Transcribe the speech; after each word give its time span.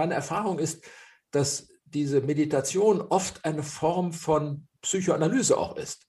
meine 0.00 0.14
Erfahrung 0.14 0.58
ist, 0.58 0.82
dass 1.30 1.68
diese 1.84 2.22
Meditation 2.22 3.02
oft 3.02 3.44
eine 3.44 3.62
Form 3.62 4.14
von 4.14 4.66
Psychoanalyse 4.80 5.58
auch 5.58 5.76
ist, 5.76 6.06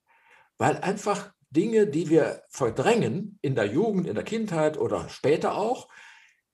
weil 0.57 0.77
einfach 0.77 1.33
Dinge, 1.49 1.87
die 1.87 2.09
wir 2.09 2.41
verdrängen 2.47 3.37
in 3.41 3.53
der 3.53 3.65
Jugend, 3.65 4.07
in 4.07 4.15
der 4.15 4.23
Kindheit 4.23 4.77
oder 4.77 5.09
später 5.09 5.55
auch, 5.57 5.89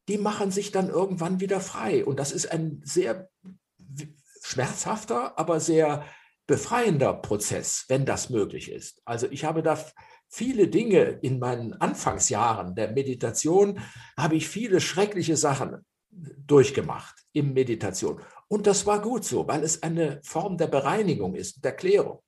die 0.07 0.17
machen 0.17 0.49
sich 0.49 0.71
dann 0.71 0.89
irgendwann 0.89 1.39
wieder 1.39 1.59
frei. 1.59 2.03
Und 2.03 2.17
das 2.17 2.31
ist 2.31 2.51
ein 2.51 2.81
sehr 2.83 3.29
schmerzhafter, 4.41 5.37
aber 5.37 5.59
sehr 5.59 6.05
befreiender 6.47 7.13
Prozess, 7.13 7.85
wenn 7.87 8.07
das 8.07 8.31
möglich 8.31 8.71
ist. 8.71 9.03
Also 9.05 9.27
ich 9.29 9.45
habe 9.45 9.61
da 9.61 9.77
viele 10.27 10.69
Dinge 10.69 11.19
in 11.21 11.37
meinen 11.37 11.73
Anfangsjahren 11.73 12.73
der 12.73 12.93
Meditation, 12.93 13.79
habe 14.17 14.37
ich 14.37 14.47
viele 14.47 14.81
schreckliche 14.81 15.37
Sachen 15.37 15.85
durchgemacht 16.45 17.15
in 17.33 17.53
Meditation. 17.53 18.19
Und 18.47 18.67
das 18.67 18.85
war 18.85 19.01
gut 19.01 19.25
so, 19.25 19.47
weil 19.47 19.63
es 19.63 19.83
eine 19.83 20.19
Form 20.23 20.57
der 20.57 20.67
Bereinigung 20.67 21.35
ist, 21.35 21.63
der 21.63 21.73
Klärung. 21.73 22.19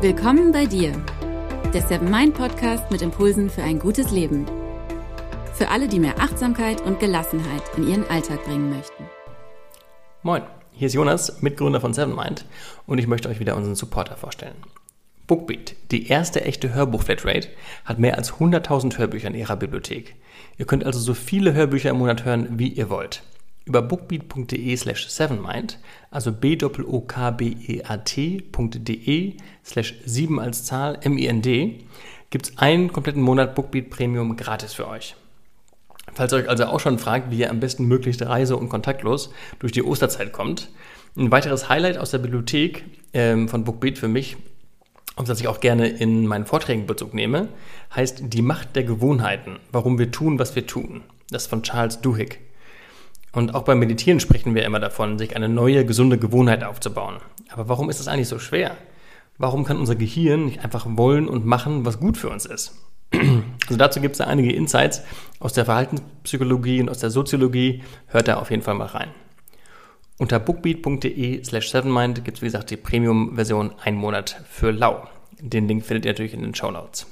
Willkommen 0.00 0.52
bei 0.52 0.64
dir, 0.64 0.92
der 1.74 1.82
Seven 1.82 2.10
Mind 2.10 2.34
Podcast 2.34 2.90
mit 2.90 3.02
Impulsen 3.02 3.50
für 3.50 3.62
ein 3.62 3.78
gutes 3.78 4.10
Leben. 4.10 4.46
Für 5.54 5.68
alle, 5.68 5.88
die 5.88 5.98
mehr 5.98 6.20
Achtsamkeit 6.20 6.80
und 6.80 7.00
Gelassenheit 7.00 7.62
in 7.76 7.88
ihren 7.88 8.08
Alltag 8.08 8.44
bringen 8.44 8.70
möchten. 8.70 9.04
Moin, 10.24 10.42
hier 10.72 10.88
ist 10.88 10.94
Jonas, 10.94 11.42
Mitgründer 11.42 11.80
von 11.80 11.94
Seven 11.94 12.16
Mind 12.16 12.44
und 12.86 12.98
ich 12.98 13.06
möchte 13.06 13.28
euch 13.28 13.38
wieder 13.38 13.54
unseren 13.54 13.76
Supporter 13.76 14.16
vorstellen. 14.16 14.56
Bookbeat, 15.28 15.76
die 15.92 16.08
erste 16.08 16.44
echte 16.44 16.74
Hörbuch-Flatrate, 16.74 17.48
hat 17.84 18.00
mehr 18.00 18.18
als 18.18 18.32
100.000 18.32 18.98
Hörbücher 18.98 19.28
in 19.28 19.36
ihrer 19.36 19.54
Bibliothek. 19.54 20.16
Ihr 20.56 20.66
könnt 20.66 20.84
also 20.84 20.98
so 20.98 21.14
viele 21.14 21.54
Hörbücher 21.54 21.90
im 21.90 21.98
Monat 21.98 22.24
hören, 22.24 22.58
wie 22.58 22.66
ihr 22.66 22.90
wollt. 22.90 23.22
Über 23.64 23.80
bookbeat.de 23.80 24.76
slash 24.76 25.08
sevenmind, 25.08 25.78
also 26.10 26.32
b 26.32 26.58
o 26.64 27.00
k 27.02 27.30
b 27.30 27.56
e 27.68 27.84
a 27.84 27.98
t.de 27.98 29.36
slash 29.64 29.94
7 30.04 30.40
als 30.40 30.64
Zahl 30.64 30.98
M-I-N-D, 31.00 31.84
gibt 32.30 32.46
es 32.48 32.58
einen 32.58 32.92
kompletten 32.92 33.22
Monat 33.22 33.54
Bookbeat 33.54 33.88
Premium 33.88 34.36
gratis 34.36 34.74
für 34.74 34.88
euch. 34.88 35.14
Falls 36.14 36.32
ihr 36.32 36.38
euch 36.38 36.48
also 36.48 36.66
auch 36.66 36.80
schon 36.80 36.98
fragt, 36.98 37.30
wie 37.30 37.38
ihr 37.38 37.50
am 37.50 37.60
besten 37.60 37.86
möglichst 37.86 38.22
reise- 38.22 38.56
und 38.56 38.68
kontaktlos 38.68 39.32
durch 39.58 39.72
die 39.72 39.82
Osterzeit 39.82 40.32
kommt, 40.32 40.68
ein 41.16 41.30
weiteres 41.30 41.68
Highlight 41.68 41.98
aus 41.98 42.10
der 42.10 42.18
Bibliothek 42.18 42.84
ähm, 43.12 43.48
von 43.48 43.64
Bookbeat 43.64 43.98
für 43.98 44.08
mich, 44.08 44.36
auf 45.16 45.26
das 45.26 45.40
ich 45.40 45.48
auch 45.48 45.60
gerne 45.60 45.88
in 45.88 46.26
meinen 46.26 46.46
Vorträgen 46.46 46.86
Bezug 46.86 47.14
nehme, 47.14 47.48
heißt 47.94 48.22
Die 48.32 48.42
Macht 48.42 48.76
der 48.76 48.84
Gewohnheiten, 48.84 49.58
warum 49.72 49.98
wir 49.98 50.10
tun, 50.10 50.38
was 50.38 50.54
wir 50.54 50.66
tun. 50.66 51.02
Das 51.30 51.42
ist 51.42 51.48
von 51.48 51.62
Charles 51.62 52.00
Duhigg. 52.00 52.38
Und 53.32 53.54
auch 53.54 53.62
beim 53.62 53.78
Meditieren 53.78 54.20
sprechen 54.20 54.54
wir 54.54 54.64
immer 54.64 54.80
davon, 54.80 55.18
sich 55.18 55.36
eine 55.36 55.48
neue, 55.48 55.84
gesunde 55.84 56.18
Gewohnheit 56.18 56.64
aufzubauen. 56.64 57.16
Aber 57.50 57.68
warum 57.68 57.90
ist 57.90 58.00
das 58.00 58.08
eigentlich 58.08 58.28
so 58.28 58.38
schwer? 58.38 58.76
Warum 59.36 59.64
kann 59.64 59.78
unser 59.78 59.94
Gehirn 59.94 60.46
nicht 60.46 60.64
einfach 60.64 60.86
wollen 60.88 61.28
und 61.28 61.44
machen, 61.46 61.84
was 61.84 62.00
gut 62.00 62.16
für 62.16 62.28
uns 62.28 62.46
ist? 62.46 62.74
Also 63.68 63.76
dazu 63.76 64.00
gibt 64.00 64.14
es 64.14 64.20
einige 64.20 64.52
Insights 64.52 65.02
aus 65.40 65.52
der 65.52 65.66
Verhaltenspsychologie 65.66 66.80
und 66.80 66.88
aus 66.88 66.98
der 66.98 67.10
Soziologie. 67.10 67.82
Hört 68.06 68.28
da 68.28 68.36
auf 68.36 68.50
jeden 68.50 68.62
Fall 68.62 68.74
mal 68.74 68.86
rein. 68.86 69.10
Unter 70.18 70.40
bookbeat.de 70.40 71.44
slash 71.44 71.70
sevenmind 71.70 72.24
gibt 72.24 72.38
es, 72.38 72.42
wie 72.42 72.46
gesagt, 72.46 72.70
die 72.70 72.76
Premium-Version 72.76 73.72
ein 73.82 73.94
Monat 73.94 74.42
für 74.50 74.72
lau. 74.72 75.06
Den 75.38 75.68
Link 75.68 75.84
findet 75.84 76.06
ihr 76.06 76.12
natürlich 76.12 76.34
in 76.34 76.42
den 76.42 76.54
Show 76.54 76.70
Notes. 76.70 77.06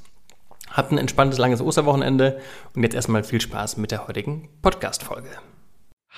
Habt 0.70 0.90
ein 0.90 0.98
entspanntes, 0.98 1.38
langes 1.38 1.60
Osterwochenende 1.60 2.40
und 2.74 2.82
jetzt 2.82 2.94
erstmal 2.94 3.22
viel 3.22 3.40
Spaß 3.40 3.76
mit 3.76 3.92
der 3.92 4.08
heutigen 4.08 4.48
Podcast-Folge. 4.62 5.28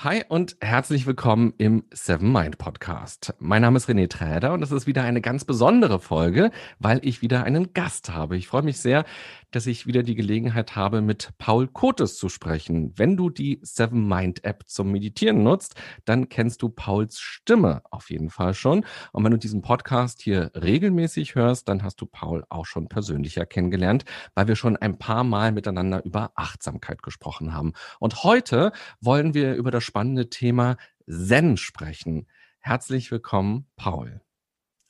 Hi 0.04 0.22
und 0.28 0.56
herzlich 0.60 1.08
willkommen 1.08 1.54
im 1.58 1.82
Seven 1.92 2.30
Mind 2.30 2.56
Podcast. 2.56 3.34
Mein 3.40 3.62
Name 3.62 3.78
ist 3.78 3.88
René 3.88 4.08
Träder 4.08 4.52
und 4.52 4.62
es 4.62 4.70
ist 4.70 4.86
wieder 4.86 5.02
eine 5.02 5.20
ganz 5.20 5.44
besondere 5.44 5.98
Folge, 5.98 6.52
weil 6.78 7.00
ich 7.02 7.20
wieder 7.20 7.42
einen 7.42 7.72
Gast 7.72 8.08
habe. 8.10 8.36
Ich 8.36 8.46
freue 8.46 8.62
mich 8.62 8.78
sehr, 8.78 9.04
dass 9.50 9.66
ich 9.66 9.88
wieder 9.88 10.04
die 10.04 10.14
Gelegenheit 10.14 10.76
habe, 10.76 11.00
mit 11.00 11.30
Paul 11.38 11.66
Kotes 11.66 12.16
zu 12.16 12.28
sprechen. 12.28 12.92
Wenn 12.96 13.16
du 13.16 13.28
die 13.28 13.58
Seven 13.62 14.06
Mind 14.06 14.44
App 14.44 14.62
zum 14.68 14.92
Meditieren 14.92 15.42
nutzt, 15.42 15.74
dann 16.04 16.28
kennst 16.28 16.62
du 16.62 16.68
Pauls 16.68 17.18
Stimme 17.18 17.82
auf 17.90 18.10
jeden 18.10 18.30
Fall 18.30 18.54
schon. 18.54 18.84
Und 19.10 19.24
wenn 19.24 19.32
du 19.32 19.38
diesen 19.38 19.62
Podcast 19.62 20.22
hier 20.22 20.52
regelmäßig 20.54 21.34
hörst, 21.34 21.68
dann 21.68 21.82
hast 21.82 22.00
du 22.00 22.06
Paul 22.06 22.44
auch 22.50 22.66
schon 22.66 22.88
persönlicher 22.88 23.46
kennengelernt, 23.46 24.04
weil 24.36 24.46
wir 24.46 24.54
schon 24.54 24.76
ein 24.76 24.96
paar 24.96 25.24
Mal 25.24 25.50
miteinander 25.50 26.04
über 26.04 26.30
Achtsamkeit 26.36 27.02
gesprochen 27.02 27.52
haben. 27.52 27.72
Und 27.98 28.22
heute 28.22 28.70
wollen 29.00 29.34
wir 29.34 29.54
über 29.54 29.72
das 29.72 29.87
spannende 29.88 30.28
Thema 30.28 30.76
Zen 31.08 31.56
sprechen. 31.56 32.26
Herzlich 32.60 33.10
willkommen, 33.10 33.66
Paul. 33.76 34.20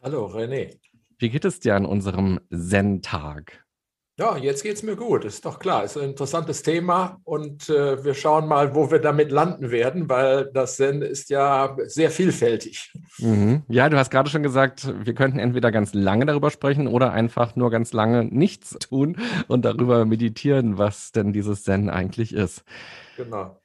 Hallo, 0.03 0.27
René. 0.27 0.77
Wie 1.19 1.31
geht 1.31 1.45
es 1.45 1.61
dir 1.61 1.77
an 1.77 1.87
unserem 1.87 2.41
Zen-Tag? 2.51 3.65
Ja, 4.19 4.37
jetzt 4.37 4.65
geht 4.65 4.75
es 4.75 4.83
mir 4.83 4.97
gut, 4.97 5.25
ist 5.25 5.45
doch 5.45 5.61
klar. 5.61 5.85
Ist 5.85 5.97
ein 5.97 6.11
interessantes 6.11 6.65
Thema 6.65 7.21
und 7.23 7.69
äh, 7.69 8.03
wir 8.03 8.15
schauen 8.15 8.49
mal, 8.49 8.75
wo 8.75 8.91
wir 8.91 8.99
damit 8.99 9.31
landen 9.31 9.71
werden, 9.71 10.09
weil 10.09 10.51
das 10.53 10.75
Zen 10.75 11.03
ist 11.03 11.31
ja 11.31 11.77
sehr 11.85 12.11
vielfältig. 12.11 12.93
Mhm. 13.19 13.63
Ja, 13.69 13.89
du 13.89 13.97
hast 13.97 14.11
gerade 14.11 14.29
schon 14.29 14.43
gesagt, 14.43 14.93
wir 15.07 15.15
könnten 15.15 15.39
entweder 15.39 15.71
ganz 15.71 15.95
lange 15.95 16.27
darüber 16.27 16.51
sprechen 16.51 16.89
oder 16.89 17.13
einfach 17.13 17.55
nur 17.55 17.71
ganz 17.71 17.93
lange 17.93 18.25
nichts 18.25 18.77
tun 18.81 19.17
und 19.47 19.65
darüber 19.65 20.05
meditieren, 20.05 20.77
was 20.77 21.13
denn 21.13 21.33
dieses 21.33 21.63
Zen 21.63 21.89
eigentlich 21.89 22.35
ist. 22.35 22.65
Genau. 23.17 23.57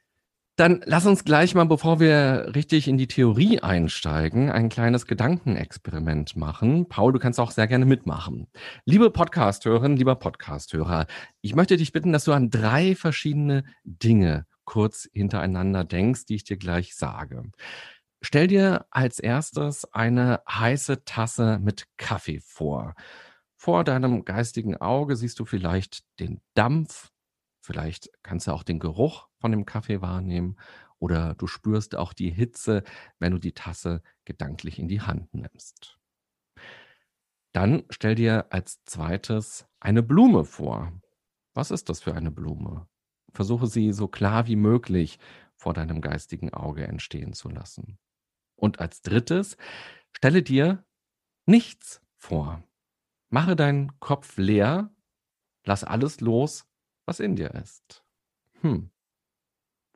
Dann 0.55 0.83
lass 0.85 1.07
uns 1.07 1.23
gleich 1.23 1.55
mal, 1.55 1.65
bevor 1.65 1.99
wir 1.99 2.51
richtig 2.53 2.87
in 2.87 2.99
die 2.99 3.07
Theorie 3.07 3.61
einsteigen, 3.61 4.51
ein 4.51 4.69
kleines 4.69 5.07
Gedankenexperiment 5.07 6.35
machen. 6.35 6.87
Paul, 6.87 7.11
du 7.11 7.17
kannst 7.17 7.39
auch 7.39 7.49
sehr 7.49 7.65
gerne 7.65 7.85
mitmachen. 7.85 8.45
Liebe 8.85 9.09
Podcasthörerin, 9.09 9.97
lieber 9.97 10.13
Podcasthörer, 10.13 11.07
ich 11.41 11.55
möchte 11.55 11.75
dich 11.75 11.91
bitten, 11.91 12.13
dass 12.13 12.25
du 12.25 12.33
an 12.33 12.51
drei 12.51 12.93
verschiedene 12.93 13.63
Dinge 13.83 14.45
kurz 14.63 15.09
hintereinander 15.11 15.85
denkst, 15.85 16.27
die 16.27 16.35
ich 16.35 16.43
dir 16.43 16.57
gleich 16.57 16.95
sage. 16.95 17.49
Stell 18.21 18.45
dir 18.45 18.85
als 18.91 19.17
erstes 19.17 19.91
eine 19.91 20.41
heiße 20.47 21.03
Tasse 21.03 21.57
mit 21.63 21.87
Kaffee 21.97 22.41
vor. 22.41 22.93
Vor 23.57 23.83
deinem 23.83 24.23
geistigen 24.23 24.77
Auge 24.77 25.15
siehst 25.15 25.39
du 25.39 25.45
vielleicht 25.45 26.03
den 26.19 26.41
Dampf, 26.53 27.09
vielleicht 27.59 28.11
kannst 28.21 28.45
du 28.45 28.51
auch 28.51 28.61
den 28.61 28.77
Geruch 28.77 29.29
von 29.43 29.51
dem 29.51 29.65
Kaffee 29.65 30.01
wahrnehmen 30.01 30.55
oder 30.99 31.35
du 31.35 31.47
spürst 31.47 31.97
auch 31.97 32.13
die 32.13 32.29
Hitze, 32.29 32.81
wenn 33.19 33.33
du 33.33 33.39
die 33.39 33.51
Tasse 33.51 34.01
gedanklich 34.23 34.79
in 34.79 34.87
die 34.87 35.01
Hand 35.01 35.33
nimmst. 35.33 35.99
Dann 37.51 37.83
stell 37.89 38.15
dir 38.15 38.47
als 38.51 38.85
zweites 38.85 39.67
eine 39.81 40.01
Blume 40.01 40.45
vor. 40.45 40.93
Was 41.53 41.71
ist 41.71 41.89
das 41.89 41.99
für 41.99 42.15
eine 42.15 42.31
Blume? 42.31 42.87
Versuche 43.33 43.67
sie 43.67 43.91
so 43.91 44.07
klar 44.07 44.47
wie 44.47 44.55
möglich 44.55 45.19
vor 45.57 45.73
deinem 45.73 45.99
geistigen 45.99 46.53
Auge 46.53 46.87
entstehen 46.87 47.33
zu 47.33 47.49
lassen. 47.49 47.99
Und 48.55 48.79
als 48.79 49.01
drittes, 49.01 49.57
stelle 50.13 50.41
dir 50.41 50.85
nichts 51.45 52.01
vor. 52.15 52.63
Mache 53.29 53.57
deinen 53.57 53.99
Kopf 53.99 54.37
leer, 54.37 54.95
lass 55.65 55.83
alles 55.83 56.21
los, 56.21 56.65
was 57.05 57.19
in 57.19 57.35
dir 57.35 57.53
ist. 57.55 58.05
Hm, 58.61 58.89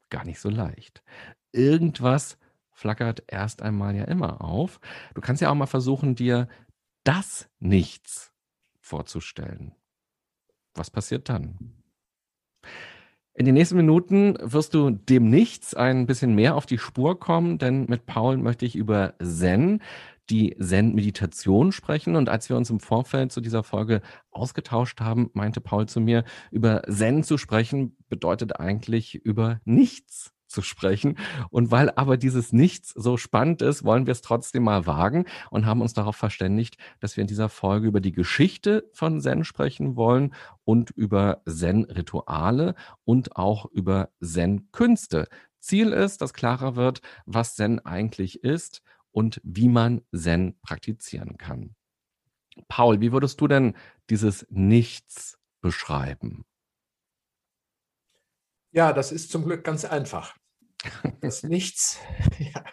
gar 0.09 0.25
nicht 0.25 0.39
so 0.39 0.49
leicht. 0.49 1.03
Irgendwas 1.51 2.37
flackert 2.71 3.23
erst 3.27 3.61
einmal 3.61 3.95
ja 3.95 4.03
immer 4.05 4.41
auf. 4.41 4.79
Du 5.15 5.21
kannst 5.21 5.41
ja 5.41 5.49
auch 5.49 5.55
mal 5.55 5.65
versuchen, 5.65 6.15
dir 6.15 6.47
das 7.03 7.49
Nichts 7.59 8.31
vorzustellen. 8.79 9.73
Was 10.75 10.91
passiert 10.91 11.29
dann? 11.29 11.73
In 13.33 13.45
den 13.45 13.53
nächsten 13.53 13.77
Minuten 13.77 14.35
wirst 14.41 14.73
du 14.73 14.89
dem 14.89 15.29
Nichts 15.29 15.73
ein 15.73 16.07
bisschen 16.07 16.33
mehr 16.33 16.55
auf 16.55 16.65
die 16.65 16.79
Spur 16.79 17.19
kommen, 17.19 17.59
denn 17.59 17.85
mit 17.85 18.05
Paul 18.05 18.37
möchte 18.37 18.65
ich 18.65 18.75
über 18.75 19.13
Zen, 19.21 19.81
die 20.29 20.55
Zen-Meditation 20.59 21.71
sprechen. 21.71 22.15
Und 22.15 22.29
als 22.29 22.49
wir 22.49 22.57
uns 22.57 22.69
im 22.69 22.79
Vorfeld 22.79 23.31
zu 23.31 23.41
dieser 23.41 23.63
Folge 23.63 24.01
ausgetauscht 24.31 25.01
haben, 25.01 25.29
meinte 25.33 25.61
Paul 25.61 25.87
zu 25.87 25.99
mir, 25.99 26.23
über 26.51 26.83
Zen 26.89 27.23
zu 27.23 27.37
sprechen 27.37 27.95
bedeutet 28.09 28.59
eigentlich 28.59 29.15
über 29.15 29.59
nichts 29.65 30.33
zu 30.47 30.61
sprechen. 30.61 31.17
Und 31.49 31.71
weil 31.71 31.91
aber 31.91 32.17
dieses 32.17 32.53
Nichts 32.53 32.93
so 32.95 33.17
spannend 33.17 33.61
ist, 33.61 33.83
wollen 33.83 34.05
wir 34.05 34.11
es 34.11 34.21
trotzdem 34.21 34.63
mal 34.63 34.85
wagen 34.85 35.25
und 35.51 35.65
haben 35.65 35.81
uns 35.81 35.93
darauf 35.93 36.15
verständigt, 36.15 36.77
dass 36.99 37.17
wir 37.17 37.21
in 37.21 37.27
dieser 37.27 37.49
Folge 37.49 37.87
über 37.87 37.99
die 37.99 38.13
Geschichte 38.13 38.89
von 38.93 39.21
Zen 39.21 39.43
sprechen 39.43 39.95
wollen 39.95 40.33
und 40.63 40.91
über 40.91 41.41
Zen-Rituale 41.45 42.75
und 43.03 43.35
auch 43.35 43.65
über 43.65 44.09
Zen-Künste. 44.21 45.27
Ziel 45.59 45.91
ist, 45.91 46.21
dass 46.21 46.33
klarer 46.33 46.75
wird, 46.75 47.01
was 47.25 47.55
Zen 47.55 47.79
eigentlich 47.85 48.43
ist 48.43 48.81
und 49.17 49.41
wie 49.43 49.67
man 49.67 50.01
Zen 50.15 50.59
praktizieren 50.61 51.39
kann. 51.39 51.75
Paul, 52.67 53.01
wie 53.01 53.11
würdest 53.11 53.41
du 53.41 53.47
denn 53.47 53.75
dieses 54.11 54.45
Nichts 54.51 55.39
beschreiben? 55.59 56.45
Ja, 58.69 58.93
das 58.93 59.11
ist 59.11 59.31
zum 59.31 59.43
Glück 59.43 59.63
ganz 59.63 59.85
einfach. 59.85 60.37
Das 61.19 61.41
Nichts, 61.43 61.97
ja, 62.37 62.63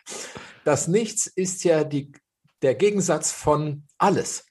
das 0.67 0.87
Nichts 0.87 1.29
ist 1.29 1.65
ja 1.65 1.83
die, 1.83 2.13
der 2.61 2.75
Gegensatz 2.75 3.33
von 3.33 3.87
alles. 3.97 4.45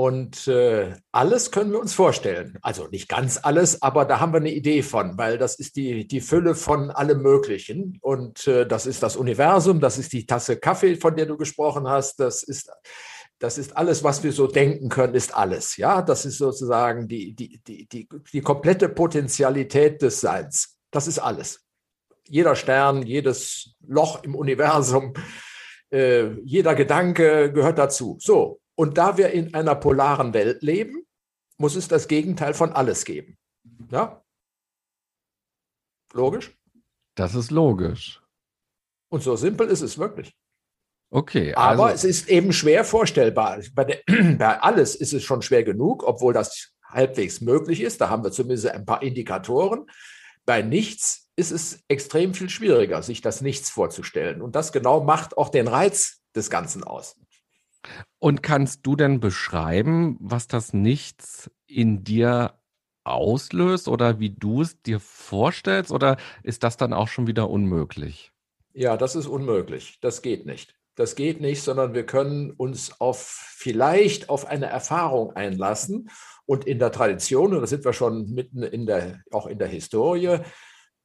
Und 0.00 0.48
äh, 0.48 0.94
alles 1.12 1.50
können 1.50 1.72
wir 1.72 1.78
uns 1.78 1.92
vorstellen. 1.92 2.58
Also 2.62 2.86
nicht 2.86 3.06
ganz 3.06 3.38
alles, 3.42 3.82
aber 3.82 4.06
da 4.06 4.18
haben 4.18 4.32
wir 4.32 4.40
eine 4.40 4.50
Idee 4.50 4.80
von, 4.80 5.18
weil 5.18 5.36
das 5.36 5.56
ist 5.56 5.76
die, 5.76 6.08
die 6.08 6.22
Fülle 6.22 6.54
von 6.54 6.90
allem 6.90 7.20
Möglichen. 7.20 7.98
Und 8.00 8.46
äh, 8.48 8.66
das 8.66 8.86
ist 8.86 9.02
das 9.02 9.16
Universum, 9.16 9.78
das 9.78 9.98
ist 9.98 10.14
die 10.14 10.24
Tasse 10.24 10.56
Kaffee, 10.56 10.96
von 10.96 11.16
der 11.16 11.26
du 11.26 11.36
gesprochen 11.36 11.86
hast, 11.86 12.18
das 12.18 12.42
ist 12.42 12.70
das 13.40 13.58
ist 13.58 13.76
alles, 13.76 14.02
was 14.02 14.22
wir 14.22 14.32
so 14.32 14.46
denken 14.46 14.88
können, 14.88 15.14
ist 15.14 15.34
alles. 15.34 15.76
Ja, 15.76 16.00
das 16.00 16.24
ist 16.24 16.38
sozusagen 16.38 17.06
die, 17.06 17.34
die, 17.34 17.60
die, 17.68 17.86
die, 17.86 18.08
die 18.32 18.40
komplette 18.40 18.88
Potenzialität 18.88 20.00
des 20.00 20.22
Seins. 20.22 20.78
Das 20.90 21.08
ist 21.08 21.18
alles. 21.18 21.60
Jeder 22.26 22.54
Stern, 22.54 23.02
jedes 23.02 23.74
Loch 23.86 24.24
im 24.24 24.34
Universum, 24.34 25.12
äh, 25.92 26.30
jeder 26.42 26.74
Gedanke 26.74 27.52
gehört 27.52 27.76
dazu. 27.76 28.16
So. 28.18 28.59
Und 28.80 28.96
da 28.96 29.18
wir 29.18 29.28
in 29.32 29.52
einer 29.52 29.74
polaren 29.74 30.32
Welt 30.32 30.62
leben, 30.62 31.06
muss 31.58 31.76
es 31.76 31.86
das 31.86 32.08
Gegenteil 32.08 32.54
von 32.54 32.72
alles 32.72 33.04
geben. 33.04 33.36
Ja? 33.90 34.24
Logisch? 36.14 36.58
Das 37.14 37.34
ist 37.34 37.50
logisch. 37.50 38.22
Und 39.10 39.22
so 39.22 39.36
simpel 39.36 39.68
ist 39.68 39.82
es 39.82 39.98
wirklich. 39.98 40.34
Okay. 41.10 41.52
Also 41.52 41.82
Aber 41.82 41.92
es 41.92 42.04
ist 42.04 42.30
eben 42.30 42.54
schwer 42.54 42.86
vorstellbar. 42.86 43.58
Bei, 43.74 43.84
der, 43.84 44.00
bei 44.38 44.62
alles 44.62 44.94
ist 44.94 45.12
es 45.12 45.24
schon 45.24 45.42
schwer 45.42 45.62
genug, 45.62 46.02
obwohl 46.02 46.32
das 46.32 46.72
halbwegs 46.82 47.42
möglich 47.42 47.82
ist. 47.82 48.00
Da 48.00 48.08
haben 48.08 48.24
wir 48.24 48.32
zumindest 48.32 48.68
ein 48.68 48.86
paar 48.86 49.02
Indikatoren. 49.02 49.90
Bei 50.46 50.62
nichts 50.62 51.28
ist 51.36 51.50
es 51.50 51.84
extrem 51.88 52.32
viel 52.32 52.48
schwieriger, 52.48 53.02
sich 53.02 53.20
das 53.20 53.42
Nichts 53.42 53.68
vorzustellen. 53.68 54.40
Und 54.40 54.56
das 54.56 54.72
genau 54.72 55.02
macht 55.02 55.36
auch 55.36 55.50
den 55.50 55.68
Reiz 55.68 56.22
des 56.34 56.48
Ganzen 56.48 56.82
aus. 56.82 57.18
Und 58.18 58.42
kannst 58.42 58.86
du 58.86 58.96
denn 58.96 59.20
beschreiben, 59.20 60.16
was 60.20 60.48
das 60.48 60.72
Nichts 60.72 61.50
in 61.66 62.04
dir 62.04 62.54
auslöst 63.04 63.88
oder 63.88 64.20
wie 64.20 64.30
du 64.30 64.62
es 64.62 64.80
dir 64.82 65.00
vorstellst? 65.00 65.90
Oder 65.90 66.16
ist 66.42 66.62
das 66.62 66.76
dann 66.76 66.92
auch 66.92 67.08
schon 67.08 67.26
wieder 67.26 67.48
unmöglich? 67.48 68.32
Ja, 68.72 68.96
das 68.96 69.16
ist 69.16 69.26
unmöglich. 69.26 69.98
Das 70.00 70.22
geht 70.22 70.46
nicht 70.46 70.74
das 71.00 71.14
geht 71.14 71.40
nicht, 71.40 71.62
sondern 71.62 71.94
wir 71.94 72.04
können 72.04 72.50
uns 72.50 73.00
auf 73.00 73.18
vielleicht 73.56 74.28
auf 74.28 74.46
eine 74.46 74.66
Erfahrung 74.66 75.32
einlassen. 75.34 76.10
Und 76.46 76.66
in 76.66 76.78
der 76.78 76.92
Tradition, 76.92 77.54
und 77.54 77.60
da 77.60 77.66
sind 77.66 77.84
wir 77.84 77.92
schon 77.92 78.28
mitten 78.30 78.62
in 78.62 78.84
der, 78.84 79.20
auch 79.30 79.46
in 79.46 79.58
der 79.58 79.68
Historie, 79.68 80.40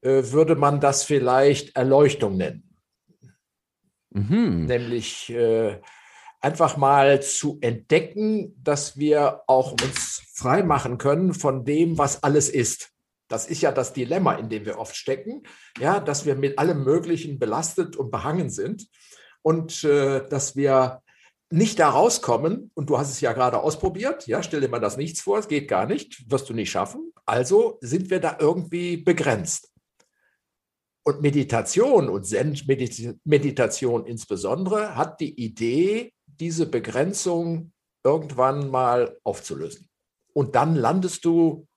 äh, 0.02 0.24
würde 0.32 0.56
man 0.56 0.82
das 0.82 1.04
vielleicht 1.04 1.76
Erleuchtung 1.76 2.36
nennen. 2.36 2.78
Mhm. 4.10 4.66
Nämlich 4.66 5.30
äh, 5.30 5.80
einfach 6.46 6.78
mal 6.78 7.24
zu 7.24 7.58
entdecken, 7.62 8.54
dass 8.62 9.00
wir 9.00 9.42
auch 9.48 9.72
uns 9.72 10.22
frei 10.32 10.62
machen 10.62 11.00
können 11.00 11.34
von 11.34 11.66
dem, 11.66 11.98
was 11.98 12.22
alles 12.22 12.50
ist. 12.50 12.92
Das 13.28 13.48
ist 13.48 13.64
ja 13.64 13.72
das 13.72 13.94
Dilemma, 13.94 14.36
in 14.36 14.48
dem 14.50 14.64
wir 14.64 14.78
oft 14.78 14.96
stecken, 14.96 15.42
ja, 15.80 16.00
dass 16.00 16.28
wir 16.28 16.36
mit 16.36 16.60
allem 16.60 16.84
Möglichen 16.84 17.40
belastet 17.40 17.96
und 17.96 18.12
behangen 18.12 18.52
sind 18.52 18.88
und 19.42 19.84
äh, 19.84 20.28
dass 20.30 20.56
wir 20.56 21.02
nicht 21.50 21.80
da 21.80 21.90
rauskommen, 21.90 22.70
und 22.76 22.92
du 22.92 23.00
hast 23.00 23.10
es 23.10 23.22
ja 23.22 23.34
gerade 23.34 23.60
ausprobiert, 23.60 24.28
ja, 24.28 24.44
stell 24.44 24.62
dir 24.62 24.70
mal 24.70 24.80
das 24.80 24.98
nichts 24.98 25.22
vor, 25.22 25.40
es 25.40 25.48
geht 25.48 25.68
gar 25.68 25.88
nicht, 25.88 26.30
wirst 26.30 26.48
du 26.48 26.54
nicht 26.54 26.70
schaffen. 26.70 27.12
Also 27.26 27.80
sind 27.82 28.12
wir 28.12 28.20
da 28.20 28.38
irgendwie 28.40 28.98
begrenzt. 28.98 29.72
Und 31.04 31.22
Meditation 31.22 32.08
und 32.10 32.26
Zen-Meditation 32.26 34.06
insbesondere 34.06 34.96
hat 34.96 35.20
die 35.20 35.40
Idee, 35.40 36.15
diese 36.40 36.66
Begrenzung 36.66 37.72
irgendwann 38.04 38.70
mal 38.70 39.18
aufzulösen. 39.24 39.88
Und 40.34 40.56
dann 40.56 40.76
landest 40.76 41.26
du 41.26 41.68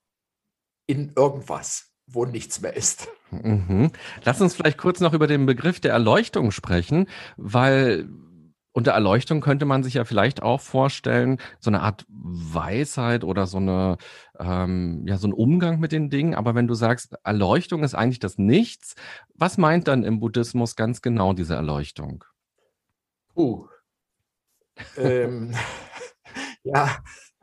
in 0.87 1.13
irgendwas, 1.15 1.93
wo 2.07 2.25
nichts 2.25 2.61
mehr 2.61 2.77
ist. 2.77 3.09
Mhm. 3.31 3.93
Lass 4.25 4.41
uns 4.41 4.55
vielleicht 4.55 4.79
kurz 4.79 5.01
noch 5.01 5.13
über 5.13 5.27
den 5.27 5.47
Begriff 5.47 5.81
der 5.81 5.93
Erleuchtung 5.93 6.51
sprechen, 6.51 7.09
weil 7.37 8.09
unter 8.73 8.93
Erleuchtung 8.93 9.41
könnte 9.41 9.65
man 9.65 9.83
sich 9.83 9.95
ja 9.95 10.05
vielleicht 10.05 10.43
auch 10.43 10.61
vorstellen, 10.61 11.39
so 11.59 11.69
eine 11.71 11.81
Art 11.81 12.07
Weisheit 12.09 13.25
oder 13.25 13.47
so 13.47 13.57
eine, 13.59 13.97
ähm, 14.39 15.05
ja, 15.07 15.19
so 15.19 15.27
ein 15.27 15.33
Umgang 15.33 15.81
mit 15.81 15.93
den 15.93 16.11
Dingen. 16.11 16.35
Aber 16.35 16.55
wenn 16.55 16.69
du 16.69 16.75
sagst, 16.75 17.17
Erleuchtung 17.25 17.83
ist 17.83 17.95
eigentlich 17.95 18.21
das 18.21 18.39
Nichts, 18.39 18.95
was 19.35 19.59
meint 19.59 19.89
dann 19.89 20.05
im 20.05 20.21
Buddhismus 20.21 20.77
ganz 20.77 21.03
genau 21.03 21.33
diese 21.33 21.55
Erleuchtung? 21.55 22.25
Uh. 23.35 23.67
Ähm, 24.97 25.55
ja, 26.63 26.99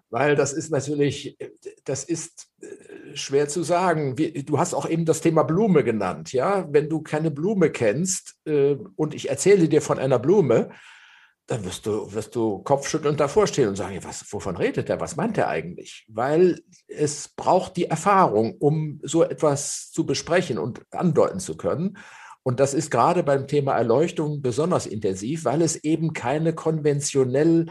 weil 0.09 0.35
das 0.35 0.53
ist 0.53 0.71
natürlich, 0.71 1.37
das 1.83 2.03
ist 2.03 2.47
äh, 2.61 3.15
schwer 3.15 3.47
zu 3.47 3.63
sagen. 3.63 4.15
Du 4.15 4.59
hast 4.59 4.73
auch 4.73 4.87
eben 4.87 5.05
das 5.05 5.21
Thema 5.21 5.43
Blume 5.43 5.83
genannt. 5.83 6.33
Ja, 6.33 6.67
wenn 6.71 6.89
du 6.89 7.01
keine 7.01 7.31
Blume 7.31 7.69
kennst 7.69 8.35
äh, 8.45 8.77
und 8.95 9.13
ich 9.13 9.29
erzähle 9.29 9.67
dir 9.67 9.81
von 9.81 9.99
einer 9.99 10.19
Blume, 10.19 10.69
dann 11.47 11.63
wirst 11.63 11.85
du, 11.85 12.11
wirst 12.13 12.35
du 12.35 12.59
kopfschüttelnd 12.63 13.19
davor 13.19 13.45
stehen 13.45 13.69
und 13.69 13.75
sagen, 13.75 13.99
was, 14.01 14.25
wovon 14.33 14.57
redet 14.57 14.89
er? 14.89 14.99
Was 14.99 15.15
meint 15.15 15.38
er 15.38 15.47
eigentlich? 15.47 16.05
Weil 16.07 16.59
es 16.88 17.27
braucht 17.27 17.77
die 17.77 17.85
Erfahrung, 17.85 18.55
um 18.57 18.99
so 19.03 19.23
etwas 19.23 19.91
zu 19.91 20.05
besprechen 20.05 20.57
und 20.57 20.81
andeuten 20.91 21.39
zu 21.39 21.55
können. 21.55 21.97
Und 22.47 22.59
das 22.59 22.75
ist 22.75 22.92
gerade 22.92 23.24
beim 23.24 23.47
Thema 23.47 23.75
Erleuchtung 23.75 24.42
besonders 24.42 24.86
intensiv, 24.86 25.45
weil 25.45 25.63
es 25.63 25.83
eben 25.83 26.13
keine 26.13 26.53
konventionell 26.53 27.65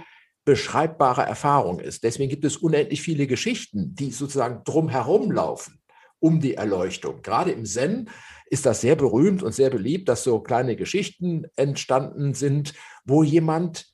beschreibbare 0.45 1.23
Erfahrung 1.23 1.79
ist. 1.79 2.03
Deswegen 2.03 2.29
gibt 2.29 2.45
es 2.45 2.57
unendlich 2.57 3.01
viele 3.01 3.27
Geschichten, 3.29 3.95
die 3.95 4.11
sozusagen 4.11 4.63
drumherum 4.65 5.31
laufen 5.31 5.81
um 6.19 6.41
die 6.41 6.55
Erleuchtung. 6.55 7.21
Gerade 7.21 7.53
im 7.53 7.67
Zen 7.67 8.09
ist 8.47 8.65
das 8.65 8.81
sehr 8.81 8.97
berühmt 8.97 9.43
und 9.43 9.53
sehr 9.53 9.69
beliebt, 9.69 10.09
dass 10.09 10.25
so 10.25 10.41
kleine 10.41 10.75
Geschichten 10.75 11.45
entstanden 11.55 12.33
sind, 12.33 12.73
wo 13.05 13.23
jemand 13.23 13.87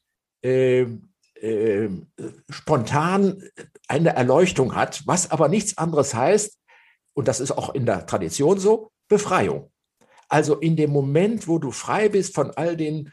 äh, 0.42 0.86
äh, 1.34 1.88
spontan 2.48 3.42
eine 3.88 4.14
Erleuchtung 4.14 4.76
hat, 4.76 5.02
was 5.06 5.30
aber 5.30 5.48
nichts 5.48 5.76
anderes 5.76 6.14
heißt, 6.14 6.56
und 7.14 7.26
das 7.26 7.40
ist 7.40 7.50
auch 7.50 7.74
in 7.74 7.84
der 7.84 8.06
Tradition 8.06 8.60
so, 8.60 8.92
Befreiung. 9.08 9.72
Also 10.30 10.56
in 10.56 10.76
dem 10.76 10.90
Moment, 10.90 11.48
wo 11.48 11.58
du 11.58 11.72
frei 11.72 12.08
bist 12.08 12.34
von 12.34 12.52
all 12.52 12.76
den 12.76 13.12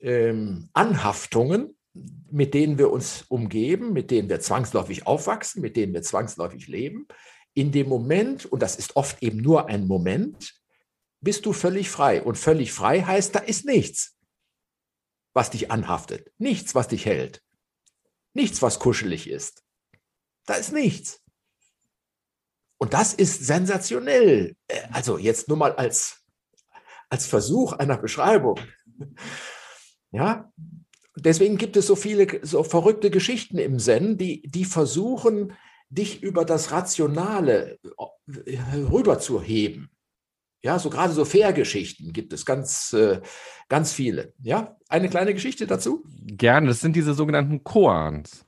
ähm, 0.00 0.70
Anhaftungen, 0.72 1.76
mit 2.30 2.54
denen 2.54 2.78
wir 2.78 2.90
uns 2.90 3.24
umgeben, 3.28 3.92
mit 3.92 4.10
denen 4.10 4.28
wir 4.30 4.40
zwangsläufig 4.40 5.06
aufwachsen, 5.06 5.60
mit 5.60 5.76
denen 5.76 5.92
wir 5.92 6.02
zwangsläufig 6.02 6.68
leben, 6.68 7.06
in 7.54 7.72
dem 7.72 7.88
Moment, 7.88 8.46
und 8.46 8.62
das 8.62 8.76
ist 8.76 8.96
oft 8.96 9.22
eben 9.22 9.38
nur 9.38 9.66
ein 9.68 9.86
Moment, 9.86 10.54
bist 11.20 11.44
du 11.44 11.52
völlig 11.52 11.90
frei. 11.90 12.22
Und 12.22 12.38
völlig 12.38 12.72
frei 12.72 13.02
heißt, 13.02 13.34
da 13.34 13.40
ist 13.40 13.66
nichts, 13.66 14.16
was 15.34 15.50
dich 15.50 15.70
anhaftet, 15.70 16.32
nichts, 16.38 16.74
was 16.74 16.88
dich 16.88 17.04
hält, 17.04 17.42
nichts, 18.34 18.62
was 18.62 18.78
kuschelig 18.78 19.28
ist. 19.28 19.62
Da 20.46 20.54
ist 20.54 20.72
nichts. 20.72 21.20
Und 22.78 22.94
das 22.94 23.14
ist 23.14 23.44
sensationell. 23.46 24.56
Äh, 24.66 24.80
also 24.92 25.18
jetzt 25.18 25.48
nur 25.48 25.56
mal 25.56 25.72
als, 25.72 26.21
als 27.12 27.26
Versuch 27.26 27.74
einer 27.74 27.98
Beschreibung. 27.98 28.58
Ja, 30.12 30.50
deswegen 31.14 31.58
gibt 31.58 31.76
es 31.76 31.86
so 31.86 31.94
viele 31.94 32.40
so 32.42 32.64
verrückte 32.64 33.10
Geschichten 33.10 33.58
im 33.58 33.78
Zen, 33.78 34.16
die, 34.16 34.42
die 34.48 34.64
versuchen, 34.64 35.52
dich 35.90 36.22
über 36.22 36.46
das 36.46 36.72
Rationale 36.72 37.78
rüberzuheben. 38.26 39.90
Ja, 40.62 40.78
so 40.78 40.88
gerade 40.88 41.12
so 41.12 41.26
Fair-Geschichten 41.26 42.14
gibt 42.14 42.32
es 42.32 42.46
ganz, 42.46 42.94
äh, 42.94 43.20
ganz 43.68 43.92
viele. 43.92 44.32
Ja, 44.42 44.76
eine 44.88 45.10
kleine 45.10 45.34
Geschichte 45.34 45.66
dazu? 45.66 46.04
Gerne, 46.24 46.68
das 46.68 46.80
sind 46.80 46.96
diese 46.96 47.12
sogenannten 47.12 47.62
Koans. 47.62 48.46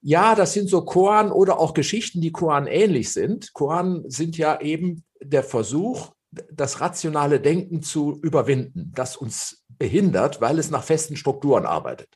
Ja, 0.00 0.34
das 0.34 0.52
sind 0.52 0.68
so 0.68 0.84
Koan 0.84 1.30
oder 1.30 1.60
auch 1.60 1.74
Geschichten, 1.74 2.20
die 2.20 2.32
Koan 2.32 2.66
ähnlich 2.66 3.12
sind. 3.12 3.52
Koan 3.52 4.02
sind 4.08 4.36
ja 4.36 4.60
eben 4.60 5.04
der 5.20 5.44
Versuch, 5.44 6.12
das 6.30 6.80
rationale 6.80 7.40
Denken 7.40 7.82
zu 7.82 8.20
überwinden, 8.22 8.92
das 8.94 9.16
uns 9.16 9.64
behindert, 9.68 10.40
weil 10.40 10.58
es 10.58 10.70
nach 10.70 10.84
festen 10.84 11.16
Strukturen 11.16 11.66
arbeitet. 11.66 12.08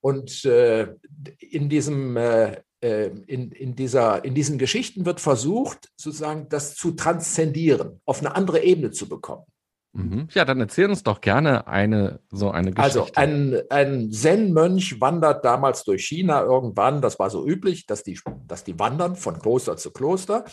Und 0.00 0.44
äh, 0.44 0.94
in 1.38 1.68
diesem 1.68 2.16
äh, 2.16 2.62
äh, 2.80 3.08
in, 3.26 3.50
in, 3.50 3.74
dieser, 3.74 4.24
in 4.24 4.34
diesen 4.34 4.56
Geschichten 4.56 5.04
wird 5.04 5.20
versucht, 5.20 5.90
sozusagen 5.96 6.48
das 6.48 6.76
zu 6.76 6.92
transzendieren, 6.92 8.00
auf 8.04 8.20
eine 8.20 8.36
andere 8.36 8.62
Ebene 8.62 8.92
zu 8.92 9.08
bekommen. 9.08 9.44
Mhm. 9.94 10.28
Ja, 10.30 10.44
dann 10.44 10.60
erzähl 10.60 10.88
uns 10.88 11.02
doch 11.02 11.20
gerne 11.20 11.66
eine 11.66 12.20
so 12.30 12.52
eine 12.52 12.76
also, 12.76 13.00
Geschichte. 13.00 13.18
Also 13.18 13.32
ein, 13.32 13.62
ein 13.70 14.12
Zen-Mönch 14.12 15.00
wandert 15.00 15.44
damals 15.44 15.82
durch 15.82 16.04
China 16.04 16.42
irgendwann, 16.42 17.02
das 17.02 17.18
war 17.18 17.30
so 17.30 17.44
üblich, 17.44 17.86
dass 17.86 18.04
die, 18.04 18.20
dass 18.46 18.62
die 18.62 18.78
wandern 18.78 19.16
von 19.16 19.40
Kloster 19.40 19.76
zu 19.76 19.90
Kloster. 19.90 20.44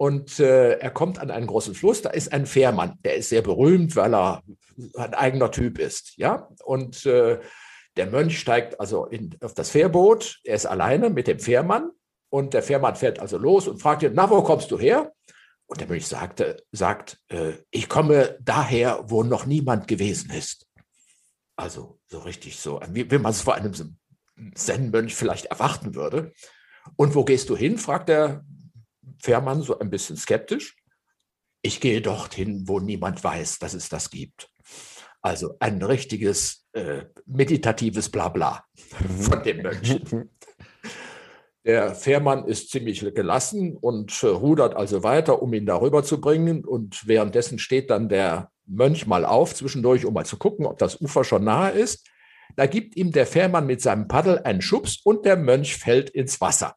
Und 0.00 0.40
äh, 0.40 0.78
er 0.78 0.90
kommt 0.90 1.18
an 1.18 1.30
einen 1.30 1.46
großen 1.46 1.74
Fluss, 1.74 2.00
da 2.00 2.08
ist 2.08 2.32
ein 2.32 2.46
Fährmann, 2.46 2.94
der 3.04 3.16
ist 3.16 3.28
sehr 3.28 3.42
berühmt, 3.42 3.96
weil 3.96 4.14
er 4.14 4.42
ein 4.96 5.12
eigener 5.12 5.50
Typ 5.50 5.78
ist. 5.78 6.16
Ja? 6.16 6.48
Und 6.64 7.04
äh, 7.04 7.38
der 7.98 8.06
Mönch 8.06 8.40
steigt 8.40 8.80
also 8.80 9.04
in, 9.04 9.36
auf 9.42 9.52
das 9.52 9.68
Fährboot, 9.68 10.40
er 10.44 10.54
ist 10.54 10.64
alleine 10.64 11.10
mit 11.10 11.26
dem 11.26 11.38
Fährmann 11.38 11.90
und 12.30 12.54
der 12.54 12.62
Fährmann 12.62 12.96
fährt 12.96 13.18
also 13.18 13.36
los 13.36 13.68
und 13.68 13.82
fragt 13.82 14.02
ihn, 14.02 14.12
na, 14.14 14.30
wo 14.30 14.42
kommst 14.42 14.70
du 14.70 14.78
her? 14.78 15.12
Und 15.66 15.82
der 15.82 15.88
Mönch 15.88 16.06
sagte, 16.06 16.64
sagt, 16.72 17.18
äh, 17.28 17.52
ich 17.70 17.90
komme 17.90 18.38
daher, 18.40 19.04
wo 19.08 19.22
noch 19.22 19.44
niemand 19.44 19.86
gewesen 19.86 20.30
ist. 20.30 20.66
Also 21.56 22.00
so 22.06 22.20
richtig 22.20 22.58
so, 22.58 22.80
wie, 22.88 23.10
wie 23.10 23.18
man 23.18 23.32
es 23.32 23.42
vor 23.42 23.54
einem 23.54 23.74
Zen-Mönch 24.54 25.14
vielleicht 25.14 25.44
erwarten 25.44 25.94
würde. 25.94 26.32
Und 26.96 27.14
wo 27.14 27.22
gehst 27.22 27.50
du 27.50 27.56
hin? 27.56 27.76
fragt 27.76 28.08
der 28.08 28.42
Fährmann 29.20 29.62
so 29.62 29.78
ein 29.78 29.90
bisschen 29.90 30.16
skeptisch. 30.16 30.76
Ich 31.62 31.80
gehe 31.80 32.00
dorthin, 32.00 32.66
wo 32.66 32.80
niemand 32.80 33.22
weiß, 33.22 33.58
dass 33.58 33.74
es 33.74 33.88
das 33.88 34.10
gibt. 34.10 34.50
Also 35.22 35.56
ein 35.60 35.82
richtiges 35.82 36.66
äh, 36.72 37.04
meditatives 37.26 38.08
Blabla 38.08 38.64
mhm. 38.98 39.22
von 39.22 39.42
dem 39.42 39.62
Mönchen. 39.62 40.30
Der 41.66 41.94
Fährmann 41.94 42.46
ist 42.46 42.70
ziemlich 42.70 43.00
gelassen 43.14 43.76
und 43.76 44.22
äh, 44.22 44.28
rudert 44.28 44.74
also 44.74 45.02
weiter, 45.02 45.42
um 45.42 45.52
ihn 45.52 45.66
darüber 45.66 46.02
zu 46.02 46.18
bringen. 46.18 46.64
Und 46.64 47.06
währenddessen 47.06 47.58
steht 47.58 47.90
dann 47.90 48.08
der 48.08 48.50
Mönch 48.66 49.06
mal 49.06 49.26
auf 49.26 49.54
zwischendurch, 49.54 50.06
um 50.06 50.14
mal 50.14 50.24
zu 50.24 50.38
gucken, 50.38 50.64
ob 50.64 50.78
das 50.78 51.00
Ufer 51.00 51.22
schon 51.22 51.44
nahe 51.44 51.72
ist. 51.72 52.08
Da 52.56 52.66
gibt 52.66 52.96
ihm 52.96 53.12
der 53.12 53.26
Fährmann 53.26 53.66
mit 53.66 53.82
seinem 53.82 54.08
Paddel 54.08 54.38
einen 54.38 54.62
Schubs 54.62 55.00
und 55.04 55.26
der 55.26 55.36
Mönch 55.36 55.76
fällt 55.76 56.08
ins 56.10 56.40
Wasser. 56.40 56.76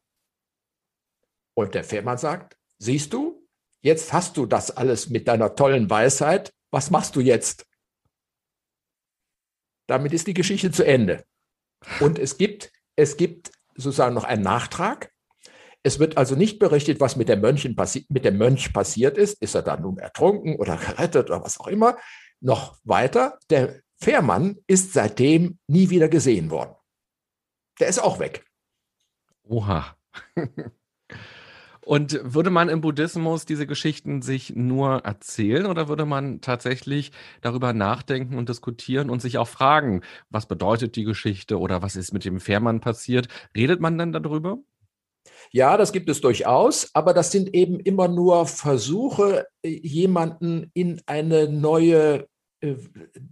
Und 1.54 1.74
der 1.74 1.84
Fährmann 1.84 2.18
sagt, 2.18 2.56
siehst 2.78 3.12
du, 3.12 3.46
jetzt 3.82 4.12
hast 4.12 4.36
du 4.36 4.46
das 4.46 4.70
alles 4.70 5.08
mit 5.10 5.28
deiner 5.28 5.54
tollen 5.54 5.88
Weisheit. 5.88 6.52
Was 6.70 6.90
machst 6.90 7.16
du 7.16 7.20
jetzt? 7.20 7.66
Damit 9.86 10.12
ist 10.12 10.26
die 10.26 10.34
Geschichte 10.34 10.70
zu 10.72 10.84
Ende. 10.84 11.24
Und 12.00 12.18
es 12.18 12.36
gibt, 12.38 12.72
es 12.96 13.16
gibt 13.16 13.52
sozusagen 13.76 14.14
noch 14.14 14.24
einen 14.24 14.42
Nachtrag. 14.42 15.12
Es 15.82 15.98
wird 15.98 16.16
also 16.16 16.34
nicht 16.34 16.58
berichtet, 16.58 17.00
was 17.00 17.16
mit, 17.16 17.28
der 17.28 17.36
Mönchen 17.36 17.76
mit 18.08 18.24
dem 18.24 18.38
Mönch 18.38 18.72
passiert 18.72 19.18
ist. 19.18 19.40
Ist 19.42 19.54
er 19.54 19.62
dann 19.62 19.82
nun 19.82 19.98
ertrunken 19.98 20.56
oder 20.56 20.76
gerettet 20.76 21.30
oder 21.30 21.44
was 21.44 21.60
auch 21.60 21.66
immer? 21.66 21.98
Noch 22.40 22.78
weiter, 22.84 23.38
der 23.50 23.80
Fährmann 24.00 24.56
ist 24.66 24.92
seitdem 24.92 25.58
nie 25.66 25.90
wieder 25.90 26.08
gesehen 26.08 26.50
worden. 26.50 26.74
Der 27.80 27.88
ist 27.88 27.98
auch 27.98 28.18
weg. 28.18 28.44
Oha. 29.42 29.96
Und 31.84 32.18
würde 32.22 32.48
man 32.48 32.70
im 32.70 32.80
Buddhismus 32.80 33.44
diese 33.44 33.66
Geschichten 33.66 34.22
sich 34.22 34.54
nur 34.56 35.04
erzählen 35.04 35.66
oder 35.66 35.86
würde 35.86 36.06
man 36.06 36.40
tatsächlich 36.40 37.12
darüber 37.42 37.74
nachdenken 37.74 38.38
und 38.38 38.48
diskutieren 38.48 39.10
und 39.10 39.20
sich 39.20 39.36
auch 39.36 39.48
fragen, 39.48 40.00
was 40.30 40.46
bedeutet 40.46 40.96
die 40.96 41.04
Geschichte 41.04 41.58
oder 41.58 41.82
was 41.82 41.94
ist 41.94 42.14
mit 42.14 42.24
dem 42.24 42.40
Fährmann 42.40 42.80
passiert? 42.80 43.28
Redet 43.54 43.80
man 43.80 43.98
dann 43.98 44.12
darüber? 44.12 44.58
Ja, 45.52 45.76
das 45.76 45.92
gibt 45.92 46.08
es 46.08 46.22
durchaus, 46.22 46.88
aber 46.94 47.12
das 47.12 47.30
sind 47.30 47.54
eben 47.54 47.78
immer 47.80 48.08
nur 48.08 48.46
Versuche, 48.46 49.46
jemanden 49.62 50.70
in 50.72 51.02
eine 51.04 51.48
neue, 51.50 52.26
äh, 52.60 52.76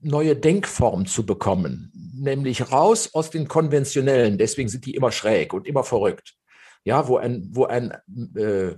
neue 0.02 0.36
Denkform 0.36 1.06
zu 1.06 1.24
bekommen, 1.24 1.90
nämlich 2.14 2.70
raus 2.70 3.14
aus 3.14 3.30
den 3.30 3.48
konventionellen. 3.48 4.36
Deswegen 4.36 4.68
sind 4.68 4.84
die 4.84 4.94
immer 4.94 5.10
schräg 5.10 5.54
und 5.54 5.66
immer 5.66 5.84
verrückt 5.84 6.36
ja, 6.84 7.08
wo 7.08 7.16
ein, 7.16 7.48
wo 7.52 7.64
ein, 7.64 7.92
äh, 8.36 8.74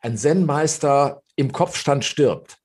ein 0.00 0.16
Zen-Meister 0.16 1.22
im 1.36 1.52
Kopfstand 1.52 2.04
stirbt. 2.04 2.58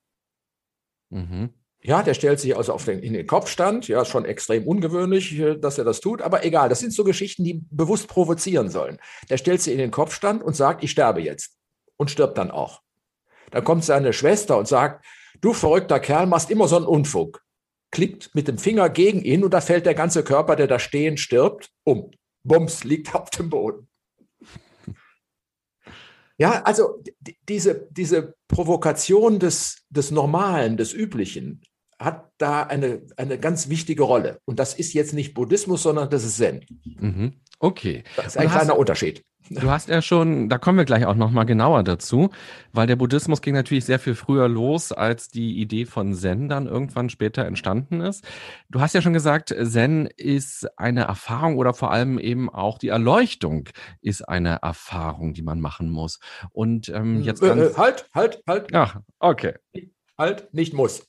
Mhm. 1.10 1.54
Ja, 1.82 2.04
der 2.04 2.14
stellt 2.14 2.42
sich 2.42 2.58
also 2.58 2.74
auf 2.74 2.84
den, 2.84 3.00
in 3.00 3.14
den 3.14 3.26
Kopfstand, 3.26 3.88
ja, 3.88 4.04
schon 4.04 4.26
extrem 4.26 4.68
ungewöhnlich, 4.68 5.40
äh, 5.40 5.56
dass 5.58 5.78
er 5.78 5.86
das 5.86 6.02
tut, 6.02 6.22
aber 6.22 6.44
egal, 6.44 6.70
das 6.70 6.80
sind 6.80 6.94
so 6.94 7.04
Geschichten, 7.04 7.44
die 7.44 7.62
bewusst 7.72 8.08
provozieren 8.08 8.70
sollen. 8.70 8.98
Der 9.30 9.38
stellt 9.38 9.62
sich 9.62 9.74
in 9.74 9.80
den 9.80 9.92
Kopfstand 9.92 10.44
und 10.44 10.56
sagt, 10.56 10.84
ich 10.84 10.92
sterbe 10.92 11.22
jetzt 11.22 11.56
und 11.98 12.12
stirbt 12.12 12.38
dann 12.38 12.52
auch. 12.52 12.82
Dann 13.52 13.64
kommt 13.64 13.86
seine 13.86 14.14
Schwester 14.14 14.58
und 14.58 14.68
sagt, 14.68 15.06
du 15.42 15.54
verrückter 15.54 16.00
Kerl, 16.00 16.28
machst 16.28 16.52
immer 16.52 16.68
so 16.68 16.76
einen 16.76 16.86
Unfug. 16.86 17.42
Klickt 17.92 18.36
mit 18.36 18.48
dem 18.48 18.58
Finger 18.58 18.90
gegen 18.90 19.24
ihn 19.24 19.44
und 19.44 19.54
da 19.54 19.62
fällt 19.62 19.86
der 19.86 19.96
ganze 19.96 20.24
Körper, 20.24 20.56
der 20.56 20.68
da 20.68 20.80
stehen 20.80 21.18
stirbt, 21.18 21.72
um. 21.84 22.12
Bums, 22.44 22.84
liegt 22.84 23.16
auf 23.16 23.30
dem 23.32 23.50
Boden. 23.50 23.89
Ja, 26.40 26.64
also 26.64 27.04
diese, 27.48 27.88
diese 27.92 28.34
Provokation 28.48 29.40
des, 29.40 29.84
des 29.90 30.10
Normalen, 30.10 30.78
des 30.78 30.94
Üblichen, 30.94 31.62
hat 32.00 32.32
da 32.38 32.64
eine, 32.64 33.02
eine 33.18 33.38
ganz 33.38 33.68
wichtige 33.68 34.04
Rolle. 34.04 34.40
Und 34.46 34.58
das 34.58 34.74
ist 34.74 34.94
jetzt 34.94 35.14
nicht 35.14 35.34
Buddhismus, 35.34 35.84
sondern 35.84 36.10
das 36.10 36.24
ist 36.24 36.38
Zen. 36.38 36.66
Mhm. 36.86 37.42
Okay. 37.60 38.04
Das 38.16 38.28
ist 38.28 38.38
ein 38.38 38.46
Und 38.46 38.52
kleiner 38.52 38.72
hast, 38.72 38.80
Unterschied. 38.80 39.24
Du 39.52 39.72
hast 39.72 39.90
ja 39.90 40.02
schon, 40.02 40.48
da 40.48 40.60
kommen 40.60 40.78
wir 40.78 40.86
gleich 40.86 41.06
auch 41.06 41.16
nochmal 41.16 41.46
genauer 41.46 41.84
dazu, 41.84 42.30
weil 42.72 42.86
der 42.86 42.96
Buddhismus 42.96 43.42
ging 43.42 43.56
natürlich 43.56 43.84
sehr 43.84 43.98
viel 43.98 44.14
früher 44.14 44.48
los, 44.48 44.92
als 44.92 45.30
die 45.30 45.60
Idee 45.60 45.86
von 45.86 46.14
Zen 46.14 46.50
dann 46.50 46.68
irgendwann 46.68 47.10
später 47.10 47.46
entstanden 47.46 48.02
ist. 48.02 48.24
Du 48.70 48.80
hast 48.80 48.94
ja 48.94 49.02
schon 49.02 49.14
gesagt, 49.14 49.50
Zen 49.50 50.08
ist 50.18 50.68
eine 50.78 51.02
Erfahrung 51.02 51.58
oder 51.58 51.74
vor 51.74 51.92
allem 51.92 52.20
eben 52.20 52.50
auch 52.50 52.78
die 52.78 52.90
Erleuchtung 52.90 53.70
ist 54.02 54.22
eine 54.22 54.60
Erfahrung, 54.62 55.34
die 55.34 55.42
man 55.42 55.60
machen 55.60 55.90
muss. 55.90 56.20
Und 56.52 56.90
ähm, 56.90 57.18
hm, 57.18 57.22
jetzt 57.24 57.42
äh, 57.42 57.48
äh, 57.48 57.74
halt, 57.76 58.08
halt, 58.14 58.44
halt. 58.48 58.74
Ach, 58.74 58.98
okay. 59.18 59.56
Halt, 60.18 60.54
nicht 60.54 60.74
muss. 60.76 61.08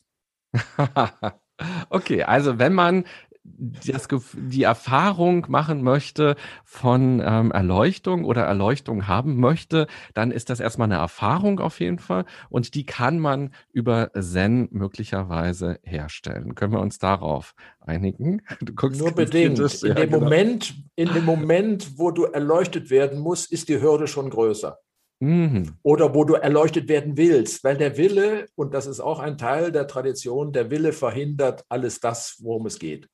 okay, 1.90 2.22
also 2.22 2.58
wenn 2.58 2.72
man 2.72 3.04
das, 3.42 4.06
die 4.34 4.64
Erfahrung 4.64 5.46
machen 5.48 5.82
möchte 5.82 6.36
von 6.64 7.22
ähm, 7.24 7.50
Erleuchtung 7.50 8.24
oder 8.24 8.42
Erleuchtung 8.42 9.08
haben 9.08 9.40
möchte, 9.40 9.86
dann 10.14 10.30
ist 10.30 10.50
das 10.50 10.60
erstmal 10.60 10.86
eine 10.86 11.00
Erfahrung 11.00 11.58
auf 11.60 11.80
jeden 11.80 11.98
Fall 11.98 12.24
und 12.50 12.74
die 12.74 12.84
kann 12.84 13.18
man 13.18 13.54
über 13.72 14.10
Zen 14.18 14.68
möglicherweise 14.72 15.78
herstellen. 15.82 16.54
Können 16.54 16.72
wir 16.72 16.80
uns 16.80 16.98
darauf 16.98 17.54
einigen? 17.80 18.42
Du 18.60 18.74
guckst 18.74 19.00
Nur 19.00 19.12
bedingt. 19.12 19.58
In, 19.58 19.88
ja, 19.88 19.94
dem 19.94 20.10
genau. 20.10 20.20
Moment, 20.20 20.74
in 20.96 21.12
dem 21.12 21.24
Moment, 21.24 21.98
wo 21.98 22.10
du 22.10 22.24
erleuchtet 22.24 22.90
werden 22.90 23.20
musst, 23.20 23.50
ist 23.52 23.68
die 23.68 23.80
Hürde 23.80 24.06
schon 24.06 24.28
größer. 24.28 24.78
Mhm. 25.20 25.76
Oder 25.82 26.14
wo 26.14 26.24
du 26.24 26.34
erleuchtet 26.34 26.88
werden 26.88 27.16
willst, 27.16 27.62
weil 27.62 27.76
der 27.76 27.96
Wille, 27.98 28.46
und 28.54 28.72
das 28.72 28.86
ist 28.86 29.00
auch 29.00 29.18
ein 29.18 29.36
Teil 29.36 29.70
der 29.70 29.86
Tradition, 29.86 30.52
der 30.52 30.70
Wille 30.70 30.92
verhindert 30.92 31.64
alles 31.68 32.00
das, 32.00 32.38
worum 32.40 32.66
es 32.66 32.78
geht. 32.78 33.08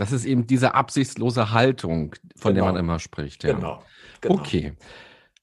Das 0.00 0.12
ist 0.12 0.24
eben 0.24 0.46
diese 0.46 0.74
absichtslose 0.74 1.50
Haltung, 1.50 2.14
von 2.34 2.54
genau. 2.54 2.64
der 2.64 2.72
man 2.72 2.80
immer 2.80 2.98
spricht. 2.98 3.44
Ja. 3.44 3.52
Genau. 3.52 3.82
genau. 4.22 4.34
Okay. 4.36 4.72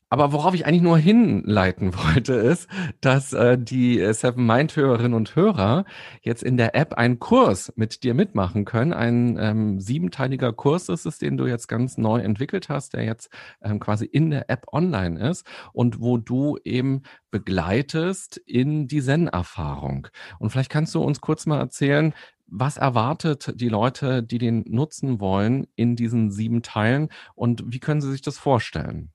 Aber 0.10 0.32
worauf 0.32 0.56
ich 0.56 0.66
eigentlich 0.66 0.82
nur 0.82 0.98
hinleiten 0.98 1.94
wollte, 2.06 2.34
ist, 2.34 2.68
dass 3.00 3.34
äh, 3.34 3.56
die 3.60 4.00
äh, 4.00 4.14
Seven 4.16 4.48
Mind 4.48 4.76
Hörerinnen 4.76 5.14
und 5.14 5.36
Hörer 5.36 5.86
jetzt 6.24 6.42
in 6.42 6.58
der 6.58 6.74
App 6.74 6.96
einen 6.96 7.20
Kurs 7.20 7.72
mit 7.76 8.02
dir 8.02 8.16
mitmachen 8.16 8.66
können. 8.66 8.94
Ein 8.94 9.38
ähm, 9.40 9.80
siebenteiliger 9.80 10.54
Kurs 10.54 10.90
ist 10.90 11.06
es, 11.06 11.20
den 11.20 11.38
du 11.38 11.46
jetzt 11.46 11.68
ganz 11.68 12.00
neu 12.00 12.20
entwickelt 12.20 12.68
hast, 12.68 12.94
der 12.94 13.04
jetzt 13.04 13.30
ähm, 13.62 13.80
quasi 13.80 14.06
in 14.06 14.32
der 14.32 14.50
App 14.50 14.66
online 14.72 15.30
ist 15.30 15.46
und 15.72 16.02
wo 16.02 16.18
du 16.18 16.58
eben 16.64 17.04
begleitest 17.30 18.38
in 18.38 18.88
die 18.88 19.04
Zen-Erfahrung. 19.04 20.08
Und 20.40 20.50
vielleicht 20.50 20.72
kannst 20.72 20.96
du 20.96 21.04
uns 21.04 21.22
kurz 21.22 21.46
mal 21.46 21.60
erzählen, 21.60 22.16
was 22.48 22.78
erwartet 22.78 23.54
die 23.60 23.70
Leute, 23.70 24.24
die 24.24 24.38
den 24.38 24.64
nutzen 24.68 25.20
wollen, 25.20 25.68
in 25.76 25.96
diesen 25.96 26.32
sieben 26.32 26.64
Teilen 26.64 27.10
und 27.36 27.64
wie 27.68 27.80
können 27.80 28.02
sie 28.02 28.12
sich 28.12 28.22
das 28.22 28.38
vorstellen? 28.38 29.12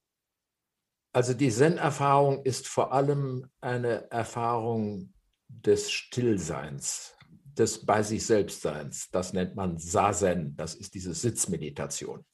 Also 1.13 1.35
die 1.35 1.51
Zen-Erfahrung 1.51 2.43
ist 2.43 2.69
vor 2.69 2.93
allem 2.93 3.47
eine 3.61 4.11
Erfahrung 4.11 5.13
des 5.49 5.91
Stillseins, 5.91 7.15
des 7.45 7.85
bei 7.85 8.03
sich 8.03 8.25
Selbstseins. 8.25 9.11
Das 9.11 9.35
nennt 9.35 9.55
man 9.55 9.77
Sazen, 9.79 10.57
das 10.57 10.75
ist 10.75 10.95
diese 10.95 11.13
Sitzmeditation. 11.13 12.25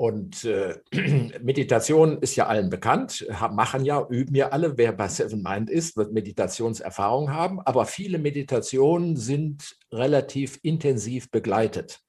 Und 0.00 0.46
äh, 0.46 0.78
Meditation 1.42 2.22
ist 2.22 2.34
ja 2.34 2.46
allen 2.46 2.70
bekannt, 2.70 3.26
machen 3.52 3.84
ja, 3.84 4.06
üben 4.08 4.34
ja 4.34 4.48
alle. 4.48 4.78
Wer 4.78 4.92
bei 4.92 5.08
Seven 5.08 5.42
Mind 5.42 5.68
ist, 5.68 5.94
wird 5.94 6.14
Meditationserfahrung 6.14 7.30
haben. 7.34 7.60
Aber 7.60 7.84
viele 7.84 8.16
Meditationen 8.18 9.16
sind 9.16 9.76
relativ 9.92 10.58
intensiv 10.62 11.30
begleitet. 11.30 12.00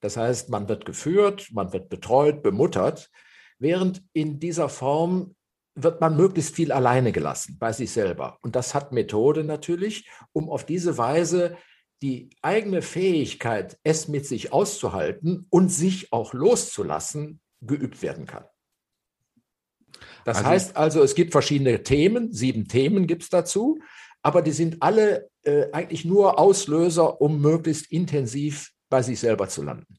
Das 0.00 0.16
heißt, 0.16 0.48
man 0.48 0.70
wird 0.70 0.86
geführt, 0.86 1.50
man 1.52 1.74
wird 1.74 1.90
betreut, 1.90 2.42
bemuttert. 2.42 3.10
während 3.58 4.02
in 4.14 4.40
dieser 4.40 4.70
Form 4.70 5.36
wird 5.74 6.00
man 6.00 6.16
möglichst 6.16 6.54
viel 6.54 6.72
alleine 6.72 7.12
gelassen 7.12 7.58
bei 7.58 7.74
sich 7.74 7.90
selber. 7.90 8.38
Und 8.40 8.56
das 8.56 8.74
hat 8.74 8.92
Methode 8.92 9.44
natürlich, 9.44 10.08
um 10.32 10.48
auf 10.48 10.64
diese 10.64 10.96
Weise 10.96 11.58
die 12.04 12.28
eigene 12.42 12.82
Fähigkeit, 12.82 13.78
es 13.82 14.08
mit 14.08 14.26
sich 14.26 14.52
auszuhalten 14.52 15.46
und 15.48 15.70
sich 15.70 16.12
auch 16.12 16.34
loszulassen, 16.34 17.40
geübt 17.62 18.02
werden 18.02 18.26
kann. 18.26 18.44
Das 20.26 20.36
also, 20.36 20.48
heißt 20.50 20.76
also, 20.76 21.02
es 21.02 21.14
gibt 21.14 21.32
verschiedene 21.32 21.82
Themen, 21.82 22.30
sieben 22.30 22.68
Themen 22.68 23.06
gibt 23.06 23.22
es 23.22 23.30
dazu, 23.30 23.78
aber 24.20 24.42
die 24.42 24.52
sind 24.52 24.82
alle 24.82 25.30
äh, 25.44 25.72
eigentlich 25.72 26.04
nur 26.04 26.38
Auslöser, 26.38 27.22
um 27.22 27.40
möglichst 27.40 27.90
intensiv 27.90 28.72
bei 28.90 29.00
sich 29.00 29.18
selber 29.18 29.48
zu 29.48 29.62
landen. 29.62 29.98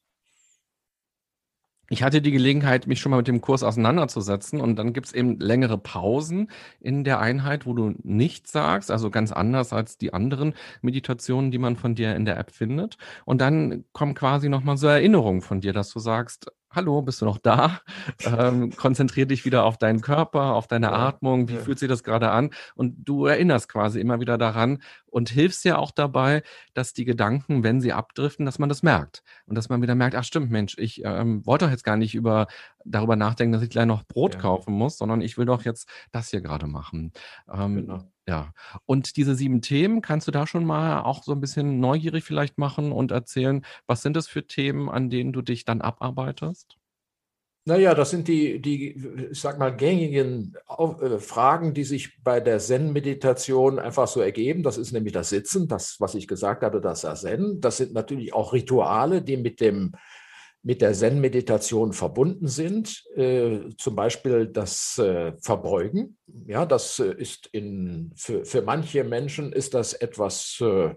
Ich 1.89 2.01
hatte 2.01 2.22
die 2.22 2.32
Gelegenheit, 2.32 2.88
mich 2.88 3.00
schon 3.00 3.12
mal 3.12 3.18
mit 3.18 3.27
dem 3.27 3.42
Kurs 3.42 3.62
auseinanderzusetzen 3.62 4.60
und 4.60 4.75
dann 4.77 4.92
gibt 4.92 5.08
es 5.08 5.13
eben 5.13 5.39
längere 5.39 5.77
Pausen 5.77 6.50
in 6.80 7.04
der 7.04 7.20
Einheit, 7.20 7.65
wo 7.68 7.74
du 7.74 7.94
nichts 8.01 8.51
sagst, 8.51 8.89
also 8.89 9.12
ganz 9.12 9.32
anders 9.32 9.72
als 9.72 9.98
die 9.98 10.12
anderen 10.13 10.54
Meditationen, 10.82 11.51
die 11.51 11.60
man 11.60 11.75
von 11.75 11.94
dir 11.94 12.15
in 12.15 12.25
der 12.25 12.38
App 12.38 12.51
findet. 12.51 12.98
Und 13.25 13.39
dann 13.39 13.86
kommen 13.92 14.15
quasi 14.15 14.50
nochmal 14.50 14.77
so 14.77 14.88
Erinnerungen 14.88 15.42
von 15.42 15.62
dir, 15.62 15.74
dass 15.74 15.92
du 15.92 16.00
sagst, 16.00 16.51
hallo, 16.75 17.01
bist 17.01 17.22
du 17.22 17.25
noch 17.25 17.38
da? 17.38 17.79
Ähm, 18.25 18.75
konzentrier 18.75 19.25
dich 19.25 19.46
wieder 19.46 19.65
auf 19.65 19.77
deinen 19.77 20.01
Körper, 20.01 20.53
auf 20.53 20.67
deine 20.67 20.88
ja, 20.88 20.94
Atmung. 20.94 21.48
Wie 21.48 21.55
ja. 21.55 21.60
fühlt 21.60 21.79
sich 21.79 21.89
das 21.89 22.03
gerade 22.03 22.32
an? 22.32 22.50
Und 22.75 22.96
du 23.03 23.25
erinnerst 23.25 23.70
quasi 23.70 24.00
immer 24.00 24.20
wieder 24.20 24.38
daran 24.38 24.82
und 25.08 25.29
hilfst 25.29 25.63
ja 25.65 25.77
auch 25.77 25.91
dabei, 25.91 26.44
dass 26.74 26.94
die 26.94 27.05
Gedanken, 27.05 27.63
wenn 27.63 27.82
sie 27.82 27.94
abdriften, 27.94 28.46
dass 28.46 28.58
man 28.58 28.70
das 28.70 28.84
merkt. 28.84 29.22
Und 29.46 29.55
dass 29.55 29.70
man 29.70 29.82
wieder 29.82 29.96
merkt, 29.96 30.15
ach 30.15 30.24
stimmt, 30.24 30.50
Mensch, 30.50 30.75
ich 30.77 31.03
ähm, 31.03 31.46
wollte 31.46 31.65
doch 31.65 31.72
jetzt 31.72 31.84
gar 31.84 31.98
nicht 31.98 32.15
über, 32.15 32.48
darüber 32.84 33.15
nachdenken, 33.15 33.53
dass 33.53 33.63
ich 33.63 33.70
gleich 33.70 33.86
noch 33.86 34.03
Brot 34.03 34.36
ja. 34.36 34.41
kaufen 34.41 34.74
muss, 34.74 34.98
sondern 34.98 35.22
ich 35.22 35.38
will 35.38 35.46
doch 35.46 35.63
jetzt 35.63 35.88
das 36.12 36.29
hier 36.29 36.41
gerade 36.41 36.67
machen. 36.67 37.12
Ähm, 37.51 37.75
genau. 37.75 38.03
Ja, 38.27 38.53
und 38.86 39.17
diese 39.17 39.36
sieben 39.36 39.62
Themen, 39.62 40.01
kannst 40.01 40.27
du 40.27 40.32
da 40.32 40.48
schon 40.48 40.65
mal 40.65 41.01
auch 41.01 41.22
so 41.24 41.32
ein 41.32 41.41
bisschen 41.41 41.79
neugierig 41.79 42.24
vielleicht 42.24 42.58
machen 42.58 42.91
und 42.91 43.12
erzählen, 43.12 43.63
was 43.86 44.01
sind 44.01 44.15
das 44.15 44.27
für 44.27 44.48
Themen, 44.48 44.89
an 44.89 45.12
denen 45.12 45.32
du 45.32 45.44
dich 45.44 45.63
dann 45.63 45.82
abarbeitest? 45.82 46.77
Naja, 47.67 47.96
das 47.96 48.12
sind 48.12 48.27
die, 48.27 48.62
die, 48.62 48.91
ich 49.32 49.39
sag 49.39 49.58
mal, 49.58 49.75
gängigen 49.75 50.55
äh, 50.77 51.17
Fragen, 51.17 51.74
die 51.74 51.84
sich 51.84 52.22
bei 52.24 52.39
der 52.39 52.60
Zen-Meditation 52.60 53.79
einfach 53.79 54.08
so 54.08 54.22
ergeben. 54.22 54.62
Das 54.62 54.77
ist 54.77 54.91
nämlich 54.91 55.13
das 55.13 55.29
Sitzen, 55.29 55.67
das, 55.67 56.00
was 56.00 56.13
ich 56.13 56.27
gesagt 56.27 56.62
hatte, 56.62 56.79
das 56.79 57.01
Zen. 57.01 57.60
Das 57.62 57.77
sind 57.77 57.94
natürlich 57.94 58.34
auch 58.34 58.53
Rituale, 58.53 59.24
die 59.24 59.38
mit 59.38 59.62
dem 59.62 59.94
mit 60.65 60.81
der 60.81 60.93
Zen-Meditation 60.93 61.93
verbunden 61.93 62.48
sind, 62.48 63.03
äh, 63.15 63.69
zum 63.77 63.95
Beispiel 63.95 64.48
das 64.48 64.98
äh, 64.98 65.34
Verbeugen. 65.39 66.17
Ja, 66.48 66.65
das 66.65 66.98
äh, 66.98 67.13
ist 67.13 67.48
in, 67.51 68.12
für, 68.15 68.43
für 68.45 68.63
manche 68.63 69.03
Menschen 69.03 69.53
ist 69.53 69.75
das 69.75 69.93
etwas 69.93 70.60
äh, 70.62 70.95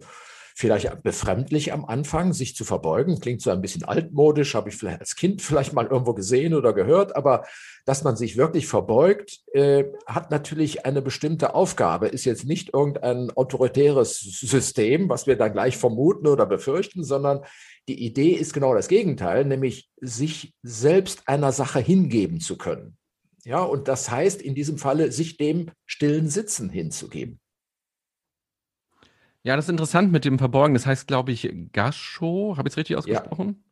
vielleicht 0.59 1.05
befremdlich 1.05 1.73
am 1.73 1.85
Anfang, 1.85 2.33
sich 2.33 2.57
zu 2.57 2.65
verbeugen. 2.65 3.21
Klingt 3.21 3.41
so 3.41 3.51
ein 3.51 3.61
bisschen 3.61 3.85
altmodisch, 3.85 4.57
habe 4.57 4.71
ich 4.71 4.75
vielleicht 4.75 4.99
als 4.99 5.15
Kind 5.15 5.41
vielleicht 5.41 5.73
mal 5.73 5.87
irgendwo 5.87 6.15
gesehen 6.15 6.53
oder 6.53 6.73
gehört, 6.73 7.15
aber 7.15 7.47
dass 7.87 8.03
man 8.03 8.17
sich 8.17 8.37
wirklich 8.37 8.67
verbeugt, 8.67 9.39
äh, 9.53 9.85
hat 10.05 10.33
natürlich 10.33 10.85
eine 10.85 11.01
bestimmte 11.01 11.55
Aufgabe, 11.55 12.09
ist 12.09 12.25
jetzt 12.25 12.45
nicht 12.45 12.75
irgendein 12.75 13.31
autoritäres 13.31 14.19
System, 14.19 15.09
was 15.09 15.29
wir 15.29 15.37
dann 15.37 15.53
gleich 15.53 15.77
vermuten 15.77 16.27
oder 16.27 16.45
befürchten, 16.45 17.05
sondern 17.05 17.45
die 17.87 18.05
Idee 18.05 18.33
ist 18.33 18.53
genau 18.53 18.75
das 18.75 18.89
Gegenteil, 18.89 19.45
nämlich 19.45 19.89
sich 20.01 20.55
selbst 20.65 21.29
einer 21.29 21.53
Sache 21.53 21.79
hingeben 21.79 22.41
zu 22.41 22.59
können. 22.59 22.97
Ja, 23.45 23.63
und 23.63 23.87
das 23.87 24.11
heißt 24.11 24.43
in 24.43 24.57
diesem 24.57 24.77
Falle, 24.77 25.13
sich 25.13 25.37
dem 25.37 25.71
stillen 25.87 26.29
Sitzen 26.29 26.69
hinzugeben. 26.69 27.39
Ja, 29.45 29.57
das 29.57 29.67
ist 29.67 29.71
interessant 29.71 30.13
mit 30.13 30.25
dem 30.25 30.39
Verborgen. 30.39 30.75
Das 30.75 30.87
heißt, 30.87 31.07
glaube 31.07 31.33
ich, 31.33 31.53
Gascho. 31.73 32.57
Habe 32.57 32.69
ich 32.69 32.73
es 32.73 32.77
richtig 32.77 32.97
ausgesprochen? 32.97 33.63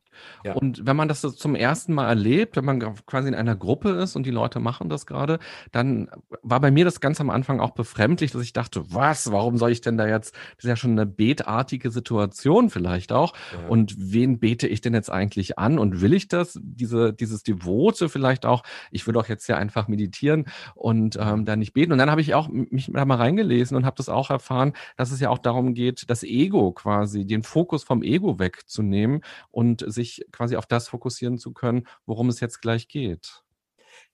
Ja. 0.44 0.54
Und 0.54 0.86
wenn 0.86 0.96
man 0.96 1.08
das 1.08 1.20
zum 1.20 1.54
ersten 1.54 1.94
Mal 1.94 2.08
erlebt, 2.08 2.56
wenn 2.56 2.64
man 2.64 2.80
quasi 3.06 3.28
in 3.28 3.34
einer 3.34 3.56
Gruppe 3.56 3.90
ist 3.90 4.16
und 4.16 4.24
die 4.24 4.30
Leute 4.30 4.60
machen 4.60 4.88
das 4.88 5.06
gerade, 5.06 5.38
dann 5.72 6.08
war 6.42 6.60
bei 6.60 6.70
mir 6.70 6.84
das 6.84 7.00
ganz 7.00 7.20
am 7.20 7.30
Anfang 7.30 7.60
auch 7.60 7.72
befremdlich, 7.72 8.32
dass 8.32 8.42
ich 8.42 8.52
dachte, 8.52 8.84
was, 8.92 9.30
warum 9.32 9.56
soll 9.56 9.70
ich 9.70 9.80
denn 9.80 9.96
da 9.96 10.06
jetzt, 10.06 10.34
das 10.56 10.64
ist 10.64 10.68
ja 10.68 10.76
schon 10.76 10.92
eine 10.92 11.06
betartige 11.06 11.90
Situation 11.90 12.70
vielleicht 12.70 13.12
auch. 13.12 13.34
Ja. 13.52 13.68
Und 13.68 13.94
wen 13.98 14.38
bete 14.38 14.66
ich 14.66 14.80
denn 14.80 14.94
jetzt 14.94 15.10
eigentlich 15.10 15.58
an? 15.58 15.78
Und 15.78 16.00
will 16.00 16.12
ich 16.12 16.28
das, 16.28 16.58
diese, 16.62 17.12
dieses 17.12 17.42
Devote 17.42 18.08
vielleicht 18.08 18.46
auch, 18.46 18.62
ich 18.90 19.06
will 19.06 19.14
doch 19.14 19.28
jetzt 19.28 19.46
ja 19.48 19.56
einfach 19.56 19.88
meditieren 19.88 20.46
und 20.74 21.18
ähm, 21.20 21.44
da 21.44 21.56
nicht 21.56 21.72
beten. 21.72 21.92
Und 21.92 21.98
dann 21.98 22.10
habe 22.10 22.20
ich 22.20 22.34
auch 22.34 22.48
mich 22.48 22.90
da 22.92 23.04
mal 23.04 23.16
reingelesen 23.16 23.76
und 23.76 23.84
habe 23.84 23.96
das 23.96 24.08
auch 24.08 24.30
erfahren, 24.30 24.72
dass 24.96 25.10
es 25.10 25.20
ja 25.20 25.30
auch 25.30 25.38
darum 25.38 25.74
geht, 25.74 26.08
das 26.10 26.22
Ego 26.22 26.72
quasi, 26.72 27.26
den 27.26 27.42
Fokus 27.42 27.84
vom 27.84 28.02
Ego 28.02 28.38
wegzunehmen 28.38 29.22
und 29.50 29.84
sich 29.86 30.05
sich 30.06 30.26
quasi 30.32 30.56
auf 30.56 30.66
das 30.66 30.88
fokussieren 30.88 31.38
zu 31.38 31.52
können, 31.52 31.86
worum 32.06 32.28
es 32.28 32.40
jetzt 32.40 32.60
gleich 32.60 32.88
geht. 32.88 33.42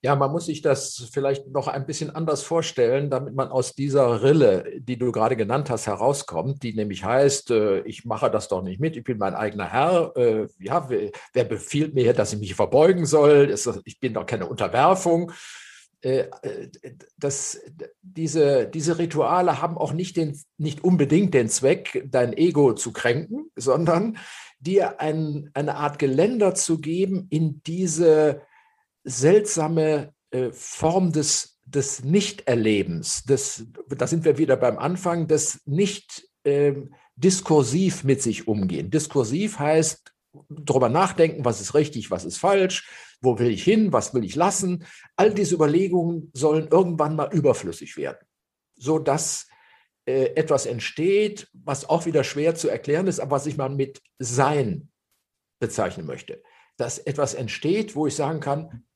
Ja, 0.00 0.16
man 0.16 0.32
muss 0.32 0.46
sich 0.46 0.62
das 0.62 1.08
vielleicht 1.12 1.48
noch 1.48 1.68
ein 1.68 1.86
bisschen 1.86 2.10
anders 2.10 2.42
vorstellen, 2.42 3.08
damit 3.08 3.34
man 3.34 3.48
aus 3.48 3.74
dieser 3.74 4.22
Rille, 4.22 4.64
die 4.78 4.98
du 4.98 5.12
gerade 5.12 5.36
genannt 5.36 5.70
hast, 5.70 5.86
herauskommt, 5.86 6.62
die 6.64 6.74
nämlich 6.74 7.04
heißt, 7.04 7.52
äh, 7.52 7.80
ich 7.82 8.04
mache 8.04 8.30
das 8.30 8.48
doch 8.48 8.62
nicht 8.62 8.80
mit, 8.80 8.96
ich 8.96 9.04
bin 9.04 9.18
mein 9.18 9.34
eigener 9.34 9.70
Herr. 9.70 10.12
Äh, 10.16 10.48
ja, 10.58 10.88
wer 10.88 11.44
befiehlt 11.44 11.94
mir, 11.94 12.14
dass 12.14 12.32
ich 12.32 12.40
mich 12.40 12.54
verbeugen 12.54 13.06
soll? 13.06 13.54
Ich 13.84 14.00
bin 14.00 14.14
doch 14.14 14.26
keine 14.26 14.46
Unterwerfung. 14.46 15.30
Äh, 16.00 16.24
das, 17.16 17.60
diese, 18.02 18.66
diese 18.66 18.98
Rituale 18.98 19.62
haben 19.62 19.78
auch 19.78 19.92
nicht, 19.92 20.16
den, 20.16 20.36
nicht 20.58 20.82
unbedingt 20.82 21.32
den 21.32 21.48
Zweck, 21.48 22.04
dein 22.10 22.36
Ego 22.36 22.74
zu 22.74 22.92
kränken, 22.92 23.52
sondern 23.54 24.18
dir 24.62 25.00
ein, 25.00 25.50
eine 25.54 25.76
Art 25.76 25.98
Geländer 25.98 26.54
zu 26.54 26.78
geben 26.78 27.26
in 27.30 27.62
diese 27.64 28.42
seltsame 29.04 30.14
äh, 30.30 30.50
Form 30.52 31.12
des, 31.12 31.60
des 31.64 32.04
Nichterlebens. 32.04 33.24
Des, 33.24 33.66
da 33.88 34.06
sind 34.06 34.24
wir 34.24 34.38
wieder 34.38 34.56
beim 34.56 34.78
Anfang, 34.78 35.26
des 35.26 35.60
nicht 35.66 36.28
äh, 36.44 36.74
diskursiv 37.16 38.04
mit 38.04 38.22
sich 38.22 38.48
umgehen. 38.48 38.90
Diskursiv 38.90 39.58
heißt 39.58 40.12
darüber 40.48 40.88
nachdenken, 40.88 41.44
was 41.44 41.60
ist 41.60 41.74
richtig, 41.74 42.10
was 42.10 42.24
ist 42.24 42.38
falsch, 42.38 42.88
wo 43.20 43.38
will 43.38 43.50
ich 43.50 43.64
hin, 43.64 43.92
was 43.92 44.14
will 44.14 44.24
ich 44.24 44.34
lassen. 44.34 44.86
All 45.16 45.34
diese 45.34 45.54
Überlegungen 45.54 46.30
sollen 46.32 46.68
irgendwann 46.68 47.16
mal 47.16 47.32
überflüssig 47.32 47.96
werden, 47.96 48.26
sodass 48.76 49.48
etwas 50.06 50.66
entsteht, 50.66 51.48
was 51.52 51.88
auch 51.88 52.06
wieder 52.06 52.24
schwer 52.24 52.54
zu 52.54 52.68
erklären 52.68 53.06
ist, 53.06 53.20
aber 53.20 53.32
was 53.32 53.46
ich 53.46 53.56
mal 53.56 53.68
mit 53.68 54.02
Sein 54.18 54.90
bezeichnen 55.60 56.06
möchte. 56.06 56.42
Dass 56.76 56.98
etwas 56.98 57.34
entsteht, 57.34 57.94
wo 57.94 58.06
ich 58.06 58.16
sagen 58.16 58.40
kann, 58.40 58.86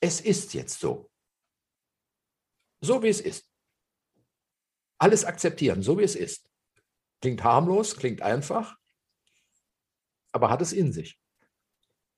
es 0.00 0.20
ist 0.20 0.54
jetzt 0.54 0.80
so. 0.80 1.10
So 2.80 3.02
wie 3.02 3.08
es 3.08 3.20
ist. 3.20 3.50
Alles 4.98 5.24
akzeptieren, 5.24 5.82
so 5.82 5.98
wie 5.98 6.04
es 6.04 6.16
ist. 6.16 6.48
Klingt 7.20 7.44
harmlos, 7.44 7.96
klingt 7.96 8.22
einfach, 8.22 8.76
aber 10.32 10.50
hat 10.50 10.62
es 10.62 10.72
in 10.72 10.92
sich. 10.92 11.18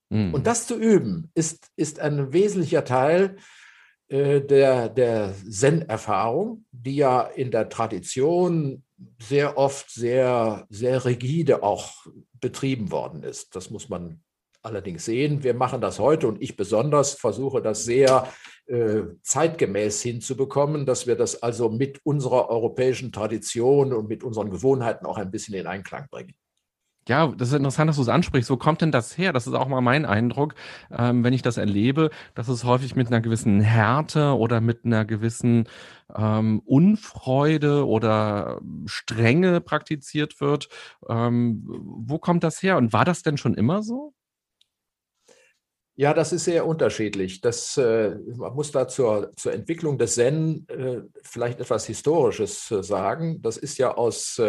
Mhm. 0.09 0.33
Und 0.33 0.47
das 0.47 0.67
zu 0.67 0.77
üben, 0.77 1.31
ist, 1.33 1.71
ist 1.75 1.99
ein 1.99 2.33
wesentlicher 2.33 2.83
Teil 2.83 3.37
äh, 3.37 3.41
der, 4.11 4.89
der 4.89 5.33
Zen-Erfahrung, 5.49 6.65
die 6.71 6.97
ja 6.97 7.21
in 7.21 7.49
der 7.49 7.69
Tradition 7.69 8.83
sehr 9.19 9.57
oft 9.57 9.89
sehr, 9.89 10.65
sehr 10.69 11.05
rigide 11.05 11.63
auch 11.63 12.05
betrieben 12.39 12.91
worden 12.91 13.23
ist. 13.23 13.55
Das 13.55 13.69
muss 13.69 13.87
man 13.87 14.21
allerdings 14.61 15.05
sehen. 15.05 15.43
Wir 15.43 15.53
machen 15.53 15.81
das 15.81 15.97
heute 15.97 16.27
und 16.27 16.41
ich 16.41 16.55
besonders 16.55 17.13
versuche 17.13 17.61
das 17.61 17.85
sehr 17.85 18.27
äh, 18.67 19.03
zeitgemäß 19.23 20.01
hinzubekommen, 20.01 20.85
dass 20.85 21.07
wir 21.07 21.15
das 21.15 21.41
also 21.41 21.69
mit 21.69 21.99
unserer 22.03 22.49
europäischen 22.49 23.11
Tradition 23.11 23.93
und 23.93 24.07
mit 24.07 24.23
unseren 24.23 24.51
Gewohnheiten 24.51 25.05
auch 25.05 25.17
ein 25.17 25.31
bisschen 25.31 25.55
in 25.55 25.67
Einklang 25.67 26.07
bringen. 26.11 26.35
Ja, 27.11 27.27
das 27.27 27.49
ist 27.49 27.55
interessant, 27.55 27.89
dass 27.89 27.97
du 27.97 28.03
es 28.03 28.07
ansprichst. 28.07 28.49
Wo 28.49 28.55
kommt 28.55 28.79
denn 28.79 28.93
das 28.93 29.17
her? 29.17 29.33
Das 29.33 29.45
ist 29.45 29.53
auch 29.53 29.67
mal 29.67 29.81
mein 29.81 30.05
Eindruck, 30.05 30.55
ähm, 30.97 31.25
wenn 31.25 31.33
ich 31.33 31.41
das 31.41 31.57
erlebe, 31.57 32.09
dass 32.35 32.47
es 32.47 32.63
häufig 32.63 32.95
mit 32.95 33.07
einer 33.07 33.19
gewissen 33.19 33.59
Härte 33.59 34.37
oder 34.37 34.61
mit 34.61 34.85
einer 34.85 35.03
gewissen 35.03 35.67
ähm, 36.15 36.61
Unfreude 36.63 37.85
oder 37.85 38.61
Strenge 38.85 39.59
praktiziert 39.59 40.39
wird. 40.39 40.69
Ähm, 41.09 41.63
wo 41.67 42.17
kommt 42.17 42.45
das 42.45 42.63
her? 42.63 42.77
Und 42.77 42.93
war 42.93 43.03
das 43.03 43.23
denn 43.23 43.35
schon 43.35 43.55
immer 43.55 43.83
so? 43.83 44.13
Ja, 45.95 46.13
das 46.13 46.31
ist 46.31 46.45
sehr 46.45 46.65
unterschiedlich. 46.65 47.41
Das, 47.41 47.75
äh, 47.75 48.15
man 48.37 48.55
muss 48.55 48.71
da 48.71 48.87
zur, 48.87 49.33
zur 49.35 49.51
Entwicklung 49.51 49.97
des 49.97 50.15
Zen 50.15 50.65
äh, 50.69 51.01
vielleicht 51.23 51.59
etwas 51.59 51.85
Historisches 51.87 52.71
äh, 52.71 52.81
sagen. 52.81 53.41
Das 53.41 53.57
ist 53.57 53.77
ja 53.79 53.95
aus 53.95 54.39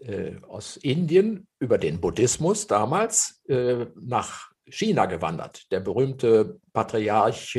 äh, 0.00 0.32
aus 0.48 0.76
Indien 0.76 1.46
über 1.58 1.78
den 1.78 2.00
Buddhismus 2.00 2.66
damals 2.66 3.42
äh, 3.48 3.86
nach 4.00 4.50
China 4.66 5.06
gewandert. 5.06 5.70
Der 5.70 5.80
berühmte 5.80 6.58
Patriarch 6.72 7.56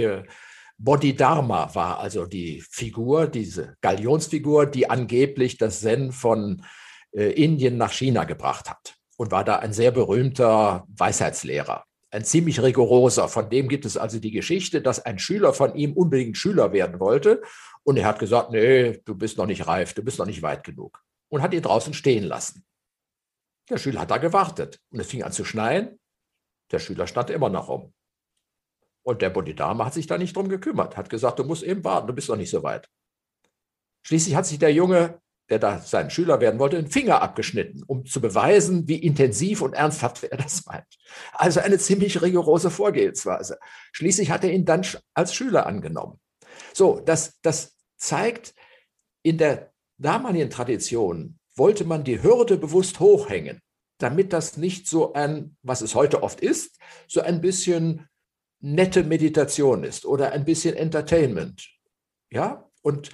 Bodhidharma 0.78 1.74
war 1.74 2.00
also 2.00 2.26
die 2.26 2.62
Figur, 2.70 3.28
diese 3.28 3.76
Galionsfigur, 3.82 4.66
die 4.66 4.90
angeblich 4.90 5.58
das 5.58 5.80
Zen 5.80 6.12
von 6.12 6.64
äh, 7.12 7.32
Indien 7.32 7.78
nach 7.78 7.94
China 7.94 8.26
gebracht 8.26 8.70
hat 8.70 8.96
und 9.18 9.32
war 9.32 9.46
da 9.46 9.58
ein 9.58 9.72
sehr 9.72 9.92
berühmter 9.92 10.86
Weisheitslehrer, 10.90 11.86
ein 12.12 12.26
ziemlich 12.26 12.62
rigoroser. 12.62 13.30
Von 13.30 13.50
dem 13.50 13.70
gibt 13.70 13.86
es 13.86 13.96
also 13.96 14.20
die 14.20 14.32
Geschichte, 14.32 14.82
dass 14.82 15.06
ein 15.06 15.18
Schüler 15.18 15.54
von 15.54 15.76
ihm 15.76 15.94
unbedingt 15.94 16.38
Schüler 16.38 16.74
werden 16.74 17.00
wollte 17.00 17.42
und 17.84 17.96
er 17.96 18.06
hat 18.06 18.20
gesagt, 18.20 18.52
nee, 18.52 19.00
du 19.06 19.16
bist 19.16 19.38
noch 19.38 19.48
nicht 19.48 19.68
reif, 19.68 19.94
du 19.94 20.04
bist 20.04 20.20
noch 20.20 20.26
nicht 20.26 20.42
weit 20.42 20.64
genug 20.66 21.05
und 21.30 21.42
hat 21.42 21.54
ihn 21.54 21.62
draußen 21.62 21.94
stehen 21.94 22.24
lassen. 22.24 22.66
Der 23.70 23.78
Schüler 23.78 24.02
hat 24.02 24.12
da 24.12 24.18
gewartet 24.18 24.80
und 24.90 25.00
es 25.00 25.08
fing 25.08 25.24
an 25.24 25.32
zu 25.32 25.44
schneien. 25.44 26.00
Der 26.72 26.80
Schüler 26.80 27.08
stand 27.08 27.30
immer 27.30 27.50
noch 27.50 27.68
rum. 27.68 27.94
Und 29.04 29.22
der 29.22 29.30
Bodhidharma 29.30 29.86
hat 29.86 29.94
sich 29.94 30.08
da 30.08 30.18
nicht 30.18 30.36
drum 30.36 30.50
gekümmert, 30.50 30.98
hat 30.98 31.10
gesagt, 31.10 31.40
du 31.40 31.44
musst 31.44 31.64
eben 31.64 31.84
warten, 31.84 32.08
du 32.08 32.14
bist 32.14 32.30
noch 32.30 32.38
nicht 32.38 32.50
so 32.50 32.64
weit. 32.64 32.90
Schließlich 34.04 34.36
hat 34.36 34.46
sich 34.46 34.60
der 34.60 34.74
Junge, 34.74 35.20
der 35.50 35.60
da 35.60 35.80
sein 35.80 36.10
Schüler 36.10 36.40
werden 36.40 36.60
wollte, 36.60 36.78
den 36.78 36.90
Finger 36.90 37.22
abgeschnitten, 37.22 37.84
um 37.86 38.06
zu 38.06 38.20
beweisen, 38.20 38.88
wie 38.88 38.98
intensiv 38.98 39.62
und 39.62 39.74
ernsthaft 39.74 40.24
er 40.24 40.38
das 40.38 40.66
meint. 40.66 40.88
Also 41.34 41.60
eine 41.60 41.78
ziemlich 41.78 42.22
rigorose 42.22 42.72
Vorgehensweise. 42.72 43.60
Schließlich 43.92 44.32
hat 44.32 44.44
er 44.44 44.52
ihn 44.52 44.66
dann 44.66 44.86
als 45.14 45.36
Schüler 45.36 45.68
angenommen. 45.68 46.20
So, 46.74 47.00
das, 47.00 47.40
das 47.42 47.76
zeigt, 47.98 48.56
in 49.22 49.38
der 49.38 49.72
damaligen 49.98 50.50
Tradition 50.50 51.40
wollte 51.56 51.86
man 51.86 52.04
die 52.04 52.22
Hürde 52.22 52.58
bewusst 52.58 53.00
hochhängen, 53.00 53.62
damit 53.98 54.34
das 54.34 54.58
nicht 54.58 54.88
so 54.88 55.14
ein, 55.14 55.58
was 55.62 55.82
es 55.82 55.96
heute 55.96 56.24
oft 56.24 56.42
ist, 56.42 56.78
so 57.08 57.22
ein 57.22 57.42
bisschen 57.42 58.08
nette 58.60 59.04
Meditation 59.04 59.84
ist 59.84 60.06
oder 60.06 60.32
ein 60.32 60.46
bisschen 60.46 60.76
Entertainment. 60.76 61.70
Ja, 62.30 62.70
und 62.82 63.10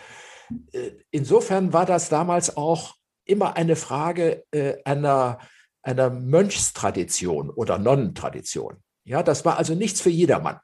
äh, 0.72 0.92
insofern 1.12 1.74
war 1.74 1.86
das 1.86 2.10
damals 2.10 2.58
auch 2.58 2.96
immer 3.26 3.56
eine 3.56 3.76
Frage 3.76 4.46
äh, 4.52 4.78
einer, 4.86 5.40
einer 5.82 6.10
Mönchstradition 6.10 7.50
oder 7.50 7.78
Nonnentradition. 7.78 8.78
Ja, 9.04 9.24
das 9.24 9.46
war 9.46 9.58
also 9.58 9.76
nichts 9.76 10.02
für 10.02 10.10
jedermann, 10.10 10.60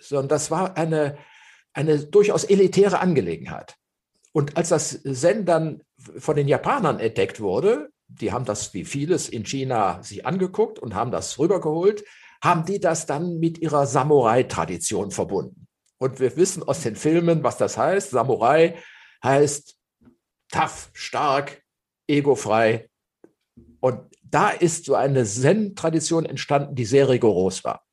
sondern 0.00 0.28
das 0.28 0.50
war 0.50 0.76
eine, 0.76 1.18
eine 1.72 1.98
durchaus 1.98 2.44
elitäre 2.44 3.00
Angelegenheit. 3.00 3.76
Und 4.34 4.56
als 4.56 4.70
das 4.70 5.00
Zen 5.02 5.46
dann 5.46 5.82
von 5.96 6.34
den 6.34 6.48
Japanern 6.48 6.98
entdeckt 6.98 7.40
wurde, 7.40 7.90
die 8.08 8.32
haben 8.32 8.44
das 8.44 8.74
wie 8.74 8.84
vieles 8.84 9.28
in 9.28 9.44
China 9.44 10.02
sich 10.02 10.26
angeguckt 10.26 10.80
und 10.80 10.94
haben 10.94 11.12
das 11.12 11.38
rübergeholt, 11.38 12.04
haben 12.42 12.64
die 12.64 12.80
das 12.80 13.06
dann 13.06 13.38
mit 13.38 13.58
ihrer 13.58 13.86
Samurai-Tradition 13.86 15.12
verbunden. 15.12 15.68
Und 15.98 16.18
wir 16.18 16.36
wissen 16.36 16.64
aus 16.64 16.82
den 16.82 16.96
Filmen, 16.96 17.44
was 17.44 17.58
das 17.58 17.78
heißt. 17.78 18.10
Samurai 18.10 18.76
heißt 19.22 19.76
tough, 20.50 20.90
stark, 20.92 21.62
egofrei. 22.08 22.90
Und 23.80 24.00
da 24.22 24.50
ist 24.50 24.86
so 24.86 24.96
eine 24.96 25.24
Zen-Tradition 25.24 26.26
entstanden, 26.26 26.74
die 26.74 26.84
sehr 26.84 27.08
rigoros 27.08 27.62
war. 27.62 27.84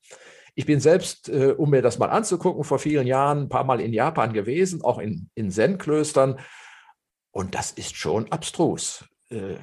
Ich 0.53 0.65
bin 0.65 0.79
selbst, 0.79 1.29
äh, 1.29 1.53
um 1.57 1.69
mir 1.69 1.81
das 1.81 1.97
mal 1.97 2.09
anzugucken, 2.09 2.63
vor 2.63 2.79
vielen 2.79 3.07
Jahren 3.07 3.43
ein 3.43 3.49
paar 3.49 3.63
Mal 3.63 3.79
in 3.79 3.93
Japan 3.93 4.33
gewesen, 4.33 4.81
auch 4.81 4.99
in, 4.99 5.29
in 5.33 5.49
Zen-Klöstern. 5.49 6.39
Und 7.31 7.55
das 7.55 7.71
ist 7.71 7.95
schon 7.95 8.29
abstrus, 8.31 9.05
äh, 9.29 9.55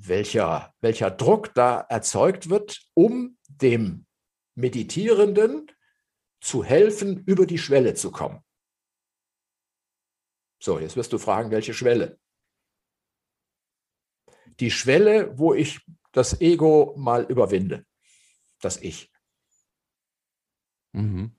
welcher, 0.00 0.72
welcher 0.80 1.10
Druck 1.10 1.52
da 1.54 1.80
erzeugt 1.80 2.48
wird, 2.48 2.80
um 2.94 3.36
dem 3.48 4.06
Meditierenden 4.54 5.66
zu 6.40 6.62
helfen, 6.62 7.24
über 7.24 7.46
die 7.46 7.58
Schwelle 7.58 7.94
zu 7.94 8.12
kommen. 8.12 8.40
So, 10.62 10.78
jetzt 10.78 10.96
wirst 10.96 11.12
du 11.12 11.18
fragen, 11.18 11.50
welche 11.50 11.74
Schwelle? 11.74 12.18
Die 14.60 14.70
Schwelle, 14.70 15.36
wo 15.38 15.52
ich 15.54 15.80
das 16.12 16.40
Ego 16.40 16.94
mal 16.96 17.24
überwinde, 17.24 17.84
das 18.60 18.80
Ich. 18.80 19.10
Mhm. 20.96 21.30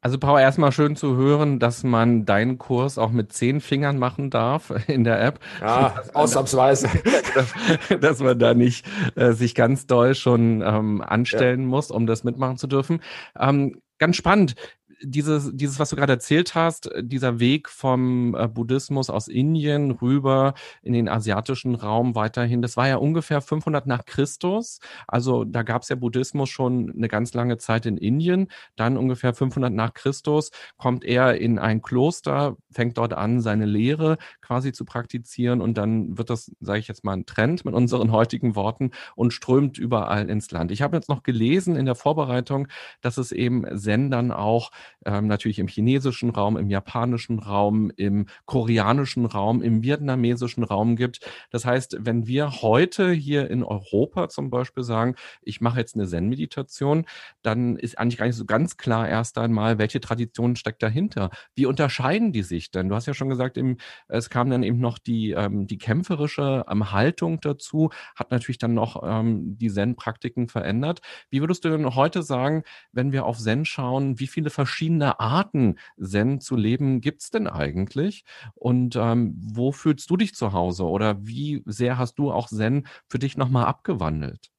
Also 0.00 0.18
Paul, 0.18 0.38
erstmal 0.38 0.70
schön 0.70 0.96
zu 0.96 1.16
hören, 1.16 1.58
dass 1.58 1.82
man 1.82 2.26
deinen 2.26 2.58
Kurs 2.58 2.98
auch 2.98 3.10
mit 3.10 3.32
zehn 3.32 3.62
Fingern 3.62 3.98
machen 3.98 4.28
darf 4.28 4.70
in 4.86 5.02
der 5.02 5.22
App. 5.22 5.40
Ja, 5.62 5.94
ausnahmsweise. 6.12 6.88
dass, 7.34 8.00
dass 8.00 8.20
man 8.20 8.38
da 8.38 8.52
nicht 8.52 8.86
äh, 9.16 9.32
sich 9.32 9.54
ganz 9.54 9.86
doll 9.86 10.14
schon 10.14 10.62
ähm, 10.62 11.00
anstellen 11.00 11.62
ja. 11.62 11.66
muss, 11.66 11.90
um 11.90 12.06
das 12.06 12.22
mitmachen 12.22 12.58
zu 12.58 12.66
dürfen. 12.66 13.00
Ähm, 13.38 13.80
ganz 13.98 14.16
spannend 14.16 14.56
dieses, 15.02 15.50
dieses, 15.54 15.78
was 15.78 15.90
du 15.90 15.96
gerade 15.96 16.12
erzählt 16.12 16.54
hast, 16.54 16.90
äh, 16.90 17.02
dieser 17.04 17.40
Weg 17.40 17.68
vom 17.68 18.34
äh, 18.34 18.48
Buddhismus 18.48 19.10
aus 19.10 19.28
Indien 19.28 19.90
rüber 19.90 20.54
in 20.82 20.92
den 20.92 21.08
asiatischen 21.08 21.74
Raum 21.74 22.14
weiterhin, 22.14 22.62
das 22.62 22.76
war 22.76 22.88
ja 22.88 22.96
ungefähr 22.96 23.40
500 23.40 23.86
nach 23.86 24.04
Christus. 24.04 24.80
Also 25.06 25.44
da 25.44 25.62
gab 25.62 25.82
es 25.82 25.88
ja 25.88 25.96
Buddhismus 25.96 26.48
schon 26.50 26.92
eine 26.96 27.08
ganz 27.08 27.34
lange 27.34 27.58
Zeit 27.58 27.86
in 27.86 27.96
Indien. 27.96 28.48
Dann 28.76 28.96
ungefähr 28.96 29.34
500 29.34 29.72
nach 29.72 29.94
Christus 29.94 30.50
kommt 30.76 31.04
er 31.04 31.40
in 31.40 31.58
ein 31.58 31.82
Kloster, 31.82 32.56
fängt 32.70 32.98
dort 32.98 33.12
an, 33.12 33.40
seine 33.40 33.66
Lehre 33.66 34.18
quasi 34.40 34.72
zu 34.72 34.84
praktizieren 34.84 35.60
und 35.60 35.78
dann 35.78 36.18
wird 36.18 36.30
das, 36.30 36.50
sage 36.60 36.78
ich 36.78 36.88
jetzt 36.88 37.04
mal, 37.04 37.12
ein 37.12 37.26
Trend 37.26 37.64
mit 37.64 37.74
unseren 37.74 38.12
heutigen 38.12 38.56
Worten 38.56 38.90
und 39.16 39.32
strömt 39.32 39.78
überall 39.78 40.28
ins 40.28 40.50
Land. 40.50 40.70
Ich 40.70 40.82
habe 40.82 40.96
jetzt 40.96 41.08
noch 41.08 41.22
gelesen 41.22 41.76
in 41.76 41.86
der 41.86 41.94
Vorbereitung, 41.94 42.68
dass 43.00 43.18
es 43.18 43.32
eben 43.32 43.64
Zen 43.76 44.10
dann 44.10 44.32
auch 44.32 44.70
ähm, 45.04 45.26
natürlich 45.26 45.58
im 45.58 45.68
chinesischen 45.68 46.30
Raum, 46.30 46.56
im 46.56 46.70
japanischen 46.70 47.38
Raum, 47.38 47.90
im 47.96 48.26
koreanischen 48.44 49.26
Raum, 49.26 49.62
im 49.62 49.82
vietnamesischen 49.82 50.64
Raum 50.64 50.96
gibt. 50.96 51.20
Das 51.50 51.64
heißt, 51.64 51.98
wenn 52.00 52.26
wir 52.26 52.62
heute 52.62 53.12
hier 53.12 53.50
in 53.50 53.62
Europa 53.62 54.28
zum 54.28 54.50
Beispiel 54.50 54.82
sagen, 54.82 55.14
ich 55.42 55.60
mache 55.60 55.78
jetzt 55.78 55.94
eine 55.94 56.06
Zen-Meditation, 56.06 57.06
dann 57.42 57.76
ist 57.76 57.98
eigentlich 57.98 58.18
gar 58.18 58.26
nicht 58.26 58.36
so 58.36 58.44
ganz 58.44 58.76
klar 58.76 59.08
erst 59.08 59.38
einmal, 59.38 59.78
welche 59.78 60.00
Tradition 60.00 60.56
steckt 60.56 60.82
dahinter. 60.82 61.30
Wie 61.54 61.66
unterscheiden 61.66 62.32
die 62.32 62.42
sich 62.42 62.70
denn? 62.70 62.88
Du 62.88 62.94
hast 62.94 63.06
ja 63.06 63.14
schon 63.14 63.28
gesagt, 63.28 63.56
im, 63.56 63.78
es 64.08 64.30
kam 64.30 64.50
dann 64.50 64.62
eben 64.62 64.78
noch 64.78 64.98
die, 64.98 65.30
ähm, 65.32 65.66
die 65.66 65.78
kämpferische 65.78 66.64
ähm, 66.68 66.92
Haltung 66.92 67.40
dazu, 67.40 67.90
hat 68.16 68.30
natürlich 68.30 68.58
dann 68.58 68.74
noch 68.74 69.02
ähm, 69.04 69.56
die 69.58 69.70
Zen-Praktiken 69.70 70.48
verändert. 70.48 71.00
Wie 71.30 71.40
würdest 71.40 71.64
du 71.64 71.70
denn 71.70 71.94
heute 71.94 72.22
sagen, 72.22 72.62
wenn 72.92 73.12
wir 73.12 73.24
auf 73.26 73.38
Zen 73.38 73.64
schauen, 73.64 74.18
wie 74.18 74.26
viele 74.26 74.50
verschiedene 74.50 74.73
verschiedene 74.74 75.20
Arten 75.20 75.78
Zen 76.02 76.40
zu 76.40 76.56
leben 76.56 77.00
gibt 77.00 77.22
es 77.22 77.30
denn 77.30 77.46
eigentlich? 77.46 78.24
Und 78.54 78.96
ähm, 78.96 79.34
wo 79.36 79.70
fühlst 79.70 80.10
du 80.10 80.16
dich 80.16 80.34
zu 80.34 80.52
Hause? 80.52 80.84
Oder 80.84 81.24
wie 81.24 81.62
sehr 81.64 81.96
hast 81.96 82.16
du 82.16 82.32
auch 82.32 82.48
Zen 82.48 82.88
für 83.08 83.20
dich 83.20 83.36
nochmal 83.36 83.66
abgewandelt? 83.66 84.50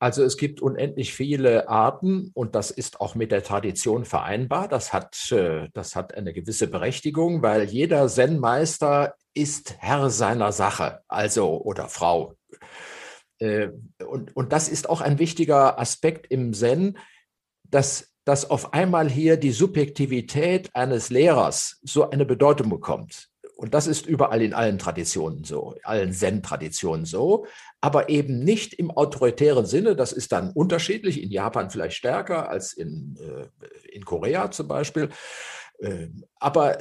Also 0.00 0.24
es 0.24 0.36
gibt 0.36 0.60
unendlich 0.60 1.14
viele 1.14 1.68
Arten 1.68 2.32
und 2.34 2.56
das 2.56 2.72
ist 2.72 3.00
auch 3.00 3.14
mit 3.14 3.30
der 3.30 3.44
Tradition 3.44 4.04
vereinbar. 4.04 4.66
Das 4.66 4.92
hat, 4.92 5.30
äh, 5.30 5.68
das 5.72 5.94
hat 5.94 6.12
eine 6.14 6.32
gewisse 6.32 6.66
Berechtigung, 6.66 7.40
weil 7.40 7.62
jeder 7.62 8.08
Zen-Meister 8.08 9.14
ist 9.32 9.76
Herr 9.78 10.10
seiner 10.10 10.50
Sache, 10.50 11.02
also 11.06 11.62
oder 11.62 11.88
Frau. 11.88 12.34
Äh, 13.38 13.68
und, 14.04 14.36
und 14.36 14.52
das 14.52 14.68
ist 14.68 14.88
auch 14.88 15.00
ein 15.00 15.20
wichtiger 15.20 15.78
Aspekt 15.78 16.26
im 16.26 16.52
Zen, 16.52 16.98
dass 17.62 18.13
dass 18.24 18.48
auf 18.48 18.72
einmal 18.72 19.10
hier 19.10 19.36
die 19.36 19.52
Subjektivität 19.52 20.70
eines 20.74 21.10
Lehrers 21.10 21.78
so 21.82 22.10
eine 22.10 22.24
Bedeutung 22.24 22.70
bekommt. 22.70 23.28
Und 23.56 23.72
das 23.72 23.86
ist 23.86 24.06
überall 24.06 24.42
in 24.42 24.52
allen 24.52 24.78
Traditionen 24.78 25.44
so, 25.44 25.76
allen 25.84 26.12
Zen-Traditionen 26.12 27.04
so, 27.04 27.46
aber 27.80 28.08
eben 28.08 28.40
nicht 28.40 28.74
im 28.74 28.90
autoritären 28.90 29.64
Sinne. 29.64 29.94
Das 29.94 30.12
ist 30.12 30.32
dann 30.32 30.50
unterschiedlich, 30.50 31.22
in 31.22 31.30
Japan 31.30 31.70
vielleicht 31.70 31.96
stärker 31.96 32.48
als 32.48 32.72
in, 32.72 33.16
äh, 33.20 33.46
in 33.88 34.04
Korea 34.04 34.50
zum 34.50 34.66
Beispiel. 34.66 35.08
Ähm, 35.80 36.24
aber 36.40 36.78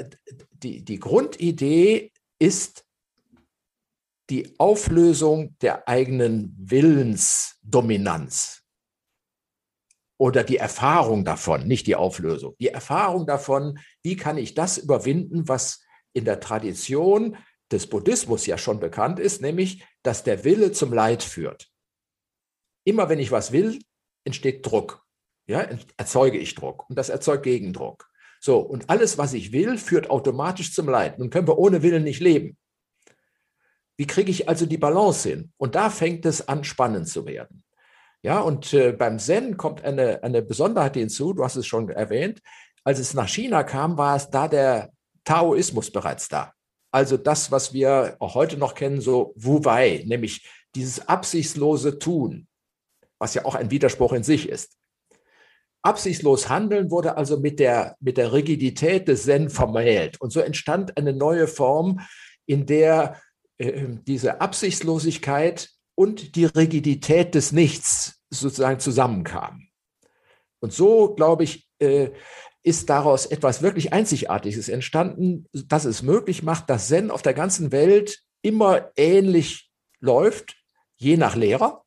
die, 0.51 0.84
die 0.84 0.99
Grundidee 0.99 2.12
ist 2.39 2.86
die 4.29 4.56
Auflösung 4.58 5.56
der 5.62 5.88
eigenen 5.88 6.56
Willensdominanz 6.58 8.62
oder 10.23 10.45
die 10.45 10.55
Erfahrung 10.55 11.25
davon, 11.25 11.67
nicht 11.67 11.86
die 11.86 11.97
Auflösung, 11.97 12.55
die 12.57 12.69
Erfahrung 12.69 13.27
davon, 13.27 13.77
wie 14.03 14.15
kann 14.15 14.38
ich 14.38 14.53
das 14.53 14.77
überwinden, 14.77 15.49
was 15.49 15.83
in 16.13 16.23
der 16.23 16.39
Tradition 16.39 17.36
des 17.69 17.88
Buddhismus 17.88 18.45
ja 18.45 18.57
schon 18.57 18.79
bekannt 18.79 19.19
ist, 19.19 19.41
nämlich, 19.41 19.83
dass 20.01 20.23
der 20.23 20.45
Wille 20.45 20.71
zum 20.71 20.93
Leid 20.93 21.23
führt. 21.23 21.69
Immer 22.86 23.09
wenn 23.09 23.19
ich 23.19 23.31
was 23.31 23.51
will, 23.51 23.79
entsteht 24.23 24.65
Druck. 24.65 25.03
Ja, 25.45 25.67
erzeuge 25.97 26.38
ich 26.38 26.55
Druck 26.55 26.89
und 26.89 26.97
das 26.97 27.09
erzeugt 27.09 27.43
Gegendruck. 27.43 28.09
So, 28.39 28.59
und 28.59 28.89
alles, 28.89 29.17
was 29.17 29.33
ich 29.33 29.51
will, 29.51 29.77
führt 29.77 30.09
automatisch 30.09 30.73
zum 30.73 30.88
Leid. 30.88 31.19
Nun 31.19 31.31
können 31.31 31.49
wir 31.49 31.57
ohne 31.57 31.83
Willen 31.83 32.05
nicht 32.05 32.21
leben. 32.21 32.57
Wie 33.97 34.07
kriege 34.07 34.31
ich 34.31 34.47
also 34.47 34.65
die 34.65 34.77
Balance 34.77 35.27
hin? 35.27 35.51
Und 35.57 35.75
da 35.75 35.89
fängt 35.89 36.25
es 36.25 36.47
an, 36.47 36.63
spannend 36.63 37.09
zu 37.09 37.25
werden. 37.25 37.62
Ja, 38.23 38.39
und 38.39 38.73
äh, 38.73 38.93
beim 38.93 39.19
Zen 39.19 39.57
kommt 39.57 39.83
eine, 39.83 40.23
eine 40.23 40.41
Besonderheit 40.41 40.95
hinzu, 40.95 41.33
du 41.33 41.43
hast 41.43 41.57
es 41.57 41.67
schon 41.67 41.89
erwähnt. 41.89 42.39
Als 42.86 42.99
es 42.99 43.13
nach 43.13 43.27
China 43.27 43.63
kam, 43.63 43.97
war 43.97 44.15
es 44.15 44.29
da 44.29 44.47
der 44.47 44.91
Taoismus 45.25 45.91
bereits 45.91 46.29
da. 46.29 46.53
Also 46.91 47.17
das, 47.17 47.51
was 47.51 47.73
wir 47.73 48.15
auch 48.19 48.36
heute 48.36 48.57
noch 48.57 48.75
kennen, 48.75 49.01
so 49.01 49.33
Wu 49.36 49.65
Wei, 49.65 50.03
nämlich 50.05 50.47
dieses 50.75 51.07
absichtslose 51.07 51.99
Tun, 51.99 52.47
was 53.19 53.33
ja 53.33 53.45
auch 53.45 53.55
ein 53.55 53.71
Widerspruch 53.71 54.13
in 54.13 54.23
sich 54.23 54.47
ist. 54.47 54.77
Absichtslos 55.81 56.47
handeln 56.47 56.91
wurde 56.91 57.17
also 57.17 57.38
mit 57.38 57.59
der, 57.59 57.97
mit 57.99 58.15
der 58.15 58.31
Rigidität 58.31 59.09
des 59.09 59.23
Zen 59.23 59.49
vermählt. 59.49 60.21
Und 60.21 60.31
so 60.31 60.39
entstand 60.39 60.95
eine 60.97 61.12
neue 61.12 61.47
Form, 61.47 61.99
in 62.45 62.65
der 62.65 63.19
äh, 63.57 63.88
diese 64.07 64.39
Absichtslosigkeit 64.39 65.72
und 65.95 66.36
die 66.36 66.45
Rigidität 66.45 67.36
des 67.36 67.51
Nichts 67.51 68.23
sozusagen 68.29 68.79
zusammenkamen. 68.79 69.69
Und 70.60 70.73
so, 70.73 71.13
glaube 71.13 71.43
ich, 71.43 71.69
äh, 71.79 72.12
ist 72.63 72.89
daraus 72.89 73.25
etwas 73.25 73.62
wirklich 73.62 73.91
Einzigartiges 73.91 74.69
entstanden, 74.69 75.47
dass 75.51 75.84
es 75.86 76.01
möglich 76.01 76.43
macht, 76.43 76.69
dass 76.69 76.88
Zen 76.88 77.12
auf 77.12 77.21
der 77.21 77.34
ganzen 77.34 77.71
Welt 77.71 78.23
immer 78.41 78.91
ähnlich 78.95 79.69
läuft, 79.99 80.56
je 80.95 81.17
nach 81.17 81.36
Lehrer, 81.36 81.84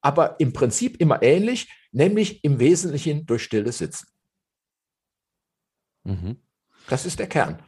aber 0.00 0.40
im 0.40 0.52
Prinzip 0.52 1.00
immer 1.00 1.22
ähnlich, 1.22 1.72
nämlich 1.92 2.42
im 2.44 2.58
Wesentlichen 2.58 3.26
durch 3.26 3.44
stilles 3.44 3.78
Sitzen. 3.78 4.08
Mhm. 6.04 6.42
Das 6.88 7.06
ist 7.06 7.18
der 7.18 7.28
Kern. 7.28 7.62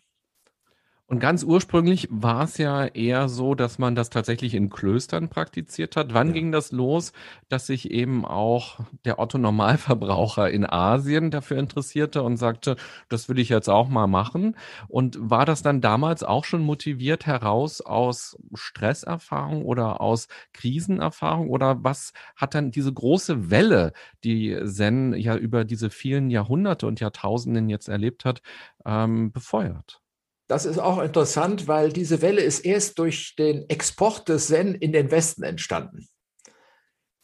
Und 1.11 1.19
ganz 1.19 1.43
ursprünglich 1.43 2.07
war 2.09 2.45
es 2.45 2.57
ja 2.57 2.87
eher 2.87 3.29
so, 3.29 3.57
dass 3.57 3.81
man 3.81 3.97
das 3.97 4.11
tatsächlich 4.11 4.55
in 4.55 4.71
Klöstern 4.71 5.29
praktiziert 5.29 5.97
hat. 5.97 6.15
Wann 6.15 6.29
ja. 6.29 6.35
ging 6.35 6.53
das 6.53 6.71
los, 6.71 7.13
dass 7.49 7.67
sich 7.67 7.91
eben 7.91 8.25
auch 8.25 8.79
der 9.05 9.19
Otto 9.19 9.37
Normalverbraucher 9.37 10.49
in 10.53 10.65
Asien 10.65 11.33
dafür 11.33 11.59
interessierte 11.59 12.23
und 12.23 12.37
sagte, 12.37 12.77
das 13.09 13.29
will 13.29 13.41
ich 13.41 13.49
jetzt 13.49 13.69
auch 13.69 13.89
mal 13.89 14.07
machen? 14.07 14.55
Und 14.87 15.19
war 15.21 15.47
das 15.47 15.63
dann 15.63 15.81
damals 15.81 16.23
auch 16.23 16.45
schon 16.45 16.63
motiviert 16.63 17.27
heraus 17.27 17.81
aus 17.81 18.39
Stresserfahrung 18.55 19.65
oder 19.65 20.01
aus 20.01 20.29
Krisenerfahrung? 20.53 21.51
Oder 21.51 21.83
was 21.83 22.13
hat 22.37 22.55
dann 22.55 22.71
diese 22.71 22.93
große 22.93 23.51
Welle, 23.51 23.95
die 24.23 24.57
Zen 24.65 25.15
ja 25.15 25.35
über 25.35 25.65
diese 25.65 25.91
vielen 25.91 26.31
Jahrhunderte 26.31 26.87
und 26.87 27.01
Jahrtausenden 27.01 27.69
jetzt 27.69 27.89
erlebt 27.89 28.25
hat, 28.25 28.43
ähm, 28.87 29.33
befeuert? 29.33 30.01
Das 30.51 30.65
ist 30.65 30.79
auch 30.79 31.01
interessant, 31.01 31.69
weil 31.69 31.93
diese 31.93 32.23
Welle 32.23 32.41
ist 32.41 32.65
erst 32.67 32.99
durch 32.99 33.37
den 33.37 33.71
Export 33.71 34.29
des 34.29 34.49
Zen 34.49 34.75
in 34.75 34.93
den 34.93 35.13
Westen 35.13 35.45
entstanden. 35.45 36.09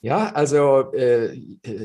Ja, 0.00 0.30
also 0.32 0.92
äh, 0.92 1.36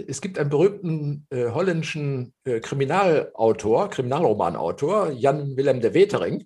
es 0.07 0.21
gibt 0.21 0.37
einen 0.37 0.51
berühmten 0.51 1.25
äh, 1.31 1.49
holländischen 1.49 2.35
äh, 2.43 2.59
Kriminalautor, 2.59 3.89
Kriminalromanautor, 3.89 5.13
Jan 5.13 5.57
Willem 5.57 5.81
de 5.81 5.95
Wetering, 5.95 6.45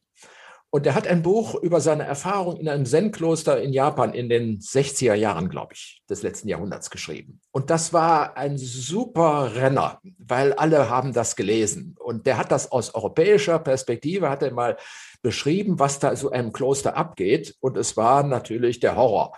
und 0.75 0.85
er 0.85 0.93
hat 0.93 1.07
ein 1.07 1.21
Buch 1.21 1.55
über 1.55 1.79
seine 1.79 2.03
Erfahrung 2.03 2.57
in 2.57 2.67
einem 2.67 2.85
Zen-Kloster 2.85 3.61
in 3.61 3.71
Japan 3.71 4.13
in 4.13 4.27
den 4.27 4.59
60er 4.59 5.13
Jahren, 5.13 5.47
glaube 5.47 5.71
ich, 5.73 6.03
des 6.09 6.21
letzten 6.21 6.49
Jahrhunderts 6.49 6.89
geschrieben. 6.89 7.39
Und 7.53 7.69
das 7.69 7.93
war 7.93 8.35
ein 8.35 8.57
super 8.57 9.55
Renner, 9.55 10.01
weil 10.17 10.51
alle 10.51 10.89
haben 10.89 11.13
das 11.13 11.38
gelesen. 11.38 11.95
Und 11.97 12.25
der 12.25 12.38
hat 12.38 12.51
das 12.51 12.73
aus 12.73 12.93
europäischer 12.93 13.57
Perspektive, 13.57 14.29
hat 14.29 14.43
er 14.43 14.51
mal 14.51 14.75
beschrieben, 15.21 15.79
was 15.79 15.99
da 15.99 16.13
so 16.17 16.31
einem 16.31 16.51
Kloster 16.51 16.97
abgeht. 16.97 17.55
Und 17.61 17.77
es 17.77 17.95
war 17.95 18.23
natürlich 18.23 18.81
der 18.81 18.97
Horror 18.97 19.31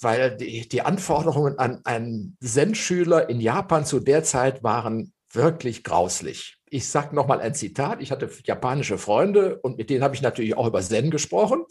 weil 0.00 0.36
die, 0.36 0.68
die, 0.68 0.82
Anforderungen 0.82 1.58
an 1.58 1.80
einen 1.84 2.36
Zen-Schüler 2.40 3.28
in 3.28 3.40
Japan 3.40 3.84
zu 3.84 3.98
der 3.98 4.22
Zeit 4.22 4.62
waren 4.62 5.12
wirklich 5.32 5.82
grauslich 5.82 6.59
ich 6.70 6.88
sage 6.88 7.14
nochmal 7.14 7.40
ein 7.40 7.54
Zitat. 7.54 8.00
Ich 8.00 8.10
hatte 8.10 8.30
japanische 8.44 8.96
Freunde 8.96 9.58
und 9.60 9.76
mit 9.76 9.90
denen 9.90 10.02
habe 10.02 10.14
ich 10.14 10.22
natürlich 10.22 10.56
auch 10.56 10.66
über 10.66 10.80
Zen 10.80 11.10
gesprochen. 11.10 11.64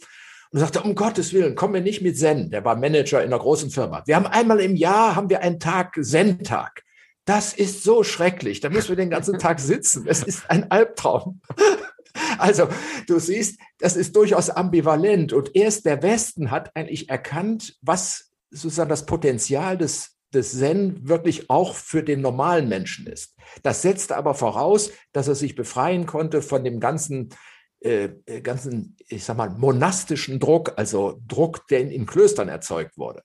Und 0.52 0.58
sagte, 0.58 0.82
um 0.82 0.96
Gottes 0.96 1.32
Willen, 1.32 1.54
kommen 1.54 1.74
wir 1.74 1.80
nicht 1.80 2.02
mit 2.02 2.18
Zen. 2.18 2.50
Der 2.50 2.64
war 2.64 2.74
Manager 2.76 3.20
in 3.20 3.28
einer 3.28 3.38
großen 3.38 3.70
Firma. 3.70 4.02
Wir 4.06 4.16
haben 4.16 4.26
einmal 4.26 4.58
im 4.60 4.74
Jahr, 4.74 5.14
haben 5.14 5.30
wir 5.30 5.42
einen 5.42 5.60
Tag 5.60 5.96
Zen-Tag. 6.00 6.82
Das 7.24 7.52
ist 7.52 7.84
so 7.84 8.02
schrecklich. 8.02 8.58
Da 8.60 8.68
müssen 8.68 8.88
wir 8.88 8.96
den 8.96 9.10
ganzen 9.10 9.38
Tag 9.38 9.60
sitzen. 9.60 10.06
Es 10.08 10.22
ist 10.22 10.50
ein 10.50 10.70
Albtraum. 10.70 11.40
Also, 12.38 12.66
du 13.06 13.20
siehst, 13.20 13.60
das 13.78 13.94
ist 13.94 14.16
durchaus 14.16 14.50
ambivalent. 14.50 15.32
Und 15.32 15.54
erst 15.54 15.86
der 15.86 16.02
Westen 16.02 16.50
hat 16.50 16.74
eigentlich 16.74 17.08
erkannt, 17.08 17.76
was 17.82 18.32
sozusagen 18.50 18.90
das 18.90 19.06
Potenzial 19.06 19.78
des 19.78 20.16
des 20.34 20.58
Zen 20.58 21.08
wirklich 21.08 21.50
auch 21.50 21.74
für 21.74 22.02
den 22.02 22.20
normalen 22.20 22.68
Menschen 22.68 23.06
ist. 23.06 23.36
Das 23.62 23.82
setzte 23.82 24.16
aber 24.16 24.34
voraus, 24.34 24.90
dass 25.12 25.28
er 25.28 25.34
sich 25.34 25.54
befreien 25.54 26.06
konnte 26.06 26.42
von 26.42 26.64
dem 26.64 26.80
ganzen, 26.80 27.30
äh, 27.80 28.10
äh, 28.26 28.40
ganzen, 28.40 28.96
ich 29.08 29.24
sag 29.24 29.36
mal, 29.36 29.50
monastischen 29.50 30.38
Druck, 30.38 30.74
also 30.76 31.20
Druck, 31.26 31.66
der 31.68 31.80
in, 31.80 31.90
in 31.90 32.06
Klöstern 32.06 32.48
erzeugt 32.48 32.96
wurde. 32.96 33.22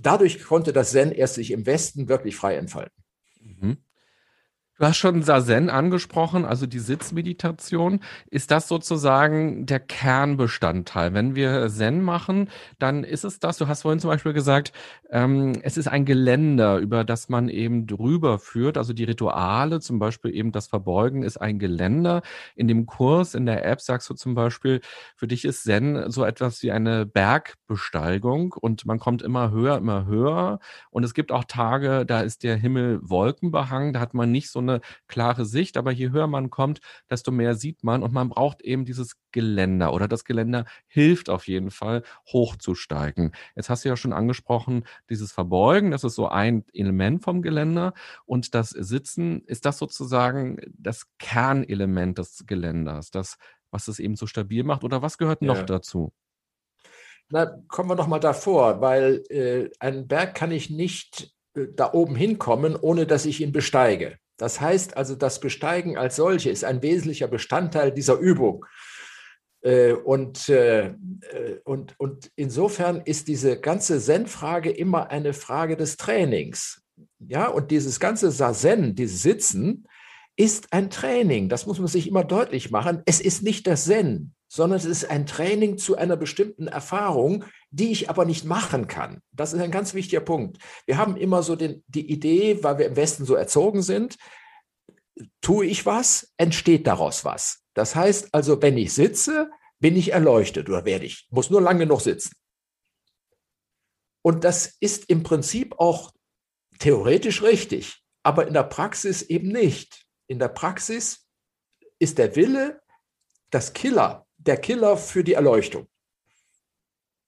Dadurch 0.00 0.42
konnte 0.42 0.72
das 0.72 0.90
Zen 0.90 1.12
erst 1.12 1.34
sich 1.34 1.50
im 1.52 1.66
Westen 1.66 2.08
wirklich 2.08 2.36
frei 2.36 2.56
entfalten. 2.56 3.01
Du 4.82 4.88
hast 4.88 4.96
schon 4.96 5.22
Sazen 5.22 5.70
angesprochen, 5.70 6.44
also 6.44 6.66
die 6.66 6.80
Sitzmeditation. 6.80 8.00
Ist 8.32 8.50
das 8.50 8.66
sozusagen 8.66 9.64
der 9.64 9.78
Kernbestandteil? 9.78 11.14
Wenn 11.14 11.36
wir 11.36 11.68
Zen 11.68 12.02
machen, 12.02 12.48
dann 12.80 13.04
ist 13.04 13.22
es 13.22 13.38
das. 13.38 13.58
Du 13.58 13.68
hast 13.68 13.82
vorhin 13.82 14.00
zum 14.00 14.10
Beispiel 14.10 14.32
gesagt, 14.32 14.72
ähm, 15.12 15.52
es 15.62 15.76
ist 15.76 15.86
ein 15.86 16.04
Geländer, 16.04 16.78
über 16.78 17.04
das 17.04 17.28
man 17.28 17.48
eben 17.48 17.86
drüber 17.86 18.40
führt. 18.40 18.76
Also 18.76 18.92
die 18.92 19.04
Rituale, 19.04 19.78
zum 19.78 20.00
Beispiel 20.00 20.34
eben 20.34 20.50
das 20.50 20.66
Verbeugen, 20.66 21.22
ist 21.22 21.36
ein 21.36 21.60
Geländer. 21.60 22.22
In 22.56 22.66
dem 22.66 22.84
Kurs, 22.84 23.36
in 23.36 23.46
der 23.46 23.64
App 23.64 23.80
sagst 23.80 24.10
du 24.10 24.14
zum 24.14 24.34
Beispiel, 24.34 24.80
für 25.14 25.28
dich 25.28 25.44
ist 25.44 25.62
Zen 25.62 26.10
so 26.10 26.24
etwas 26.24 26.60
wie 26.64 26.72
eine 26.72 27.06
Bergbesteigung 27.06 28.52
und 28.60 28.84
man 28.84 28.98
kommt 28.98 29.22
immer 29.22 29.52
höher, 29.52 29.76
immer 29.76 30.06
höher. 30.06 30.58
Und 30.90 31.04
es 31.04 31.14
gibt 31.14 31.30
auch 31.30 31.44
Tage, 31.44 32.04
da 32.04 32.22
ist 32.22 32.42
der 32.42 32.56
Himmel 32.56 32.98
wolkenbehangen, 33.00 33.92
da 33.92 34.00
hat 34.00 34.12
man 34.14 34.32
nicht 34.32 34.50
so 34.50 34.58
eine 34.58 34.71
eine 34.72 34.80
klare 35.08 35.44
Sicht, 35.44 35.76
aber 35.76 35.90
je 35.90 36.10
höher 36.10 36.26
man 36.26 36.50
kommt, 36.50 36.80
desto 37.10 37.30
mehr 37.30 37.54
sieht 37.54 37.84
man 37.84 38.02
und 38.02 38.12
man 38.12 38.28
braucht 38.28 38.62
eben 38.62 38.84
dieses 38.84 39.16
Geländer 39.32 39.92
oder 39.92 40.08
das 40.08 40.24
Geländer 40.24 40.64
hilft 40.86 41.30
auf 41.30 41.48
jeden 41.48 41.70
Fall, 41.70 42.02
hochzusteigen. 42.32 43.32
Jetzt 43.56 43.70
hast 43.70 43.84
du 43.84 43.88
ja 43.88 43.96
schon 43.96 44.12
angesprochen, 44.12 44.84
dieses 45.08 45.32
Verbeugen, 45.32 45.90
das 45.90 46.04
ist 46.04 46.14
so 46.14 46.28
ein 46.28 46.64
Element 46.72 47.22
vom 47.22 47.42
Geländer 47.42 47.94
und 48.24 48.54
das 48.54 48.70
Sitzen, 48.70 49.42
ist 49.46 49.64
das 49.64 49.78
sozusagen 49.78 50.58
das 50.72 51.06
Kernelement 51.18 52.18
des 52.18 52.44
Geländers, 52.46 53.10
das, 53.10 53.38
was 53.70 53.88
es 53.88 53.98
eben 53.98 54.16
so 54.16 54.26
stabil 54.26 54.64
macht 54.64 54.84
oder 54.84 55.02
was 55.02 55.18
gehört 55.18 55.42
noch 55.42 55.56
ja. 55.56 55.64
dazu? 55.64 56.12
Na, 57.30 57.46
kommen 57.68 57.88
wir 57.88 57.96
doch 57.96 58.08
mal 58.08 58.18
davor, 58.18 58.82
weil 58.82 59.22
äh, 59.30 59.70
einen 59.80 60.06
Berg 60.06 60.34
kann 60.34 60.52
ich 60.52 60.68
nicht 60.68 61.34
äh, 61.54 61.68
da 61.74 61.92
oben 61.92 62.14
hinkommen, 62.14 62.76
ohne 62.76 63.06
dass 63.06 63.24
ich 63.24 63.40
ihn 63.40 63.52
besteige. 63.52 64.18
Das 64.36 64.60
heißt 64.60 64.96
also, 64.96 65.14
das 65.14 65.40
Besteigen 65.40 65.96
als 65.96 66.16
solche 66.16 66.50
ist 66.50 66.64
ein 66.64 66.82
wesentlicher 66.82 67.28
Bestandteil 67.28 67.92
dieser 67.92 68.18
Übung. 68.18 68.64
Äh, 69.62 69.92
und, 69.92 70.48
äh, 70.48 70.88
äh, 70.88 70.94
und, 71.64 71.94
und 71.98 72.30
insofern 72.34 73.02
ist 73.04 73.28
diese 73.28 73.60
ganze 73.60 74.00
Zen-Frage 74.00 74.70
immer 74.70 75.10
eine 75.10 75.32
Frage 75.32 75.76
des 75.76 75.96
Trainings. 75.96 76.82
Ja, 77.20 77.46
und 77.46 77.70
dieses 77.70 78.00
ganze 78.00 78.30
Sazen, 78.32 78.94
dieses 78.94 79.22
Sitzen, 79.22 79.86
ist 80.36 80.72
ein 80.72 80.90
Training. 80.90 81.48
Das 81.48 81.66
muss 81.66 81.78
man 81.78 81.88
sich 81.88 82.08
immer 82.08 82.24
deutlich 82.24 82.70
machen. 82.70 83.02
Es 83.06 83.20
ist 83.20 83.42
nicht 83.42 83.66
das 83.66 83.84
Zen, 83.84 84.34
sondern 84.52 84.76
es 84.76 84.84
ist 84.84 85.08
ein 85.08 85.24
Training 85.24 85.78
zu 85.78 85.96
einer 85.96 86.14
bestimmten 86.14 86.66
Erfahrung, 86.66 87.46
die 87.70 87.90
ich 87.90 88.10
aber 88.10 88.26
nicht 88.26 88.44
machen 88.44 88.86
kann. 88.86 89.22
Das 89.32 89.54
ist 89.54 89.60
ein 89.62 89.70
ganz 89.70 89.94
wichtiger 89.94 90.20
Punkt. 90.20 90.58
Wir 90.84 90.98
haben 90.98 91.16
immer 91.16 91.42
so 91.42 91.56
den, 91.56 91.82
die 91.86 92.12
Idee, 92.12 92.62
weil 92.62 92.76
wir 92.76 92.84
im 92.84 92.96
Westen 92.96 93.24
so 93.24 93.34
erzogen 93.34 93.80
sind, 93.80 94.18
tue 95.40 95.64
ich 95.64 95.86
was, 95.86 96.34
entsteht 96.36 96.86
daraus 96.86 97.24
was. 97.24 97.62
Das 97.72 97.94
heißt 97.94 98.34
also, 98.34 98.60
wenn 98.60 98.76
ich 98.76 98.92
sitze, 98.92 99.50
bin 99.78 99.96
ich 99.96 100.12
erleuchtet 100.12 100.68
oder 100.68 100.84
werde 100.84 101.06
ich, 101.06 101.26
muss 101.30 101.48
nur 101.48 101.62
lange 101.62 101.86
genug 101.86 102.02
sitzen. 102.02 102.34
Und 104.20 104.44
das 104.44 104.76
ist 104.80 105.08
im 105.08 105.22
Prinzip 105.22 105.76
auch 105.78 106.12
theoretisch 106.78 107.40
richtig, 107.40 108.04
aber 108.22 108.46
in 108.46 108.52
der 108.52 108.64
Praxis 108.64 109.22
eben 109.22 109.48
nicht. 109.48 110.04
In 110.26 110.38
der 110.38 110.48
Praxis 110.48 111.26
ist 111.98 112.18
der 112.18 112.36
Wille 112.36 112.82
das 113.50 113.72
Killer 113.72 114.26
der 114.46 114.56
Killer 114.56 114.96
für 114.96 115.24
die 115.24 115.34
Erleuchtung. 115.34 115.86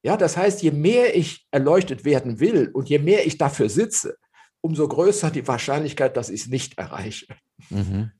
Ja, 0.02 0.16
das 0.16 0.36
heißt, 0.36 0.62
je 0.62 0.70
mehr 0.70 1.16
ich 1.16 1.46
erleuchtet 1.50 2.04
werden 2.04 2.38
will 2.38 2.70
und 2.72 2.90
je 2.90 2.98
mehr 2.98 3.26
ich 3.26 3.38
dafür 3.38 3.70
sitze, 3.70 4.18
umso 4.60 4.86
größer 4.86 5.30
die 5.30 5.46
Wahrscheinlichkeit, 5.48 6.16
dass 6.16 6.28
ich 6.28 6.42
es 6.42 6.46
nicht 6.48 6.78
erreiche. 6.78 7.26
Mhm. 7.70 8.12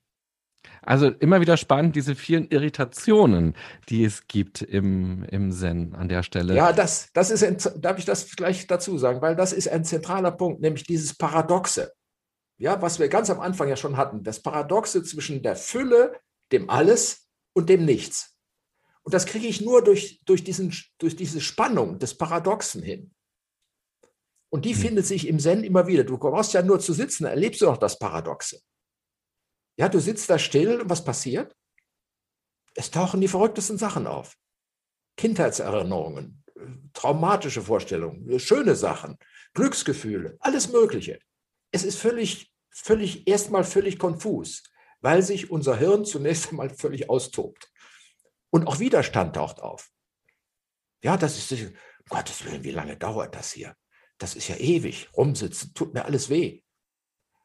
Also 0.80 1.08
immer 1.08 1.40
wieder 1.40 1.56
spannend, 1.56 1.96
diese 1.96 2.14
vielen 2.14 2.48
Irritationen, 2.48 3.54
die 3.88 4.04
es 4.04 4.26
gibt 4.26 4.62
im, 4.62 5.24
im 5.24 5.52
Zen 5.52 5.94
an 5.94 6.08
der 6.08 6.22
Stelle. 6.22 6.54
Ja, 6.54 6.72
das, 6.72 7.08
das 7.12 7.30
ist, 7.30 7.72
darf 7.78 7.98
ich 7.98 8.04
das 8.04 8.30
gleich 8.36 8.66
dazu 8.66 8.98
sagen, 8.98 9.22
weil 9.22 9.36
das 9.36 9.52
ist 9.52 9.68
ein 9.68 9.84
zentraler 9.84 10.30
Punkt, 10.30 10.60
nämlich 10.60 10.84
dieses 10.84 11.16
Paradoxe. 11.16 11.92
Ja, 12.58 12.80
was 12.80 12.98
wir 12.98 13.08
ganz 13.08 13.30
am 13.30 13.40
Anfang 13.40 13.68
ja 13.68 13.76
schon 13.76 13.96
hatten, 13.96 14.22
das 14.22 14.40
Paradoxe 14.40 15.02
zwischen 15.02 15.42
der 15.42 15.56
Fülle, 15.56 16.18
dem 16.52 16.70
Alles 16.70 17.28
und 17.54 17.68
dem 17.68 17.84
Nichts. 17.84 18.33
Und 19.04 19.12
das 19.12 19.26
kriege 19.26 19.46
ich 19.46 19.60
nur 19.60 19.84
durch, 19.84 20.22
durch, 20.24 20.42
diesen, 20.44 20.74
durch 20.98 21.14
diese 21.14 21.40
Spannung 21.40 21.98
des 21.98 22.16
Paradoxen 22.16 22.82
hin. 22.82 23.14
Und 24.50 24.64
die 24.64 24.74
hm. 24.74 24.80
findet 24.80 25.06
sich 25.06 25.28
im 25.28 25.38
Zen 25.38 25.62
immer 25.62 25.86
wieder. 25.86 26.04
Du 26.04 26.16
brauchst 26.18 26.54
ja 26.54 26.62
nur 26.62 26.80
zu 26.80 26.92
sitzen, 26.92 27.24
erlebst 27.24 27.60
du 27.60 27.68
auch 27.68 27.76
das 27.76 27.98
Paradoxe. 27.98 28.60
Ja, 29.76 29.88
du 29.88 29.98
sitzt 29.98 30.30
da 30.30 30.38
still 30.38 30.80
und 30.80 30.90
was 30.90 31.04
passiert? 31.04 31.54
Es 32.74 32.90
tauchen 32.90 33.20
die 33.20 33.28
verrücktesten 33.28 33.78
Sachen 33.78 34.06
auf. 34.06 34.36
Kindheitserinnerungen, 35.16 36.44
traumatische 36.92 37.62
Vorstellungen, 37.62 38.38
schöne 38.38 38.74
Sachen, 38.74 39.18
Glücksgefühle, 39.52 40.36
alles 40.40 40.70
Mögliche. 40.72 41.18
Es 41.70 41.84
ist 41.84 41.98
völlig, 41.98 42.52
völlig, 42.70 43.28
erstmal 43.28 43.64
völlig 43.64 43.98
konfus, 43.98 44.62
weil 45.00 45.22
sich 45.22 45.50
unser 45.50 45.76
Hirn 45.76 46.04
zunächst 46.04 46.50
einmal 46.50 46.70
völlig 46.70 47.10
austobt. 47.10 47.70
Und 48.54 48.68
auch 48.68 48.78
Widerstand 48.78 49.34
taucht 49.34 49.60
auf. 49.60 49.90
Ja, 51.02 51.16
das 51.16 51.36
ist, 51.36 51.60
um 51.60 51.72
Gottes 52.08 52.44
Willen, 52.44 52.62
wie 52.62 52.70
lange 52.70 52.96
dauert 52.96 53.34
das 53.34 53.50
hier? 53.50 53.74
Das 54.16 54.36
ist 54.36 54.46
ja 54.46 54.54
ewig. 54.54 55.08
Rumsitzen, 55.16 55.74
tut 55.74 55.92
mir 55.92 56.04
alles 56.04 56.30
weh. 56.30 56.62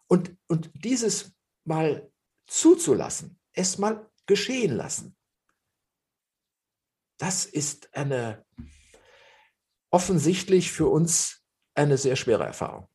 Und, 0.05 0.37
und 0.45 0.69
dieses 0.75 1.35
mal 1.63 2.11
zuzulassen, 2.45 3.39
es 3.53 3.79
mal 3.79 4.07
geschehen 4.27 4.75
lassen. 4.75 5.17
Das 7.17 7.45
ist 7.45 7.91
eine 7.95 8.45
offensichtlich 9.89 10.71
für 10.71 10.89
uns 10.89 11.43
eine 11.73 11.97
sehr 11.97 12.17
schwere 12.17 12.45
Erfahrung. 12.45 12.87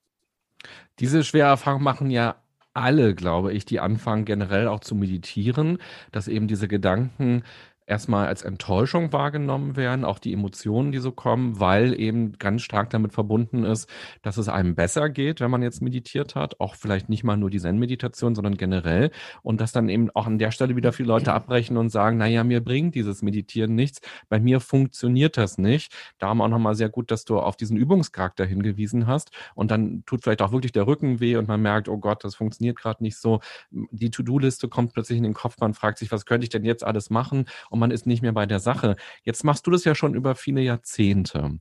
Diese 1.01 1.25
schwere 1.25 1.49
Erfahrung 1.49 1.83
machen 1.83 2.13
ja 2.13 2.41
alle, 2.75 3.15
glaube 3.15 3.53
ich, 3.53 3.65
die 3.65 3.81
anfangen 3.81 4.25
generell 4.25 4.69
auch 4.69 4.81
zu 4.81 4.95
meditieren, 4.95 5.79
dass 6.13 6.29
eben 6.29 6.49
diese 6.49 6.69
Gedanken 6.69 7.45
erstmal 7.87 8.27
als 8.29 8.43
Enttäuschung 8.43 9.13
wahrgenommen 9.13 9.77
werden, 9.77 10.05
auch 10.05 10.19
die 10.19 10.33
Emotionen, 10.33 10.91
die 10.91 10.99
so 10.99 11.13
kommen, 11.13 11.61
weil 11.61 11.99
eben 12.01 12.33
ganz 12.39 12.63
stark 12.63 12.91
damit 12.91 13.13
verbunden 13.13 13.65
ist, 13.65 13.89
dass 14.23 14.39
es 14.39 14.49
einem 14.49 14.75
besser 14.75 15.11
geht, 15.11 15.41
wenn 15.41 15.51
man 15.51 15.63
jetzt 15.63 15.83
meditiert 15.83 16.35
hat, 16.35 16.61
auch 16.61 16.77
vielleicht 16.77 17.09
nicht 17.09 17.25
mal 17.25 17.37
nur 17.37 17.51
die 17.51 17.61
Zen-Meditation, 17.61 18.35
sondern 18.35 18.57
generell 18.57 19.11
und 19.43 19.61
dass 19.61 19.73
dann 19.73 19.89
eben 19.89 20.11
auch 20.11 20.27
an 20.27 20.39
der 20.39 20.51
Stelle 20.51 20.77
wieder 20.77 20.93
viele 20.93 21.09
Leute 21.09 21.33
abbrechen 21.35 21.77
und 21.77 21.91
sagen, 21.91 22.17
naja, 22.17 22.43
mir 22.43 22.65
bringt 22.65 22.95
dieses 22.95 23.23
Meditieren 23.23 23.75
nichts, 23.75 24.01
bei 24.29 24.41
mir 24.41 24.61
funktioniert 24.61 25.37
das 25.37 25.59
nicht. 25.59 25.93
Darum 26.19 26.41
auch 26.41 26.49
nochmal 26.49 26.75
sehr 26.75 26.89
gut, 26.89 27.11
dass 27.11 27.25
du 27.25 27.39
auf 27.39 27.57
diesen 27.57 27.77
Übungscharakter 27.77 28.47
hingewiesen 28.47 29.07
hast 29.07 29.31
und 29.55 29.71
dann 29.71 30.05
tut 30.07 30.23
vielleicht 30.23 30.41
auch 30.41 30.53
wirklich 30.53 30.73
der 30.73 30.87
Rücken 30.87 31.21
weh 31.21 31.37
und 31.37 31.49
man 31.49 31.61
merkt, 31.61 31.89
oh 31.89 31.99
Gott, 31.99 32.25
das 32.25 32.35
funktioniert 32.35 32.79
gerade 32.79 33.03
nicht 33.03 33.19
so. 33.19 33.41
Die 33.71 34.11
To-Do-Liste 34.11 34.69
kommt 34.69 34.95
plötzlich 34.95 35.19
in 35.19 35.25
den 35.25 35.35
Kopf, 35.35 35.57
man 35.61 35.75
fragt 35.75 35.99
sich, 35.99 36.11
was 36.11 36.25
könnte 36.25 36.45
ich 36.45 36.51
denn 36.51 36.65
jetzt 36.65 36.85
alles 36.85 37.11
machen 37.11 37.45
und 37.75 37.81
man 37.81 37.91
ist 37.91 38.07
nicht 38.07 38.23
mehr 38.23 38.33
bei 38.33 38.47
der 38.47 38.61
Sache. 38.61 38.97
Jetzt 39.25 39.45
machst 39.45 39.67
du 39.67 39.71
das 39.71 39.85
ja 39.85 39.95
schon 39.95 40.15
über 40.15 40.35
viele 40.37 40.63
Jahrzehnte. 40.63 41.59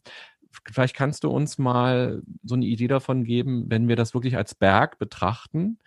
Vielleicht 0.71 0.95
kannst 0.95 1.23
du 1.23 1.31
uns 1.31 1.57
mal 1.57 2.21
so 2.43 2.55
eine 2.55 2.65
Idee 2.65 2.87
davon 2.87 3.23
geben, 3.23 3.65
wenn 3.69 3.87
wir 3.87 3.95
das 3.95 4.13
wirklich 4.13 4.37
als 4.37 4.55
Berg 4.55 4.99
betrachten, 4.99 5.79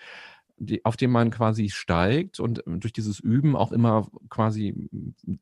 die, 0.59 0.85
auf 0.85 0.97
dem 0.97 1.11
man 1.13 1.31
quasi 1.31 1.69
steigt 1.71 2.41
und 2.41 2.63
durch 2.67 2.93
dieses 2.93 3.21
Üben 3.21 3.57
auch 3.57 3.73
immer 3.73 4.09
quasi 4.31 4.89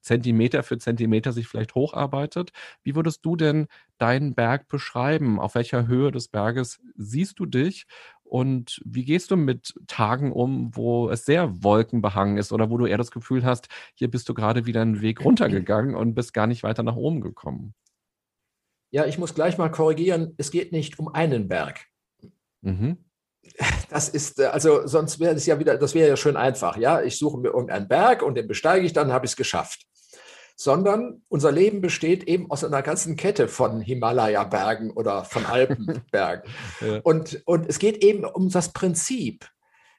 Zentimeter 0.00 0.62
für 0.62 0.78
Zentimeter 0.78 1.32
sich 1.32 1.46
vielleicht 1.48 1.74
hocharbeitet. 1.74 2.50
Wie 2.82 2.94
würdest 2.96 3.24
du 3.24 3.36
denn 3.36 3.68
deinen 3.98 4.34
Berg 4.34 4.68
beschreiben? 4.68 5.40
Auf 5.40 5.54
welcher 5.54 5.86
Höhe 5.86 6.10
des 6.10 6.28
Berges 6.28 6.80
siehst 6.96 7.38
du 7.38 7.46
dich 7.46 7.86
und 8.24 8.80
wie 8.84 9.04
gehst 9.04 9.30
du 9.30 9.36
mit 9.36 9.74
Tagen 9.86 10.32
um, 10.32 10.74
wo 10.74 11.08
es 11.10 11.24
sehr 11.24 11.62
wolkenbehangen 11.62 12.36
ist 12.36 12.52
oder 12.52 12.70
wo 12.70 12.78
du 12.78 12.86
eher 12.86 12.98
das 12.98 13.10
Gefühl 13.10 13.44
hast, 13.44 13.68
hier 13.94 14.10
bist 14.10 14.28
du 14.28 14.34
gerade 14.34 14.66
wieder 14.66 14.82
einen 14.82 15.00
Weg 15.00 15.24
runtergegangen 15.24 15.94
und 15.94 16.14
bist 16.14 16.34
gar 16.34 16.46
nicht 16.46 16.62
weiter 16.62 16.82
nach 16.82 16.96
oben 16.96 17.20
gekommen? 17.20 17.74
Ja, 18.90 19.06
ich 19.06 19.18
muss 19.18 19.34
gleich 19.34 19.58
mal 19.58 19.70
korrigieren, 19.70 20.34
es 20.36 20.50
geht 20.50 20.72
nicht 20.72 20.98
um 20.98 21.08
einen 21.08 21.48
Berg. 21.48 21.86
Mhm. 22.62 22.98
Das 23.90 24.08
ist, 24.08 24.40
äh, 24.40 24.46
also 24.46 24.86
sonst 24.86 25.20
wäre 25.20 25.34
es 25.34 25.46
ja 25.46 25.58
wieder, 25.58 25.76
das 25.76 25.94
wäre 25.94 26.08
ja 26.08 26.16
schön 26.16 26.36
einfach. 26.36 26.76
Ja, 26.76 27.02
ich 27.02 27.18
suche 27.18 27.38
mir 27.38 27.48
irgendeinen 27.48 27.88
Berg 27.88 28.22
und 28.22 28.36
den 28.36 28.48
besteige 28.48 28.86
ich, 28.86 28.94
dann 28.94 29.12
habe 29.12 29.26
ich 29.26 29.32
es 29.32 29.36
geschafft 29.36 29.86
sondern 30.56 31.22
unser 31.28 31.50
Leben 31.50 31.80
besteht 31.80 32.24
eben 32.24 32.50
aus 32.50 32.64
einer 32.64 32.82
ganzen 32.82 33.16
Kette 33.16 33.48
von 33.48 33.80
Himalaya-Bergen 33.80 34.90
oder 34.90 35.24
von 35.24 35.46
Alpenbergen. 35.46 36.50
ja. 36.80 37.00
und, 37.02 37.42
und 37.44 37.68
es 37.68 37.78
geht 37.78 38.04
eben 38.04 38.24
um 38.24 38.50
das 38.50 38.72
Prinzip, 38.72 39.48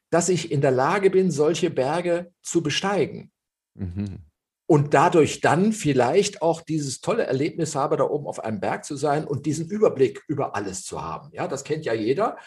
dass 0.09 0.29
ich 0.29 0.51
in 0.51 0.61
der 0.61 0.71
Lage 0.71 1.09
bin, 1.09 1.31
solche 1.31 1.69
Berge 1.69 2.31
zu 2.41 2.63
besteigen. 2.63 3.31
Mhm. 3.73 4.19
Und 4.67 4.93
dadurch 4.93 5.41
dann 5.41 5.73
vielleicht 5.73 6.41
auch 6.41 6.61
dieses 6.61 7.01
tolle 7.01 7.23
Erlebnis 7.23 7.75
habe, 7.75 7.97
da 7.97 8.05
oben 8.05 8.25
auf 8.25 8.39
einem 8.39 8.59
Berg 8.59 8.85
zu 8.85 8.95
sein 8.95 9.25
und 9.25 9.45
diesen 9.45 9.67
Überblick 9.67 10.23
über 10.27 10.55
alles 10.55 10.83
zu 10.83 11.03
haben. 11.03 11.29
Ja, 11.33 11.47
das 11.47 11.63
kennt 11.63 11.85
ja 11.85 11.93
jeder. 11.93 12.37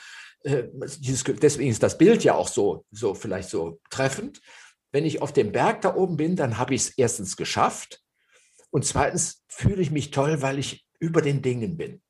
Äh, 0.42 0.64
deswegen 0.73 1.71
ist 1.71 1.83
das 1.83 1.99
Bild 1.99 2.25
ja 2.25 2.35
auch 2.35 2.49
so, 2.49 2.85
so 2.90 3.14
vielleicht 3.14 3.51
so 3.51 3.81
treffend 3.90 4.40
wenn 4.92 5.05
ich 5.05 5.22
auf 5.22 5.33
dem 5.33 5.53
Berg 5.53 5.83
da 5.83 5.94
oben 5.94 6.16
bin, 6.16 6.37
dann 6.37 6.59
habe 6.59 6.74
ich 6.74 6.83
es 6.83 6.88
erstens 6.90 7.37
geschafft 7.37 8.03
und 8.70 8.85
zweitens 8.85 9.44
fühle 9.48 9.83
ich 9.83 9.90
mich 9.90 10.11
toll, 10.11 10.42
weil 10.42 10.59
ich 10.59 10.87
über 10.98 11.22
den 11.22 11.42
Dingen 11.42 11.77
bin. 11.77 12.03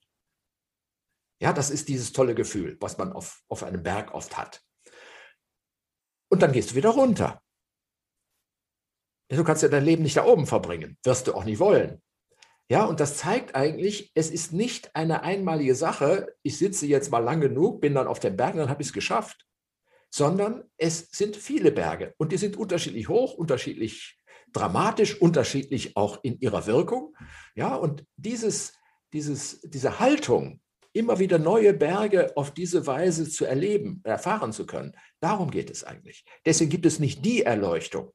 Ja, 1.41 1.53
das 1.53 1.71
ist 1.71 1.89
dieses 1.89 2.13
tolle 2.13 2.35
Gefühl, 2.35 2.77
was 2.81 2.99
man 2.99 3.13
auf, 3.13 3.43
auf 3.49 3.63
einem 3.63 3.83
Berg 3.83 4.13
oft 4.13 4.37
hat. 4.37 4.61
Und 6.31 6.43
dann 6.43 6.53
gehst 6.53 6.73
du 6.73 6.75
wieder 6.75 6.91
runter. 6.91 7.43
Du 9.31 9.45
kannst 9.45 9.63
ja 9.63 9.69
dein 9.69 9.85
Leben 9.85 10.03
nicht 10.03 10.17
da 10.17 10.25
oben 10.25 10.47
verbringen, 10.47 10.99
wirst 11.05 11.27
du 11.27 11.35
auch 11.35 11.45
nicht 11.45 11.59
wollen. 11.59 12.03
Ja, 12.71 12.85
und 12.85 13.01
das 13.01 13.17
zeigt 13.17 13.55
eigentlich, 13.55 14.11
es 14.15 14.31
ist 14.31 14.53
nicht 14.53 14.95
eine 14.95 15.23
einmalige 15.23 15.75
Sache, 15.75 16.35
ich 16.43 16.59
sitze 16.59 16.87
jetzt 16.87 17.11
mal 17.11 17.19
lang 17.19 17.41
genug, 17.41 17.81
bin 17.81 17.95
dann 17.95 18.07
auf 18.07 18.21
dem 18.21 18.37
Berg, 18.37 18.57
dann 18.57 18.69
habe 18.69 18.83
ich 18.83 18.89
es 18.89 18.93
geschafft, 18.93 19.48
sondern 20.11 20.65
es 20.77 21.09
sind 21.11 21.37
viele 21.37 21.73
Berge 21.73 22.15
und 22.19 22.33
die 22.33 22.39
sind 22.39 22.57
unterschiedlich 22.57 23.09
hoch, 23.09 23.35
unterschiedlich 23.35 24.19
dramatisch, 24.53 25.21
unterschiedlich 25.21 25.97
auch 25.97 26.23
in 26.23 26.39
ihrer 26.41 26.67
Wirkung. 26.67 27.15
Ja, 27.55 27.75
und 27.75 28.05
dieses, 28.17 28.75
dieses, 29.13 29.61
diese 29.63 30.01
Haltung, 30.01 30.61
immer 30.93 31.19
wieder 31.19 31.39
neue 31.39 31.75
Berge 31.75 32.37
auf 32.37 32.53
diese 32.53 32.87
Weise 32.87 33.29
zu 33.29 33.45
erleben, 33.45 34.01
erfahren 34.05 34.53
zu 34.53 34.67
können, 34.67 34.97
darum 35.21 35.51
geht 35.51 35.71
es 35.71 35.85
eigentlich. 35.85 36.25
Deswegen 36.45 36.71
gibt 36.71 36.87
es 36.87 36.99
nicht 36.99 37.25
die 37.25 37.43
Erleuchtung, 37.43 38.13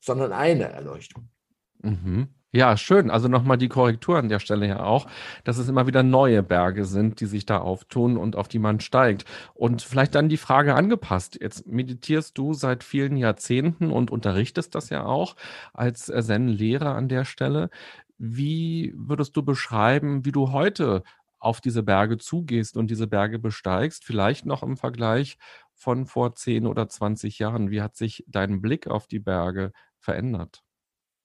sondern 0.00 0.32
eine 0.32 0.64
Erleuchtung. 0.64 1.30
Mhm. 1.78 2.34
Ja, 2.54 2.76
schön. 2.76 3.10
Also 3.10 3.28
nochmal 3.28 3.56
die 3.56 3.68
Korrektur 3.68 4.18
an 4.18 4.28
der 4.28 4.38
Stelle 4.38 4.66
ja 4.68 4.80
auch, 4.84 5.06
dass 5.44 5.56
es 5.56 5.68
immer 5.70 5.86
wieder 5.86 6.02
neue 6.02 6.42
Berge 6.42 6.84
sind, 6.84 7.20
die 7.20 7.26
sich 7.26 7.46
da 7.46 7.58
auftun 7.58 8.18
und 8.18 8.36
auf 8.36 8.46
die 8.46 8.58
man 8.58 8.78
steigt. 8.80 9.24
Und 9.54 9.80
vielleicht 9.80 10.14
dann 10.14 10.28
die 10.28 10.36
Frage 10.36 10.74
angepasst. 10.74 11.38
Jetzt 11.40 11.66
meditierst 11.66 12.36
du 12.36 12.52
seit 12.52 12.84
vielen 12.84 13.16
Jahrzehnten 13.16 13.90
und 13.90 14.10
unterrichtest 14.10 14.74
das 14.74 14.90
ja 14.90 15.04
auch 15.06 15.34
als 15.72 16.06
Zen-Lehrer 16.06 16.94
an 16.94 17.08
der 17.08 17.24
Stelle. 17.24 17.70
Wie 18.18 18.92
würdest 18.96 19.34
du 19.36 19.42
beschreiben, 19.42 20.26
wie 20.26 20.32
du 20.32 20.52
heute 20.52 21.04
auf 21.38 21.60
diese 21.62 21.82
Berge 21.82 22.18
zugehst 22.18 22.76
und 22.76 22.90
diese 22.90 23.06
Berge 23.06 23.38
besteigst? 23.38 24.04
Vielleicht 24.04 24.44
noch 24.44 24.62
im 24.62 24.76
Vergleich 24.76 25.38
von 25.74 26.04
vor 26.04 26.34
10 26.34 26.66
oder 26.66 26.86
20 26.86 27.38
Jahren. 27.38 27.70
Wie 27.70 27.80
hat 27.80 27.96
sich 27.96 28.24
dein 28.28 28.60
Blick 28.60 28.88
auf 28.88 29.06
die 29.06 29.20
Berge 29.20 29.72
verändert? 29.98 30.62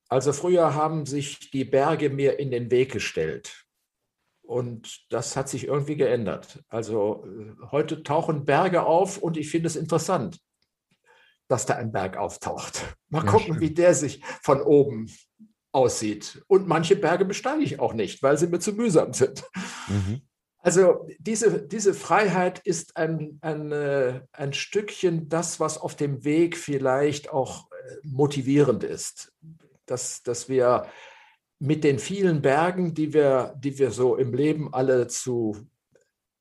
Also 0.10 0.32
früher 0.34 0.74
haben 0.74 1.06
sich 1.06 1.52
die 1.52 1.66
Berge 1.66 2.10
mir 2.10 2.40
in 2.40 2.52
den 2.52 2.72
Weg 2.72 2.92
gestellt. 2.92 3.66
Und 4.42 5.06
das 5.10 5.36
hat 5.36 5.50
sich 5.50 5.68
irgendwie 5.68 5.98
geändert. 5.98 6.64
Also 6.70 7.26
äh, 7.26 7.54
heute 7.72 8.04
tauchen 8.04 8.46
Berge 8.46 8.84
auf 8.84 9.18
und 9.18 9.36
ich 9.36 9.50
finde 9.50 9.68
es 9.68 9.76
interessant, 9.76 10.40
dass 11.50 11.66
da 11.66 11.76
ein 11.76 11.92
Berg 11.92 12.16
auftaucht. 12.16 12.96
Mal 13.10 13.26
ja, 13.26 13.32
gucken, 13.32 13.56
schön. 13.56 13.60
wie 13.60 13.74
der 13.74 13.94
sich 13.94 14.24
von 14.42 14.62
oben 14.62 15.12
aussieht. 15.74 16.42
Und 16.48 16.66
manche 16.66 16.96
Berge 16.96 17.26
besteige 17.26 17.64
ich 17.64 17.80
auch 17.82 17.94
nicht, 17.94 18.24
weil 18.24 18.38
sie 18.38 18.48
mir 18.48 18.60
zu 18.60 18.72
mühsam 18.72 19.14
sind. 19.14 19.44
Mhm. 19.90 20.22
Also 20.60 21.08
diese, 21.20 21.68
diese 21.68 21.94
Freiheit 21.94 22.60
ist 22.60 22.96
ein, 22.96 23.40
ein, 23.42 23.72
äh, 23.74 24.22
ein 24.32 24.54
Stückchen 24.54 25.28
das, 25.28 25.60
was 25.60 25.78
auf 25.78 25.96
dem 25.96 26.24
Weg 26.24 26.58
vielleicht 26.58 27.30
auch 27.30 27.70
äh, 27.72 27.96
motivierend 28.04 28.84
ist 28.86 29.34
dass, 29.88 30.24
dass 30.24 30.50
wir 30.50 30.88
mit 31.60 31.84
den 31.84 32.00
vielen 32.00 32.42
Bergen, 32.42 32.94
die 32.94 33.14
wir, 33.14 33.56
die 33.58 33.80
wir 33.80 33.92
so 33.92 34.16
im 34.16 34.34
Leben 34.34 34.74
alle 34.74 35.08
zu 35.08 35.58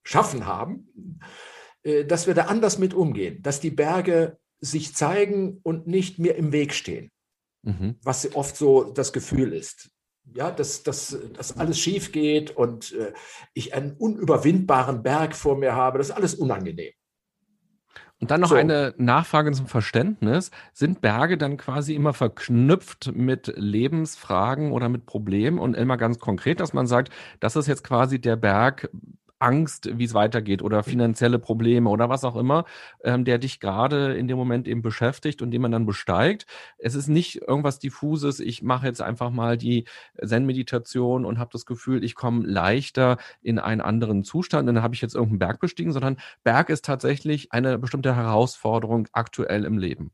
schaffen 0.04 0.46
haben, 0.46 1.20
äh, 1.82 2.04
dass 2.04 2.26
wir 2.26 2.34
da 2.34 2.46
anders 2.46 2.78
mit 2.78 2.94
umgehen, 2.94 3.42
dass 3.42 3.60
die 3.60 3.70
Berge 3.70 4.38
sich 4.60 4.94
zeigen 4.94 5.60
und 5.62 5.86
nicht 5.86 6.18
mir 6.18 6.36
im 6.36 6.52
Weg 6.52 6.74
stehen, 6.74 7.10
mhm. 7.62 7.96
was 8.02 8.34
oft 8.34 8.56
so 8.56 8.84
das 8.84 9.12
Gefühl 9.12 9.52
ist. 9.52 9.90
Ja, 10.34 10.50
dass, 10.50 10.82
dass, 10.82 11.16
dass 11.34 11.56
alles 11.56 11.78
schief 11.78 12.10
geht 12.10 12.50
und 12.50 12.92
äh, 12.94 13.12
ich 13.54 13.74
einen 13.74 13.92
unüberwindbaren 13.92 15.04
Berg 15.04 15.36
vor 15.36 15.56
mir 15.56 15.74
habe, 15.74 15.98
das 15.98 16.08
ist 16.08 16.16
alles 16.16 16.34
unangenehm. 16.34 16.92
Und 18.20 18.30
dann 18.30 18.40
noch 18.40 18.48
so. 18.48 18.54
eine 18.54 18.94
Nachfrage 18.96 19.52
zum 19.52 19.66
Verständnis. 19.66 20.50
Sind 20.72 21.00
Berge 21.02 21.36
dann 21.36 21.58
quasi 21.58 21.94
immer 21.94 22.14
verknüpft 22.14 23.12
mit 23.14 23.52
Lebensfragen 23.56 24.72
oder 24.72 24.88
mit 24.88 25.04
Problemen 25.04 25.58
und 25.58 25.74
immer 25.74 25.96
ganz 25.96 26.18
konkret, 26.18 26.60
dass 26.60 26.72
man 26.72 26.86
sagt, 26.86 27.12
das 27.40 27.56
ist 27.56 27.66
jetzt 27.66 27.84
quasi 27.84 28.18
der 28.18 28.36
Berg 28.36 28.88
Angst, 29.38 29.98
wie 29.98 30.04
es 30.04 30.14
weitergeht 30.14 30.62
oder 30.62 30.82
finanzielle 30.82 31.38
Probleme 31.38 31.90
oder 31.90 32.08
was 32.08 32.24
auch 32.24 32.36
immer, 32.36 32.64
ähm, 33.04 33.24
der 33.24 33.38
dich 33.38 33.60
gerade 33.60 34.14
in 34.14 34.28
dem 34.28 34.36
Moment 34.36 34.66
eben 34.66 34.82
beschäftigt 34.82 35.42
und 35.42 35.50
den 35.50 35.62
man 35.62 35.72
dann 35.72 35.86
besteigt. 35.86 36.46
Es 36.78 36.94
ist 36.94 37.08
nicht 37.08 37.42
irgendwas 37.42 37.78
diffuses, 37.78 38.40
ich 38.40 38.62
mache 38.62 38.86
jetzt 38.86 39.02
einfach 39.02 39.30
mal 39.30 39.56
die 39.56 39.84
Zen-Meditation 40.24 41.24
und 41.24 41.38
habe 41.38 41.50
das 41.52 41.66
Gefühl, 41.66 42.04
ich 42.04 42.14
komme 42.14 42.46
leichter 42.46 43.18
in 43.42 43.58
einen 43.58 43.80
anderen 43.80 44.24
Zustand, 44.24 44.68
dann 44.68 44.82
habe 44.82 44.94
ich 44.94 45.02
jetzt 45.02 45.14
irgendeinen 45.14 45.38
Berg 45.38 45.60
bestiegen, 45.60 45.92
sondern 45.92 46.16
Berg 46.44 46.70
ist 46.70 46.84
tatsächlich 46.84 47.52
eine 47.52 47.78
bestimmte 47.78 48.16
Herausforderung 48.16 49.08
aktuell 49.12 49.64
im 49.64 49.78
Leben. 49.78 50.12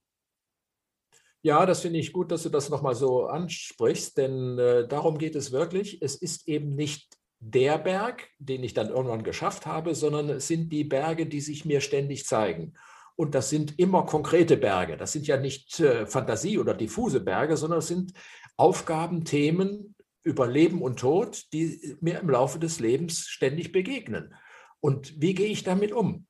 Ja, 1.45 1.67
das 1.67 1.81
finde 1.81 1.99
ich 1.99 2.13
gut, 2.13 2.31
dass 2.31 2.45
du 2.45 2.51
das 2.51 2.71
nochmal 2.71 2.95
so 2.95 3.27
ansprichst, 3.27 4.17
denn 4.17 4.59
äh, 4.59 4.87
darum 4.87 5.19
geht 5.19 5.35
es 5.35 5.51
wirklich. 5.51 6.01
Es 6.01 6.15
ist 6.15 6.47
eben 6.47 6.77
nicht 6.77 7.17
der 7.45 7.77
Berg, 7.77 8.29
den 8.39 8.63
ich 8.63 8.73
dann 8.73 8.89
irgendwann 8.89 9.25
geschafft 9.25 9.67
habe, 9.67 9.97
sondern 9.97 10.31
es 10.31 10.47
sind 10.47 10.73
die 10.73 10.85
Berge, 10.85 11.27
die 11.27 11.41
sich 11.41 11.65
mir 11.65 11.81
ständig 11.81 12.25
zeigen. 12.25 12.75
Und 13.17 13.35
das 13.35 13.51
sind 13.51 13.79
immer 13.81 14.07
konkrete 14.07 14.57
Berge. 14.57 14.97
Das 14.97 15.11
sind 15.11 15.27
ja 15.27 15.37
nicht 15.37 15.81
äh, 15.81 16.07
Fantasie 16.07 16.59
oder 16.59 16.73
diffuse 16.73 17.21
Berge, 17.21 17.57
sondern 17.57 17.81
es 17.81 17.89
sind 17.89 18.13
Aufgaben, 18.57 19.25
Themen 19.25 19.97
über 20.23 20.47
Leben 20.47 20.83
und 20.83 21.01
Tod, 21.01 21.53
die 21.53 21.97
mir 22.01 22.21
im 22.21 22.31
Laufe 22.31 22.61
des 22.61 22.79
Lebens 22.79 23.27
ständig 23.27 23.73
begegnen. 23.73 24.35
Und 24.79 25.21
wie 25.21 25.35
gehe 25.35 25.49
ich 25.49 25.65
damit 25.65 25.93
um? 25.93 26.27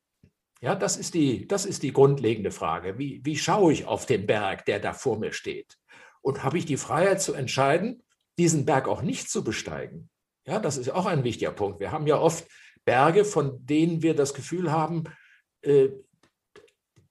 Ja, 0.63 0.75
das 0.75 0.97
ist 0.97 1.13
die, 1.13 1.47
das 1.47 1.67
ist 1.67 1.83
die 1.83 1.93
grundlegende 1.93 2.53
Frage. 2.53 2.99
Wie, 2.99 3.21
wie 3.23 3.37
schaue 3.37 3.73
ich 3.75 3.85
auf 3.85 4.07
den 4.07 4.27
Berg, 4.27 4.65
der 4.65 4.81
da 4.81 4.95
vor 4.95 5.19
mir 5.19 5.33
steht? 5.33 5.77
Und 6.23 6.43
habe 6.43 6.57
ich 6.57 6.65
die 6.65 6.79
Freiheit 6.79 7.21
zu 7.21 7.35
entscheiden, 7.35 8.03
diesen 8.39 8.65
Berg 8.65 8.89
auch 8.89 9.03
nicht 9.03 9.29
zu 9.29 9.45
besteigen? 9.45 10.09
Ja, 10.47 10.59
das 10.59 10.77
ist 10.77 10.91
auch 10.91 11.07
ein 11.07 11.25
wichtiger 11.25 11.53
Punkt. 11.53 11.81
Wir 11.81 11.93
haben 11.93 12.07
ja 12.07 12.19
oft 12.19 12.47
Berge, 12.85 13.25
von 13.25 13.65
denen 13.65 14.03
wir 14.03 14.15
das 14.15 14.35
Gefühl 14.35 14.73
haben, 14.73 15.05
äh, 15.63 15.89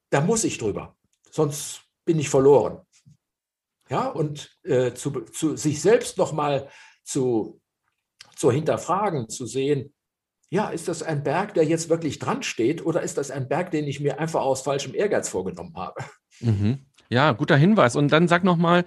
da 0.09 0.21
muss 0.21 0.43
ich 0.43 0.57
drüber, 0.57 0.95
sonst 1.29 1.83
bin 2.05 2.19
ich 2.19 2.29
verloren. 2.29 2.81
Ja, 3.89 4.07
und 4.07 4.57
äh, 4.63 4.93
zu, 4.93 5.11
zu, 5.11 5.55
sich 5.55 5.81
selbst 5.81 6.17
nochmal 6.17 6.69
zu, 7.03 7.61
zu 8.35 8.51
hinterfragen, 8.51 9.29
zu 9.29 9.45
sehen, 9.45 9.93
ja, 10.49 10.69
ist 10.69 10.89
das 10.89 11.01
ein 11.01 11.23
Berg, 11.23 11.53
der 11.53 11.63
jetzt 11.63 11.87
wirklich 11.87 12.19
dran 12.19 12.43
steht, 12.43 12.85
oder 12.85 13.01
ist 13.01 13.17
das 13.17 13.31
ein 13.31 13.47
Berg, 13.47 13.71
den 13.71 13.87
ich 13.87 14.01
mir 14.01 14.19
einfach 14.19 14.41
aus 14.41 14.61
falschem 14.61 14.93
Ehrgeiz 14.93 15.29
vorgenommen 15.29 15.75
habe? 15.77 16.03
Mhm. 16.41 16.85
Ja, 17.09 17.31
guter 17.31 17.55
Hinweis. 17.55 17.95
Und 17.95 18.09
dann 18.11 18.27
sag 18.27 18.43
nochmal, 18.43 18.85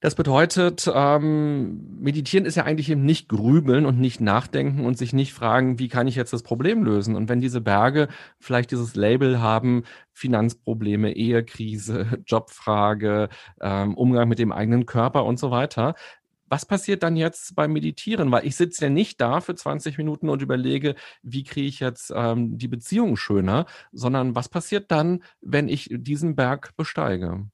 das 0.00 0.14
bedeutet, 0.14 0.90
ähm, 0.94 1.98
meditieren 2.00 2.44
ist 2.44 2.56
ja 2.56 2.64
eigentlich 2.64 2.90
eben 2.90 3.04
nicht 3.04 3.28
grübeln 3.28 3.86
und 3.86 3.98
nicht 3.98 4.20
nachdenken 4.20 4.84
und 4.84 4.98
sich 4.98 5.14
nicht 5.14 5.32
fragen, 5.32 5.78
wie 5.78 5.88
kann 5.88 6.06
ich 6.06 6.16
jetzt 6.16 6.34
das 6.34 6.42
Problem 6.42 6.84
lösen? 6.84 7.16
Und 7.16 7.30
wenn 7.30 7.40
diese 7.40 7.62
Berge 7.62 8.08
vielleicht 8.38 8.70
dieses 8.72 8.94
Label 8.94 9.40
haben, 9.40 9.84
Finanzprobleme, 10.12 11.12
Ehekrise, 11.12 12.22
Jobfrage, 12.26 13.30
ähm, 13.60 13.94
Umgang 13.94 14.28
mit 14.28 14.38
dem 14.38 14.52
eigenen 14.52 14.84
Körper 14.84 15.24
und 15.24 15.38
so 15.38 15.50
weiter, 15.50 15.94
was 16.48 16.66
passiert 16.66 17.02
dann 17.02 17.16
jetzt 17.16 17.56
beim 17.56 17.72
Meditieren? 17.72 18.30
Weil 18.30 18.46
ich 18.46 18.54
sitze 18.54 18.84
ja 18.84 18.90
nicht 18.90 19.20
da 19.20 19.40
für 19.40 19.54
20 19.54 19.96
Minuten 19.98 20.28
und 20.28 20.42
überlege, 20.42 20.94
wie 21.22 21.42
kriege 21.42 21.68
ich 21.68 21.80
jetzt 21.80 22.12
ähm, 22.14 22.58
die 22.58 22.68
Beziehung 22.68 23.16
schöner, 23.16 23.64
sondern 23.92 24.34
was 24.34 24.48
passiert 24.50 24.90
dann, 24.90 25.24
wenn 25.40 25.68
ich 25.68 25.88
diesen 25.90 26.36
Berg 26.36 26.76
besteige? 26.76 27.48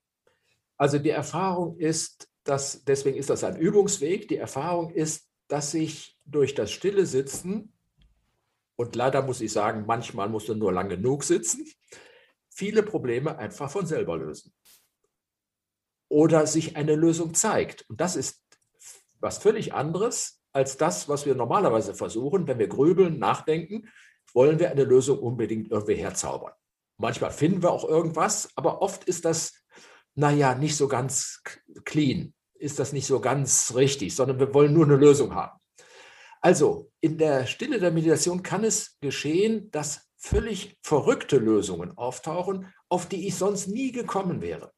Also 0.76 0.99
die 0.99 1.11
Erfahrung 1.11 1.76
ist, 1.78 2.28
das, 2.45 2.84
deswegen 2.84 3.16
ist 3.16 3.30
das 3.30 3.45
ein 3.45 3.57
Übungsweg. 3.57 4.28
Die 4.28 4.36
Erfahrung 4.36 4.90
ist, 4.90 5.28
dass 5.49 5.70
sich 5.70 6.18
durch 6.24 6.55
das 6.55 6.70
stille 6.70 7.07
Sitzen, 7.07 7.72
und 8.76 8.97
leider 8.97 9.22
muss 9.22 9.40
ich 9.40 9.53
sagen, 9.53 9.84
manchmal 9.86 10.28
musst 10.28 10.49
du 10.49 10.55
nur 10.55 10.72
lang 10.72 10.88
genug 10.88 11.24
sitzen, 11.24 11.66
viele 12.49 12.82
Probleme 12.82 13.38
einfach 13.38 13.70
von 13.70 13.86
selber 13.86 14.16
lösen. 14.16 14.53
Oder 16.09 16.47
sich 16.47 16.76
eine 16.76 16.95
Lösung 16.95 17.34
zeigt. 17.34 17.88
Und 17.88 18.01
das 18.01 18.16
ist 18.16 18.43
was 19.20 19.38
völlig 19.38 19.72
anderes 19.72 20.43
als 20.53 20.76
das, 20.76 21.09
was 21.09 21.26
wir 21.26 21.34
normalerweise 21.34 21.95
versuchen. 21.95 22.47
Wenn 22.47 22.59
wir 22.59 22.68
grübeln, 22.68 23.18
nachdenken, 23.18 23.88
wollen 24.34 24.59
wir 24.59 24.70
eine 24.70 24.84
Lösung 24.84 25.18
unbedingt 25.18 25.70
irgendwie 25.70 25.95
herzaubern. 25.95 26.53
Manchmal 26.99 27.30
finden 27.30 27.62
wir 27.62 27.70
auch 27.70 27.88
irgendwas, 27.88 28.51
aber 28.57 28.82
oft 28.82 29.05
ist 29.05 29.24
das 29.24 29.61
naja, 30.14 30.54
nicht 30.54 30.76
so 30.76 30.88
ganz 30.88 31.42
clean, 31.84 32.34
ist 32.54 32.78
das 32.78 32.92
nicht 32.92 33.06
so 33.06 33.20
ganz 33.20 33.74
richtig, 33.74 34.14
sondern 34.14 34.38
wir 34.38 34.54
wollen 34.54 34.72
nur 34.72 34.84
eine 34.84 34.96
Lösung 34.96 35.34
haben. 35.34 35.58
Also 36.40 36.90
in 37.00 37.18
der 37.18 37.46
Stille 37.46 37.78
der 37.78 37.92
Meditation 37.92 38.42
kann 38.42 38.64
es 38.64 38.98
geschehen, 39.00 39.70
dass 39.70 40.08
völlig 40.18 40.76
verrückte 40.82 41.38
Lösungen 41.38 41.96
auftauchen, 41.96 42.72
auf 42.88 43.08
die 43.08 43.26
ich 43.26 43.36
sonst 43.36 43.68
nie 43.68 43.92
gekommen 43.92 44.40
wäre, 44.40 44.72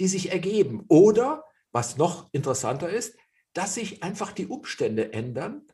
die 0.00 0.08
sich 0.08 0.32
ergeben. 0.32 0.84
Oder, 0.88 1.44
was 1.72 1.96
noch 1.96 2.28
interessanter 2.32 2.88
ist, 2.88 3.16
dass 3.52 3.74
sich 3.74 4.02
einfach 4.02 4.32
die 4.32 4.46
Umstände 4.46 5.12
ändern, 5.12 5.66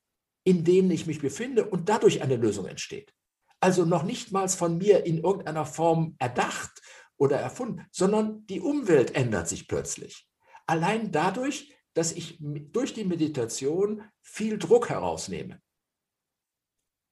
in 0.45 0.65
denen 0.65 0.91
ich 0.91 1.07
mich 1.07 1.21
befinde 1.21 1.67
und 1.67 1.89
dadurch 1.89 2.23
eine 2.23 2.37
Lösung 2.37 2.67
entsteht. 2.67 3.13
Also 3.61 3.85
noch 3.85 4.03
nicht 4.03 4.33
mal 4.33 4.49
von 4.49 4.79
mir 4.79 5.05
in 5.05 5.19
irgendeiner 5.19 5.67
Form 5.67 6.15
erdacht 6.19 6.81
oder 7.19 7.39
erfunden, 7.39 7.85
sondern 7.91 8.47
die 8.47 8.61
Umwelt 8.61 9.15
ändert 9.15 9.49
sich 9.49 9.69
plötzlich. 9.69 10.27
Allein 10.67 11.13
dadurch, 11.13 11.75
dass 11.95 12.13
ich 12.13 12.39
durch 12.41 12.95
die 12.95 13.05
Meditation 13.05 14.03
viel 14.23 14.59
Druck 14.59 14.89
herausnehme. 14.89 15.61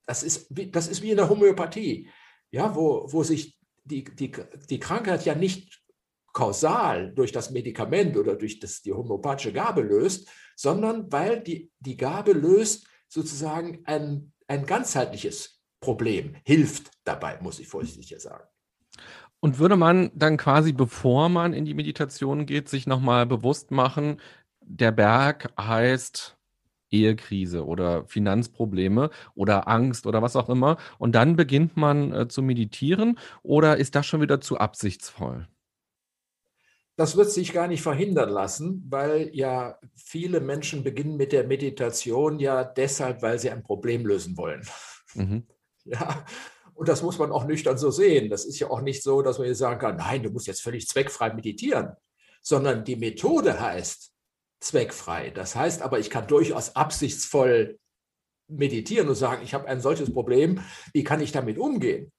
Das 0.07 0.23
ist, 0.23 0.47
das 0.51 0.87
ist 0.87 1.03
wie 1.03 1.11
in 1.11 1.17
der 1.17 1.29
Homöopathie, 1.29 2.09
ja, 2.53 2.75
wo, 2.75 3.13
wo 3.13 3.25
sich 3.25 3.59
die, 3.85 4.05
die, 4.05 4.33
die 4.71 4.79
Krankheit 4.79 5.25
ja 5.25 5.35
nicht 5.35 5.83
kausal 6.33 7.13
durch 7.15 7.33
das 7.33 7.51
Medikament 7.51 8.17
oder 8.17 8.37
durch 8.37 8.61
das, 8.61 8.83
die 8.83 8.93
homöopathische 8.93 9.53
Gabe 9.53 9.81
löst, 9.81 10.29
sondern 10.55 11.11
weil 11.11 11.41
die, 11.41 11.73
die 11.81 11.97
Gabe 11.97 12.33
löst 12.33 12.87
sozusagen 13.09 13.81
ein, 13.85 14.33
ein 14.47 14.67
ganzheitliches 14.67 15.63
Problem, 15.81 16.37
hilft 16.45 16.91
dabei, 17.05 17.41
muss 17.41 17.59
ich 17.59 17.67
vorsichtig 17.69 18.15
sagen. 18.21 18.47
Und 19.41 19.59
würde 19.59 19.77
man 19.77 20.11
dann 20.15 20.37
quasi, 20.37 20.73
bevor 20.73 21.29
man 21.29 21.53
in 21.53 21.65
die 21.65 21.75
Meditation 21.75 22.47
geht, 22.47 22.69
sich 22.69 22.87
nochmal 22.87 23.27
bewusst 23.27 23.71
machen, 23.71 24.21
der 24.61 24.93
Berg 24.93 25.53
heißt 25.61 26.37
Ehekrise 26.91 27.65
oder 27.67 28.05
Finanzprobleme 28.07 29.11
oder 29.35 29.69
Angst 29.69 30.07
oder 30.07 30.23
was 30.23 30.37
auch 30.37 30.49
immer. 30.49 30.77
Und 30.99 31.15
dann 31.15 31.37
beginnt 31.37 31.77
man 31.77 32.13
äh, 32.13 32.29
zu 32.29 32.43
meditieren 32.43 33.19
oder 33.43 33.77
ist 33.77 33.95
das 33.95 34.07
schon 34.07 34.21
wieder 34.21 34.41
zu 34.41 34.59
absichtsvoll? 34.59 35.49
Das 36.97 37.17
wird 37.17 37.31
sich 37.31 37.53
gar 37.53 37.69
nicht 37.69 37.83
verhindern 37.83 38.31
lassen, 38.31 38.87
weil 38.89 39.31
ja 39.35 39.79
viele 39.95 40.41
Menschen 40.41 40.83
beginnen 40.83 41.17
mit 41.17 41.33
der 41.33 41.45
Meditation 41.45 42.39
ja 42.39 42.65
deshalb, 42.65 43.21
weil 43.21 43.39
sie 43.39 43.51
ein 43.51 43.63
Problem 43.63 44.07
lösen 44.07 44.37
wollen. 44.37 44.63
Mhm. 45.15 45.47
Ja, 45.89 46.25
und 46.77 46.89
das 46.89 47.03
muss 47.03 47.19
man 47.19 47.33
auch 47.33 47.47
nüchtern 47.47 47.79
so 47.79 47.91
sehen. 47.91 48.29
Das 48.29 48.45
ist 48.45 48.59
ja 48.59 48.69
auch 48.71 48.83
nicht 48.83 49.03
so, 49.03 49.23
dass 49.23 49.39
man 49.39 49.49
jetzt 49.49 49.59
sagen 49.59 49.81
kann, 49.81 49.97
nein, 49.97 50.23
du 50.23 50.31
musst 50.31 50.47
jetzt 50.47 50.63
völlig 50.63 50.87
zweckfrei 50.87 51.33
meditieren, 51.33 51.97
sondern 52.43 52.85
die 52.85 52.97
Methode 52.97 53.59
heißt 53.59 54.13
zweckfrei. 54.61 55.31
Das 55.31 55.57
heißt 55.57 55.81
aber, 55.81 55.99
ich 55.99 56.11
kann 56.11 56.27
durchaus 56.27 56.77
absichtsvoll 56.77 57.79
meditieren 58.49 59.09
und 59.09 59.15
sagen, 59.15 59.43
ich 59.43 59.55
habe 59.55 59.67
ein 59.67 59.81
solches 59.81 60.13
Problem, 60.13 60.61
wie 60.93 61.03
kann 61.03 61.21
ich 61.21 61.33
damit 61.33 61.59
umgehen? 61.59 62.13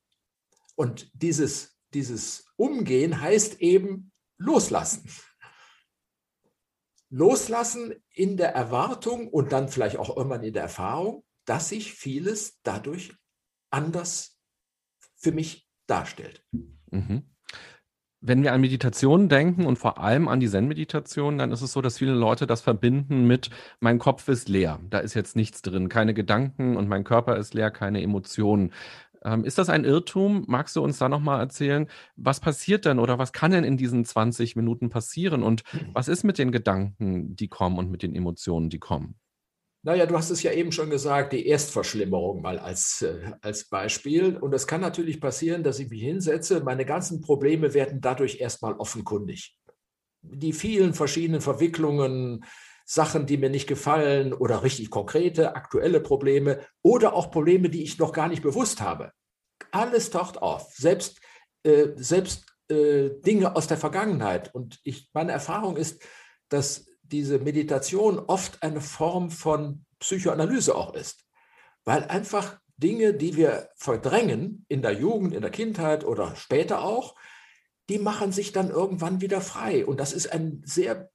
Und 0.75 1.09
dieses, 1.13 1.77
dieses 1.93 2.45
Umgehen 2.55 3.21
heißt 3.21 3.61
eben 3.61 4.11
loslassen. 4.39 5.07
Loslassen 7.09 7.93
in 8.11 8.37
der 8.37 8.53
Erwartung 8.53 9.29
und 9.29 9.51
dann 9.51 9.69
vielleicht 9.69 9.97
auch 9.97 10.17
irgendwann 10.17 10.43
in 10.43 10.53
der 10.53 10.63
Erfahrung, 10.63 11.23
dass 11.45 11.69
sich 11.69 11.93
vieles 11.93 12.59
dadurch 12.63 13.15
anders 13.69 14.36
für 15.17 15.31
mich 15.31 15.67
darstellt. 15.87 16.43
Mhm. 16.91 17.23
Wenn 18.19 18.41
wir 18.41 18.51
an 18.51 18.61
Meditation 18.61 19.29
denken 19.29 19.65
und 19.65 19.77
vor 19.77 19.99
allem 19.99 20.27
an 20.27 20.39
die 20.39 20.49
Zen-Meditation, 20.49 21.37
dann 21.37 21.51
ist 21.51 21.61
es 21.61 21.71
so, 21.71 21.81
dass 21.81 21.99
viele 21.99 22.13
Leute 22.13 22.47
das 22.47 22.61
verbinden 22.61 23.27
mit, 23.27 23.51
mein 23.79 23.99
Kopf 23.99 24.27
ist 24.27 24.49
leer, 24.49 24.79
da 24.89 24.99
ist 24.99 25.13
jetzt 25.13 25.35
nichts 25.35 25.61
drin, 25.61 25.87
keine 25.87 26.15
Gedanken 26.15 26.77
und 26.77 26.87
mein 26.87 27.03
Körper 27.03 27.37
ist 27.37 27.53
leer, 27.53 27.69
keine 27.69 28.01
Emotionen. 28.01 28.73
Ähm, 29.23 29.43
ist 29.43 29.59
das 29.59 29.69
ein 29.69 29.83
Irrtum? 29.83 30.45
Magst 30.47 30.75
du 30.75 30.83
uns 30.83 30.97
da 30.97 31.09
nochmal 31.09 31.39
erzählen, 31.39 31.87
was 32.15 32.39
passiert 32.39 32.85
denn 32.85 32.97
oder 32.97 33.19
was 33.19 33.33
kann 33.33 33.51
denn 33.51 33.63
in 33.63 33.77
diesen 33.77 34.03
20 34.03 34.55
Minuten 34.55 34.89
passieren 34.89 35.43
und 35.43 35.63
was 35.93 36.07
ist 36.07 36.23
mit 36.23 36.39
den 36.39 36.51
Gedanken, 36.51 37.35
die 37.35 37.47
kommen 37.47 37.77
und 37.77 37.91
mit 37.91 38.01
den 38.01 38.15
Emotionen, 38.15 38.69
die 38.69 38.79
kommen? 38.79 39.15
Naja, 39.87 40.05
du 40.05 40.17
hast 40.17 40.31
es 40.31 40.43
ja 40.43 40.51
eben 40.51 40.73
schon 40.73 40.89
gesagt, 40.89 41.31
die 41.31 41.47
Erstverschlimmerung 41.47 42.41
mal 42.41 42.59
als, 42.59 43.03
äh, 43.03 43.31
als 43.39 43.69
Beispiel. 43.69 44.35
Und 44.35 44.53
es 44.53 44.67
kann 44.67 44.81
natürlich 44.81 45.21
passieren, 45.21 45.63
dass 45.63 45.79
ich 45.79 45.89
mich 45.89 46.01
hinsetze, 46.01 46.61
meine 46.61 46.83
ganzen 46.83 47.21
Probleme 47.21 47.73
werden 47.73 48.01
dadurch 48.01 48.41
erstmal 48.41 48.73
offenkundig. 48.73 49.57
Die 50.23 50.51
vielen 50.51 50.93
verschiedenen 50.93 51.39
Verwicklungen, 51.39 52.43
Sachen, 52.83 53.27
die 53.27 53.37
mir 53.37 53.49
nicht 53.49 53.65
gefallen 53.65 54.33
oder 54.33 54.61
richtig 54.61 54.89
konkrete, 54.89 55.55
aktuelle 55.55 56.01
Probleme 56.01 56.59
oder 56.81 57.13
auch 57.13 57.31
Probleme, 57.31 57.69
die 57.69 57.83
ich 57.83 57.97
noch 57.97 58.11
gar 58.11 58.27
nicht 58.27 58.43
bewusst 58.43 58.81
habe. 58.81 59.13
Alles 59.71 60.09
taucht 60.09 60.41
auf, 60.41 60.69
selbst, 60.75 61.21
äh, 61.63 61.91
selbst 61.95 62.45
äh, 62.67 63.11
Dinge 63.25 63.55
aus 63.55 63.67
der 63.67 63.77
Vergangenheit. 63.77 64.53
Und 64.53 64.81
ich, 64.83 65.09
meine 65.13 65.31
Erfahrung 65.31 65.77
ist, 65.77 66.03
dass 66.49 66.87
diese 67.11 67.39
Meditation 67.39 68.19
oft 68.19 68.63
eine 68.63 68.81
Form 68.81 69.31
von 69.31 69.85
Psychoanalyse 69.99 70.75
auch 70.75 70.93
ist, 70.93 71.25
weil 71.83 72.03
einfach 72.05 72.59
Dinge, 72.77 73.13
die 73.13 73.35
wir 73.35 73.69
verdrängen 73.75 74.65
in 74.67 74.81
der 74.81 74.93
Jugend, 74.93 75.33
in 75.33 75.41
der 75.41 75.49
Kindheit 75.49 76.05
oder 76.05 76.35
später 76.35 76.83
auch, 76.83 77.15
die 77.89 77.99
machen 77.99 78.31
sich 78.31 78.51
dann 78.51 78.69
irgendwann 78.69 79.21
wieder 79.21 79.41
frei. 79.41 79.85
Und 79.85 79.99
das 79.99 80.13
ist 80.13 80.31
ein 80.31 80.61
sehr 80.65 81.09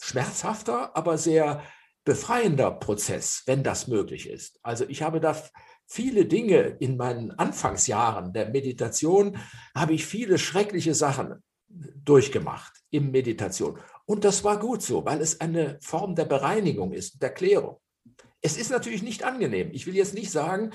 schmerzhafter, 0.00 0.96
aber 0.96 1.18
sehr 1.18 1.62
befreiender 2.04 2.70
Prozess, 2.70 3.42
wenn 3.46 3.62
das 3.62 3.88
möglich 3.88 4.28
ist. 4.28 4.60
Also 4.62 4.84
ich 4.88 5.02
habe 5.02 5.20
da 5.20 5.36
viele 5.86 6.26
Dinge 6.26 6.76
in 6.80 6.96
meinen 6.96 7.30
Anfangsjahren 7.32 8.32
der 8.32 8.50
Meditation, 8.50 9.38
habe 9.74 9.94
ich 9.94 10.06
viele 10.06 10.38
schreckliche 10.38 10.94
Sachen 10.94 11.42
durchgemacht 11.68 12.72
in 12.90 13.10
Meditation. 13.10 13.78
Und 14.06 14.24
das 14.24 14.44
war 14.44 14.58
gut 14.58 14.82
so, 14.82 15.04
weil 15.04 15.20
es 15.20 15.40
eine 15.40 15.78
Form 15.80 16.14
der 16.14 16.26
Bereinigung 16.26 16.92
ist, 16.92 17.22
der 17.22 17.30
Klärung. 17.30 17.78
Es 18.40 18.56
ist 18.56 18.70
natürlich 18.70 19.02
nicht 19.02 19.24
angenehm. 19.24 19.70
Ich 19.72 19.86
will 19.86 19.96
jetzt 19.96 20.14
nicht 20.14 20.30
sagen, 20.30 20.72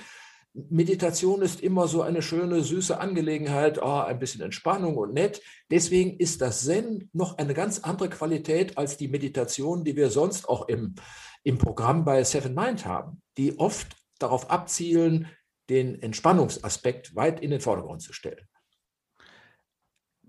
Meditation 0.53 1.43
ist 1.43 1.61
immer 1.61 1.87
so 1.87 2.01
eine 2.01 2.23
schöne, 2.23 2.63
süße 2.63 2.99
Angelegenheit, 2.99 3.79
oh, 3.81 3.99
ein 3.99 4.17
bisschen 4.17 4.41
Entspannung 4.41 4.97
und 4.97 5.13
nett. 5.13 5.41
Deswegen 5.69 6.17
ist 6.17 6.41
das 6.41 6.63
Zen 6.63 7.09
noch 7.13 7.37
eine 7.37 7.53
ganz 7.53 7.79
andere 7.79 8.09
Qualität 8.09 8.77
als 8.77 8.97
die 8.97 9.07
Meditation, 9.07 9.83
die 9.83 9.95
wir 9.95 10.09
sonst 10.09 10.49
auch 10.49 10.67
im, 10.67 10.95
im 11.43 11.59
Programm 11.59 12.03
bei 12.03 12.23
Seven 12.23 12.55
Mind 12.55 12.85
haben, 12.85 13.21
die 13.37 13.59
oft 13.59 13.95
darauf 14.17 14.49
abzielen, 14.49 15.27
den 15.69 16.01
Entspannungsaspekt 16.01 17.15
weit 17.15 17.39
in 17.41 17.51
den 17.51 17.61
Vordergrund 17.61 18.01
zu 18.01 18.11
stellen. 18.11 18.47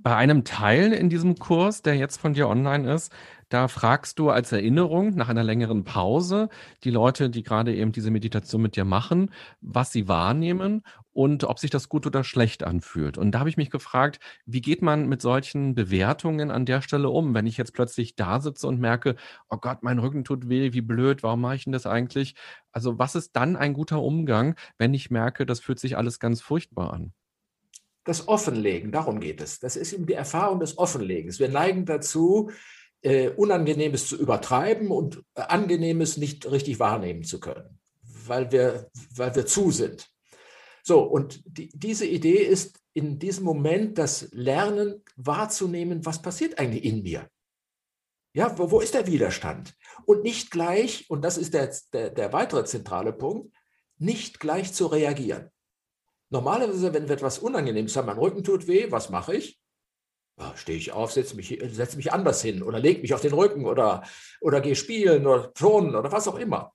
Bei 0.03 0.16
einem 0.16 0.44
Teil 0.44 0.92
in 0.92 1.11
diesem 1.11 1.34
Kurs, 1.36 1.82
der 1.82 1.94
jetzt 1.94 2.18
von 2.20 2.32
dir 2.32 2.48
online 2.48 2.90
ist, 2.90 3.12
da 3.51 3.68
fragst 3.68 4.18
du 4.18 4.30
als 4.30 4.51
Erinnerung 4.53 5.14
nach 5.14 5.28
einer 5.28 5.42
längeren 5.44 5.84
Pause 5.84 6.48
die 6.84 6.90
Leute, 6.90 7.28
die 7.28 7.42
gerade 7.42 7.74
eben 7.74 7.92
diese 7.92 8.11
Meditation 8.11 8.62
mit 8.62 8.76
dir 8.76 8.84
machen, 8.86 9.30
was 9.61 9.92
sie 9.92 10.09
wahrnehmen 10.09 10.82
und 11.12 11.44
ob 11.44 11.59
sich 11.59 11.70
das 11.70 11.88
gut 11.90 12.07
oder 12.07 12.24
schlecht 12.24 12.62
anfühlt. 12.62 13.18
Und 13.18 13.32
da 13.32 13.40
habe 13.40 13.51
ich 13.51 13.59
mich 13.59 13.68
gefragt, 13.70 14.20
wie 14.46 14.62
geht 14.62 14.80
man 14.80 15.07
mit 15.07 15.20
solchen 15.20 15.74
Bewertungen 15.74 16.51
an 16.51 16.64
der 16.64 16.80
Stelle 16.80 17.11
um, 17.11 17.34
wenn 17.34 17.46
ich 17.46 17.59
jetzt 17.59 17.74
plötzlich 17.74 18.16
da 18.16 18.40
sitze 18.40 18.66
und 18.68 18.80
merke, 18.80 19.16
oh 19.51 19.59
Gott, 19.59 19.82
mein 19.82 19.98
Rücken 19.98 20.24
tut 20.24 20.48
weh, 20.48 20.72
wie 20.72 20.80
blöd, 20.80 21.22
warum 21.22 21.42
mache 21.42 21.57
ich 21.57 21.64
denn 21.64 21.72
das 21.74 21.84
eigentlich? 21.86 22.36
Also 22.72 22.98
was 22.98 23.16
ist 23.16 23.36
dann 23.36 23.57
ein 23.57 23.74
guter 23.74 24.01
Umgang, 24.03 24.55
wenn 24.78 24.94
ich 24.94 25.11
merke, 25.11 25.44
das 25.44 25.61
fühlt 25.61 25.78
sich 25.80 25.96
alles 25.98 26.20
ganz 26.20 26.40
furchtbar 26.40 26.92
an? 26.94 27.12
Das 28.11 28.26
Offenlegen, 28.28 28.90
darum 28.90 29.20
geht 29.20 29.40
es. 29.40 29.61
Das 29.61 29.76
ist 29.76 29.92
eben 29.92 30.06
die 30.06 30.14
Erfahrung 30.14 30.61
des 30.61 30.76
Offenlegens. 30.76 31.38
Wir 31.38 31.48
neigen 31.48 31.84
dazu, 31.86 32.50
äh, 33.02 33.28
Unangenehmes 33.30 34.08
zu 34.08 34.16
übertreiben 34.16 34.90
und 34.90 35.22
äh, 35.34 35.42
Angenehmes 35.42 36.16
nicht 36.16 36.50
richtig 36.50 36.80
wahrnehmen 36.80 37.22
zu 37.22 37.38
können, 37.40 37.78
weil 38.02 38.50
wir, 38.50 38.90
weil 39.14 39.34
wir 39.34 39.46
zu 39.46 39.70
sind. 39.70 40.11
So, 40.82 41.02
und 41.02 41.40
die, 41.46 41.70
diese 41.72 42.06
Idee 42.06 42.38
ist 42.42 42.80
in 42.94 43.18
diesem 43.18 43.44
Moment 43.44 43.96
das 43.96 44.28
Lernen 44.32 45.04
wahrzunehmen, 45.16 46.04
was 46.04 46.20
passiert 46.20 46.58
eigentlich 46.58 46.84
in 46.84 47.02
mir. 47.02 47.28
Ja, 48.32 48.58
wo, 48.58 48.70
wo 48.70 48.80
ist 48.80 48.94
der 48.94 49.06
Widerstand? 49.06 49.74
Und 50.04 50.24
nicht 50.24 50.50
gleich, 50.50 51.08
und 51.08 51.22
das 51.22 51.38
ist 51.38 51.54
der, 51.54 51.72
der, 51.92 52.11
der 52.11 52.32
weitere 52.32 52.64
zentrale 52.64 53.12
Punkt, 53.12 53.54
nicht 53.98 54.40
gleich 54.40 54.72
zu 54.72 54.86
reagieren. 54.86 55.50
Normalerweise, 56.31 56.95
wenn 56.95 57.09
wir 57.09 57.16
etwas 57.16 57.41
Unangenehmes 57.41 57.97
haben, 57.97 58.07
mein 58.07 58.18
Rücken 58.18 58.45
tut 58.45 58.68
weh, 58.68 58.91
was 58.91 59.11
mache 59.11 59.35
ich? 59.35 59.61
Ja, 60.39 60.57
Stehe 60.57 60.78
ich 60.78 60.93
auf, 60.93 61.12
setze 61.12 61.35
mich, 61.35 61.59
setz 61.70 61.97
mich 61.97 62.12
anders 62.12 62.41
hin 62.41 62.62
oder 62.62 62.78
lege 62.78 63.03
mich 63.03 63.12
auf 63.12 63.20
den 63.20 63.35
Rücken 63.35 63.66
oder, 63.66 64.05
oder 64.41 64.61
gehe 64.61 64.76
spielen 64.76 65.26
oder 65.26 65.53
turnen 65.53 65.97
oder 65.97 66.12
was 66.12 66.28
auch 66.28 66.37
immer. 66.37 66.72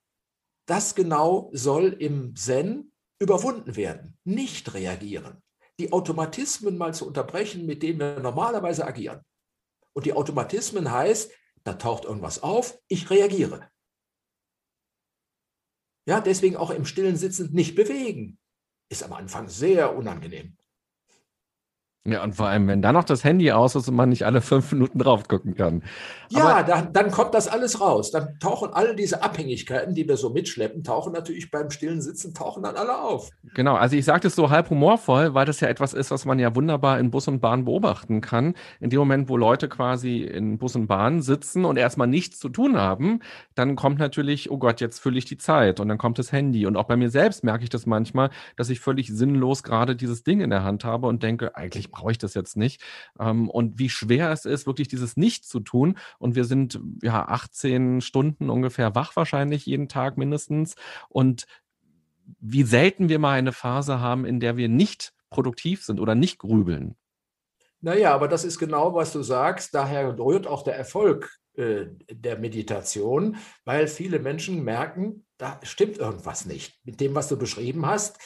Das 0.67 0.93
genau 0.93 1.49
soll 1.53 1.93
im 1.99 2.35
Zen 2.35 2.91
überwunden 3.19 3.77
werden, 3.77 4.17
nicht 4.25 4.73
reagieren. 4.73 5.41
Die 5.79 5.93
Automatismen 5.93 6.77
mal 6.77 6.93
zu 6.93 7.07
unterbrechen, 7.07 7.65
mit 7.65 7.81
denen 7.81 7.99
wir 7.99 8.19
normalerweise 8.19 8.85
agieren. 8.85 9.21
Und 9.93 10.05
die 10.05 10.13
Automatismen 10.13 10.91
heißt, 10.91 11.31
da 11.63 11.73
taucht 11.73 12.03
irgendwas 12.03 12.43
auf, 12.43 12.77
ich 12.89 13.09
reagiere. 13.09 13.69
Ja, 16.07 16.19
deswegen 16.19 16.57
auch 16.57 16.71
im 16.71 16.85
stillen 16.85 17.15
Sitzen 17.15 17.53
nicht 17.53 17.75
bewegen 17.75 18.37
ist 18.89 19.03
am 19.03 19.13
Anfang 19.13 19.49
sehr 19.49 19.95
unangenehm. 19.95 20.57
Ja, 22.07 22.23
und 22.23 22.35
vor 22.35 22.45
allem, 22.45 22.67
wenn 22.67 22.83
da 22.83 22.91
noch 22.91 23.03
das 23.03 23.23
Handy 23.23 23.51
aus 23.51 23.73
ist 23.73 23.87
und 23.87 23.95
man 23.95 24.09
nicht 24.09 24.27
alle 24.27 24.41
fünf 24.41 24.71
Minuten 24.71 24.99
drauf 24.99 25.27
gucken 25.27 25.55
kann. 25.55 25.81
Ja, 26.29 26.61
dann, 26.61 26.93
dann 26.93 27.09
kommt 27.09 27.33
das 27.33 27.47
alles 27.47 27.81
raus. 27.81 28.11
Dann 28.11 28.37
tauchen 28.39 28.71
alle 28.73 28.95
diese 28.95 29.23
Abhängigkeiten, 29.23 29.95
die 29.95 30.07
wir 30.07 30.15
so 30.15 30.29
mitschleppen, 30.29 30.83
tauchen 30.83 31.13
natürlich 31.13 31.49
beim 31.49 31.71
stillen 31.71 32.01
Sitzen, 32.01 32.35
tauchen 32.35 32.61
dann 32.61 32.75
alle 32.75 33.01
auf. 33.01 33.31
Genau, 33.55 33.73
also 33.73 33.95
ich 33.95 34.05
sage 34.05 34.21
das 34.21 34.35
so 34.35 34.51
halb 34.51 34.69
humorvoll, 34.69 35.33
weil 35.33 35.47
das 35.47 35.61
ja 35.61 35.67
etwas 35.67 35.95
ist, 35.95 36.11
was 36.11 36.25
man 36.25 36.37
ja 36.37 36.55
wunderbar 36.55 36.99
in 36.99 37.09
Bus 37.09 37.27
und 37.27 37.39
Bahn 37.39 37.65
beobachten 37.65 38.21
kann. 38.21 38.53
In 38.79 38.91
dem 38.91 38.99
Moment, 38.99 39.27
wo 39.27 39.35
Leute 39.35 39.67
quasi 39.67 40.19
in 40.21 40.59
Bus 40.59 40.75
und 40.75 40.85
Bahn 40.85 41.23
sitzen 41.23 41.65
und 41.65 41.77
erstmal 41.77 42.07
nichts 42.07 42.39
zu 42.39 42.49
tun 42.49 42.77
haben, 42.77 43.21
dann 43.55 43.75
kommt 43.75 43.97
natürlich, 43.97 44.51
oh 44.51 44.59
Gott, 44.59 44.79
jetzt 44.79 44.99
fülle 44.99 45.17
ich 45.17 45.25
die 45.25 45.37
Zeit 45.39 45.79
und 45.79 45.87
dann 45.87 45.97
kommt 45.97 46.19
das 46.19 46.31
Handy. 46.31 46.67
Und 46.67 46.77
auch 46.77 46.85
bei 46.85 46.97
mir 46.97 47.09
selbst 47.09 47.43
merke 47.43 47.63
ich 47.63 47.69
das 47.71 47.87
manchmal, 47.87 48.29
dass 48.57 48.69
ich 48.69 48.79
völlig 48.79 49.07
sinnlos 49.07 49.63
gerade 49.63 49.95
dieses 49.95 50.23
Ding 50.23 50.41
in 50.41 50.51
der 50.51 50.63
Hand 50.63 50.85
habe 50.85 51.07
und 51.07 51.23
denke, 51.23 51.55
eigentlich 51.55 51.94
brauche 51.95 52.11
ich 52.11 52.17
das 52.17 52.33
jetzt 52.33 52.57
nicht. 52.57 52.81
Ähm, 53.19 53.49
und 53.49 53.79
wie 53.79 53.89
schwer 53.89 54.31
es 54.31 54.45
ist, 54.45 54.67
wirklich 54.67 54.87
dieses 54.87 55.17
Nicht 55.17 55.45
zu 55.45 55.59
tun. 55.59 55.97
Und 56.19 56.35
wir 56.35 56.45
sind 56.45 56.79
ja 57.01 57.27
18 57.27 58.01
Stunden 58.01 58.49
ungefähr 58.49 58.93
wach 58.95 59.15
wahrscheinlich 59.15 59.65
jeden 59.65 59.87
Tag 59.87 60.17
mindestens. 60.17 60.75
Und 61.09 61.45
wie 62.39 62.63
selten 62.63 63.09
wir 63.09 63.19
mal 63.19 63.37
eine 63.37 63.53
Phase 63.53 63.99
haben, 63.99 64.25
in 64.25 64.39
der 64.39 64.57
wir 64.57 64.69
nicht 64.69 65.13
produktiv 65.29 65.83
sind 65.83 65.99
oder 65.99 66.15
nicht 66.15 66.39
grübeln. 66.39 66.95
Naja, 67.81 68.13
aber 68.13 68.27
das 68.27 68.43
ist 68.43 68.57
genau, 68.57 68.95
was 68.95 69.11
du 69.13 69.21
sagst. 69.21 69.75
Daher 69.75 70.17
rührt 70.17 70.47
auch 70.47 70.63
der 70.63 70.75
Erfolg 70.75 71.37
äh, 71.55 71.85
der 72.09 72.37
Meditation, 72.37 73.37
weil 73.63 73.87
viele 73.87 74.19
Menschen 74.19 74.63
merken, 74.63 75.25
da 75.37 75.59
stimmt 75.63 75.97
irgendwas 75.97 76.45
nicht. 76.45 76.79
Mit 76.83 76.99
dem, 76.99 77.15
was 77.15 77.27
du 77.27 77.37
beschrieben 77.37 77.85
hast, 77.85 78.17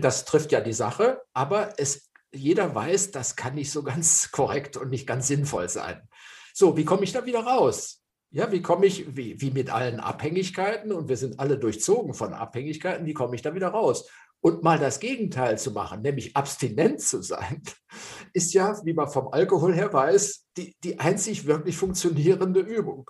das 0.00 0.24
trifft 0.24 0.52
ja 0.52 0.60
die 0.60 0.72
Sache, 0.72 1.20
aber 1.32 1.74
es 1.76 2.10
jeder 2.32 2.74
weiß, 2.74 3.10
das 3.10 3.36
kann 3.36 3.54
nicht 3.54 3.70
so 3.70 3.82
ganz 3.82 4.30
korrekt 4.32 4.76
und 4.76 4.90
nicht 4.90 5.06
ganz 5.06 5.28
sinnvoll 5.28 5.68
sein. 5.68 6.08
So, 6.54 6.76
wie 6.76 6.84
komme 6.84 7.04
ich 7.04 7.12
da 7.12 7.24
wieder 7.24 7.40
raus? 7.40 8.02
Ja, 8.30 8.50
wie 8.50 8.62
komme 8.62 8.86
ich, 8.86 9.14
wie, 9.14 9.40
wie 9.40 9.50
mit 9.50 9.70
allen 9.70 10.00
Abhängigkeiten, 10.00 10.92
und 10.92 11.08
wir 11.08 11.18
sind 11.18 11.38
alle 11.38 11.58
durchzogen 11.58 12.14
von 12.14 12.32
Abhängigkeiten, 12.32 13.04
wie 13.04 13.12
komme 13.12 13.34
ich 13.34 13.42
da 13.42 13.54
wieder 13.54 13.68
raus? 13.68 14.08
Und 14.40 14.62
mal 14.62 14.78
das 14.78 15.00
Gegenteil 15.00 15.58
zu 15.58 15.70
machen, 15.70 16.02
nämlich 16.02 16.34
abstinent 16.34 17.00
zu 17.00 17.22
sein, 17.22 17.62
ist 18.32 18.54
ja, 18.54 18.74
wie 18.84 18.94
man 18.94 19.08
vom 19.08 19.28
Alkohol 19.28 19.74
her 19.74 19.92
weiß, 19.92 20.46
die, 20.56 20.74
die 20.82 20.98
einzig 20.98 21.46
wirklich 21.46 21.76
funktionierende 21.76 22.60
Übung. 22.60 23.08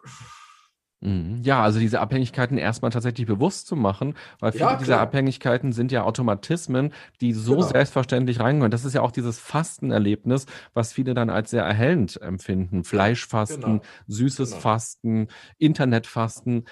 Mhm. 1.02 1.40
Ja, 1.42 1.62
also 1.62 1.80
diese 1.80 2.00
Abhängigkeiten 2.00 2.58
erstmal 2.58 2.92
tatsächlich 2.92 3.26
bewusst 3.26 3.66
zu 3.66 3.74
machen, 3.74 4.14
weil 4.38 4.52
viele 4.52 4.64
ja, 4.64 4.76
dieser 4.76 5.00
Abhängigkeiten 5.00 5.72
sind 5.72 5.90
ja 5.90 6.04
Automatismen, 6.04 6.92
die 7.20 7.32
so 7.32 7.56
genau. 7.56 7.66
selbstverständlich 7.66 8.38
reingehen. 8.38 8.70
Das 8.70 8.84
ist 8.84 8.94
ja 8.94 9.02
auch 9.02 9.10
dieses 9.10 9.40
Fastenerlebnis, 9.40 10.46
was 10.74 10.92
viele 10.92 11.14
dann 11.14 11.28
als 11.28 11.50
sehr 11.50 11.64
erhellend 11.64 12.22
empfinden. 12.22 12.84
Fleischfasten, 12.84 13.62
genau. 13.62 13.82
süßes 14.06 14.50
genau. 14.50 14.62
Fasten, 14.62 15.28
Internetfasten. 15.58 16.64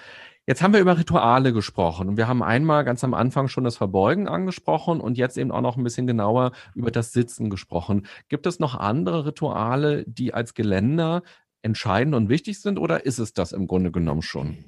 Jetzt 0.47 0.63
haben 0.63 0.73
wir 0.73 0.79
über 0.79 0.97
Rituale 0.97 1.53
gesprochen 1.53 2.09
und 2.09 2.17
wir 2.17 2.27
haben 2.27 2.41
einmal 2.41 2.83
ganz 2.83 3.03
am 3.03 3.13
Anfang 3.13 3.47
schon 3.47 3.63
das 3.63 3.77
Verbeugen 3.77 4.27
angesprochen 4.27 4.99
und 4.99 5.17
jetzt 5.17 5.37
eben 5.37 5.51
auch 5.51 5.61
noch 5.61 5.77
ein 5.77 5.83
bisschen 5.83 6.07
genauer 6.07 6.51
über 6.73 6.89
das 6.89 7.13
Sitzen 7.13 7.51
gesprochen. 7.51 8.07
Gibt 8.27 8.47
es 8.47 8.59
noch 8.59 8.73
andere 8.75 9.27
Rituale, 9.27 10.03
die 10.07 10.33
als 10.33 10.55
Geländer 10.55 11.21
entscheidend 11.61 12.15
und 12.15 12.29
wichtig 12.29 12.61
sind 12.61 12.79
oder 12.79 13.05
ist 13.05 13.19
es 13.19 13.33
das 13.33 13.51
im 13.51 13.67
Grunde 13.67 13.91
genommen 13.91 14.21
schon? 14.21 14.65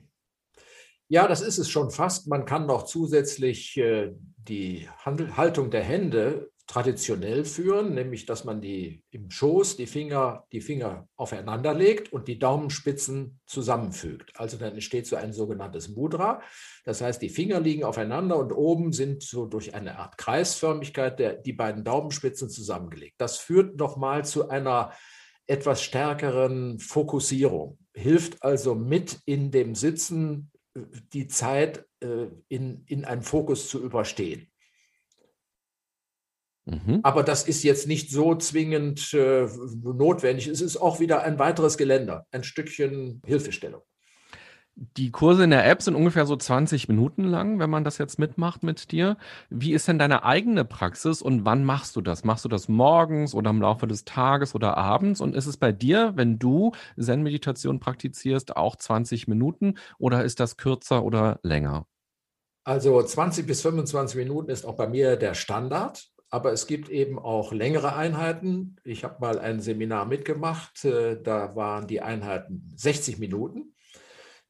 Ja, 1.07 1.27
das 1.27 1.41
ist 1.41 1.57
es 1.57 1.69
schon 1.69 1.91
fast. 1.91 2.27
Man 2.27 2.45
kann 2.45 2.65
noch 2.65 2.83
zusätzlich 2.83 3.77
äh, 3.77 4.13
die 4.35 4.87
Handel, 5.03 5.37
Haltung 5.37 5.69
der 5.69 5.83
Hände 5.83 6.49
traditionell 6.65 7.43
führen, 7.43 7.93
nämlich 7.93 8.25
dass 8.25 8.45
man 8.45 8.61
die 8.61 9.03
im 9.11 9.29
Schoß 9.29 9.75
die 9.75 9.85
Finger, 9.85 10.45
die 10.53 10.61
Finger 10.61 11.07
aufeinander 11.17 11.73
legt 11.73 12.13
und 12.13 12.29
die 12.29 12.39
Daumenspitzen 12.39 13.39
zusammenfügt. 13.45 14.31
Also 14.39 14.57
dann 14.57 14.73
entsteht 14.73 15.05
so 15.05 15.17
ein 15.17 15.33
sogenanntes 15.33 15.89
Mudra. 15.89 16.41
Das 16.85 17.01
heißt, 17.01 17.21
die 17.21 17.29
Finger 17.29 17.59
liegen 17.59 17.83
aufeinander 17.83 18.37
und 18.37 18.53
oben 18.53 18.93
sind 18.93 19.23
so 19.23 19.45
durch 19.45 19.75
eine 19.75 19.99
Art 19.99 20.17
Kreisförmigkeit 20.17 21.19
der, 21.19 21.33
die 21.33 21.53
beiden 21.53 21.83
Daumenspitzen 21.83 22.49
zusammengelegt. 22.49 23.15
Das 23.17 23.37
führt 23.37 23.75
nochmal 23.75 24.23
zu 24.23 24.49
einer 24.49 24.93
etwas 25.47 25.83
stärkeren 25.83 26.79
Fokussierung, 26.79 27.77
hilft 27.93 28.43
also 28.43 28.75
mit 28.75 29.19
in 29.25 29.51
dem 29.51 29.75
Sitzen 29.75 30.51
die 31.13 31.27
Zeit 31.27 31.85
äh, 31.99 32.27
in, 32.47 32.83
in 32.87 33.05
einen 33.05 33.21
Fokus 33.21 33.69
zu 33.69 33.83
überstehen. 33.83 34.47
Mhm. 36.65 37.01
Aber 37.03 37.23
das 37.23 37.47
ist 37.47 37.63
jetzt 37.63 37.87
nicht 37.87 38.09
so 38.09 38.35
zwingend 38.35 39.13
äh, 39.13 39.47
notwendig. 39.83 40.47
Es 40.47 40.61
ist 40.61 40.77
auch 40.77 40.99
wieder 40.99 41.23
ein 41.23 41.37
weiteres 41.37 41.77
Geländer, 41.77 42.25
ein 42.31 42.43
Stückchen 42.43 43.21
Hilfestellung. 43.25 43.81
Die 44.75 45.11
Kurse 45.11 45.43
in 45.43 45.51
der 45.51 45.69
App 45.69 45.83
sind 45.83 45.93
ungefähr 45.93 46.25
so 46.25 46.35
20 46.35 46.87
Minuten 46.87 47.25
lang, 47.25 47.59
wenn 47.59 47.69
man 47.69 47.83
das 47.83 47.99
jetzt 47.99 48.17
mitmacht 48.17 48.63
mit 48.63 48.91
dir. 48.91 49.17
Wie 49.51 49.71
ist 49.71 49.87
denn 49.87 49.99
deine 49.99 50.23
eigene 50.23 50.65
Praxis 50.65 51.21
und 51.21 51.45
wann 51.45 51.63
machst 51.63 51.95
du 51.95 52.01
das? 52.01 52.23
Machst 52.23 52.43
du 52.43 52.49
das 52.49 52.67
morgens 52.67 53.35
oder 53.35 53.51
im 53.51 53.61
Laufe 53.61 53.85
des 53.85 54.03
Tages 54.03 54.55
oder 54.55 54.75
abends? 54.77 55.21
Und 55.21 55.35
ist 55.35 55.45
es 55.45 55.57
bei 55.57 55.71
dir, 55.71 56.13
wenn 56.15 56.39
du 56.39 56.71
Zen-Meditation 56.99 57.79
praktizierst, 57.79 58.57
auch 58.57 58.75
20 58.75 59.27
Minuten 59.27 59.75
oder 59.99 60.23
ist 60.23 60.39
das 60.39 60.57
kürzer 60.57 61.03
oder 61.03 61.39
länger? 61.43 61.85
Also 62.63 63.01
20 63.01 63.45
bis 63.45 63.61
25 63.61 64.17
Minuten 64.17 64.49
ist 64.49 64.65
auch 64.65 64.75
bei 64.75 64.87
mir 64.87 65.17
der 65.17 65.35
Standard 65.35 66.09
aber 66.33 66.51
es 66.51 66.65
gibt 66.65 66.89
eben 66.89 67.19
auch 67.19 67.51
längere 67.53 67.95
Einheiten. 67.95 68.77
Ich 68.83 69.03
habe 69.03 69.17
mal 69.19 69.37
ein 69.37 69.59
Seminar 69.59 70.07
mitgemacht, 70.07 70.83
äh, 70.83 71.21
da 71.21 71.55
waren 71.55 71.85
die 71.85 72.01
Einheiten 72.01 72.73
60 72.75 73.19
Minuten. 73.19 73.75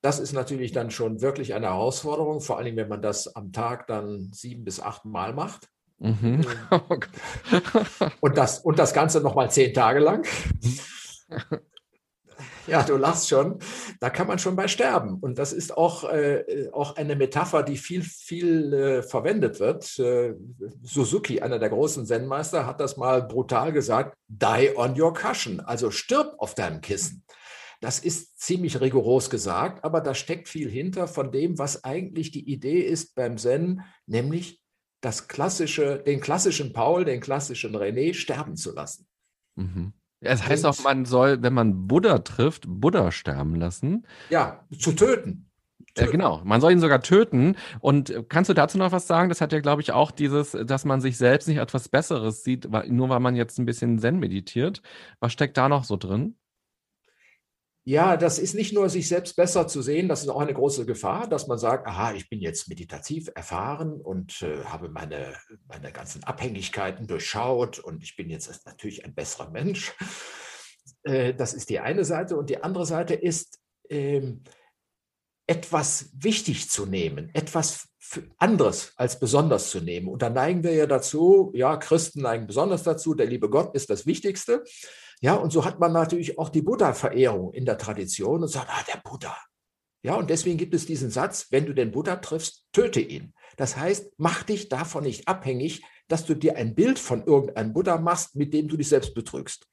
Das 0.04 0.20
ist 0.20 0.34
natürlich 0.34 0.74
dann 0.74 0.92
schon 0.92 1.22
wirklich 1.22 1.54
eine 1.54 1.68
Herausforderung, 1.68 2.42
vor 2.42 2.58
allem 2.58 2.76
wenn 2.76 2.90
man 2.90 3.02
das 3.02 3.34
am 3.38 3.54
Tag 3.54 3.88
dann 3.88 4.32
sieben 4.34 4.66
bis 4.66 4.82
acht 4.82 5.06
Mal 5.06 5.34
macht. 5.34 5.70
Mhm. 6.00 6.46
und, 8.20 8.38
das, 8.38 8.60
und 8.60 8.78
das 8.78 8.94
Ganze 8.94 9.22
nochmal 9.22 9.50
zehn 9.50 9.74
Tage 9.74 10.00
lang. 10.00 10.28
Mhm. 10.62 11.60
Ja, 12.66 12.82
du 12.82 12.96
lachst 12.96 13.28
schon. 13.28 13.60
Da 14.00 14.10
kann 14.10 14.28
man 14.28 14.40
schon 14.40 14.56
bei 14.56 14.70
sterben. 14.70 15.20
Und 15.20 15.38
das 15.38 15.52
ist 15.52 15.76
auch, 15.76 16.06
äh, 16.06 16.70
auch 16.72 16.96
eine 16.96 17.18
Metapher, 17.18 17.62
die 17.62 17.76
viel, 17.76 18.04
viel 18.04 18.74
äh, 18.74 19.04
verwendet 19.04 19.60
wird. 19.60 20.00
Äh, 20.00 20.36
Suzuki, 20.82 21.42
einer 21.42 21.60
der 21.60 21.70
großen 21.70 22.06
Zen-Meister, 22.06 22.66
hat 22.66 22.80
das 22.80 22.96
mal 22.96 23.22
brutal 23.22 23.74
gesagt: 23.74 24.16
Die 24.30 24.72
on 24.76 25.00
your 25.00 25.14
cushion, 25.14 25.60
also 25.60 25.92
stirb 25.92 26.36
auf 26.38 26.56
deinem 26.56 26.80
Kissen. 26.80 27.26
Das 27.84 28.00
ist 28.00 28.40
ziemlich 28.40 28.80
rigoros 28.80 29.30
gesagt, 29.30 29.84
aber 29.84 30.00
da 30.00 30.16
steckt 30.16 30.48
viel 30.48 30.70
hinter 30.70 31.06
von 31.06 31.34
dem, 31.34 31.60
was 31.60 31.84
eigentlich 31.84 32.32
die 32.32 32.50
Idee 32.50 32.80
ist 32.80 33.14
beim 33.14 33.38
Zen, 33.38 33.82
nämlich 34.06 34.64
das 35.02 35.28
klassische, 35.28 35.98
den 35.98 36.22
klassischen 36.22 36.72
Paul, 36.72 37.04
den 37.04 37.20
klassischen 37.20 37.76
René 37.76 38.14
sterben 38.14 38.56
zu 38.56 38.74
lassen. 38.74 39.06
Mhm. 39.56 39.92
Es 40.22 40.48
heißt 40.48 40.66
auch, 40.66 40.82
man 40.86 41.04
soll, 41.04 41.42
wenn 41.42 41.54
man 41.54 41.90
Buddha 41.90 42.20
trifft, 42.20 42.64
Buddha 42.70 43.12
sterben 43.12 43.56
lassen. 43.56 44.08
Ja, 44.30 44.66
zu 44.80 44.94
töten. 44.94 45.50
Ja, 45.98 46.06
genau. 46.06 46.40
Man 46.46 46.62
soll 46.62 46.72
ihn 46.72 46.80
sogar 46.80 47.02
töten. 47.02 47.58
Und 47.82 48.12
äh, 48.12 48.24
kannst 48.30 48.50
du 48.50 48.54
dazu 48.54 48.78
noch 48.78 48.94
was 48.94 49.08
sagen? 49.08 49.28
Das 49.28 49.42
hat 49.42 49.52
ja, 49.52 49.60
glaube 49.60 49.82
ich, 49.82 49.92
auch 49.92 50.12
dieses, 50.12 50.52
dass 50.52 50.86
man 50.86 51.02
sich 51.02 51.18
selbst 51.18 51.50
nicht 51.50 51.58
etwas 51.58 51.90
Besseres 51.90 52.46
sieht, 52.46 52.70
nur 52.88 53.10
weil 53.10 53.20
man 53.20 53.36
jetzt 53.36 53.60
ein 53.60 53.66
bisschen 53.66 54.00
Zen 54.00 54.20
meditiert. 54.20 54.82
Was 55.20 55.34
steckt 55.34 55.58
da 55.58 55.68
noch 55.68 55.84
so 55.84 55.98
drin? 55.98 56.38
Ja, 57.86 58.16
das 58.16 58.40
ist 58.40 58.56
nicht 58.56 58.74
nur 58.74 58.90
sich 58.90 59.10
selbst 59.10 59.36
besser 59.36 59.68
zu 59.68 59.82
sehen, 59.82 60.08
das 60.08 60.22
ist 60.22 60.30
auch 60.30 60.40
eine 60.40 60.54
große 60.54 60.86
Gefahr, 60.86 61.28
dass 61.28 61.48
man 61.48 61.58
sagt, 61.58 61.86
aha, 61.86 62.14
ich 62.14 62.30
bin 62.30 62.40
jetzt 62.40 62.70
meditativ 62.70 63.30
erfahren 63.36 64.00
und 64.00 64.42
äh, 64.42 64.64
habe 64.64 64.88
meine, 64.88 65.36
meine 65.68 65.92
ganzen 65.92 66.24
Abhängigkeiten 66.24 67.08
durchschaut 67.08 67.80
und 67.80 68.02
ich 68.02 68.16
bin 68.16 68.30
jetzt 68.30 68.66
natürlich 68.66 69.04
ein 69.04 69.14
besserer 69.14 69.50
Mensch. 69.50 69.94
Äh, 71.04 71.34
das 71.34 71.54
ist 71.54 71.70
die 71.70 71.80
eine 71.80 72.06
Seite. 72.06 72.38
Und 72.38 72.50
die 72.50 72.64
andere 72.64 72.86
Seite 72.86 73.14
ist, 73.14 73.60
äh, 73.90 74.34
etwas 75.46 76.10
wichtig 76.14 76.70
zu 76.70 76.86
nehmen, 76.86 77.30
etwas 77.34 77.90
anderes 78.38 78.94
als 78.96 79.20
besonders 79.20 79.70
zu 79.70 79.82
nehmen. 79.82 80.08
Und 80.08 80.22
da 80.22 80.30
neigen 80.30 80.64
wir 80.64 80.74
ja 80.74 80.86
dazu, 80.86 81.52
ja, 81.54 81.76
Christen 81.78 82.22
neigen 82.22 82.48
besonders 82.48 82.84
dazu, 82.84 83.14
der 83.14 83.26
liebe 83.26 83.50
Gott 83.50 83.76
ist 83.76 83.90
das 83.90 84.06
Wichtigste. 84.06 84.64
Ja, 85.24 85.36
und 85.36 85.54
so 85.54 85.64
hat 85.64 85.80
man 85.80 85.94
natürlich 85.94 86.38
auch 86.38 86.50
die 86.50 86.62
Buddha-Verehrung 86.62 87.54
in 87.54 87.64
der 87.64 87.78
Tradition 87.78 88.42
und 88.42 88.50
sagt, 88.50 88.68
ah, 88.70 88.84
der 88.94 89.00
Buddha. 89.10 89.38
Ja, 90.04 90.16
und 90.16 90.30
deswegen 90.30 90.58
gibt 90.58 90.74
es 90.74 90.86
diesen 90.86 91.10
Satz, 91.10 91.48
wenn 91.50 91.66
du 91.66 91.74
den 91.74 91.92
Buddha 91.92 92.18
triffst, 92.18 92.66
töte 92.74 93.00
ihn. 93.00 93.34
Das 93.56 93.78
heißt, 93.78 94.16
mach 94.18 94.44
dich 94.44 94.68
davon 94.68 95.06
nicht 95.06 95.30
abhängig, 95.30 95.82
dass 96.10 96.26
du 96.26 96.36
dir 96.36 96.58
ein 96.58 96.76
Bild 96.76 97.00
von 97.00 97.24
irgendeinem 97.24 97.72
Buddha 97.72 97.98
machst, 98.00 98.36
mit 98.36 98.54
dem 98.54 98.68
du 98.68 98.76
dich 98.76 98.90
selbst 98.90 99.14
betrügst. 99.14 99.66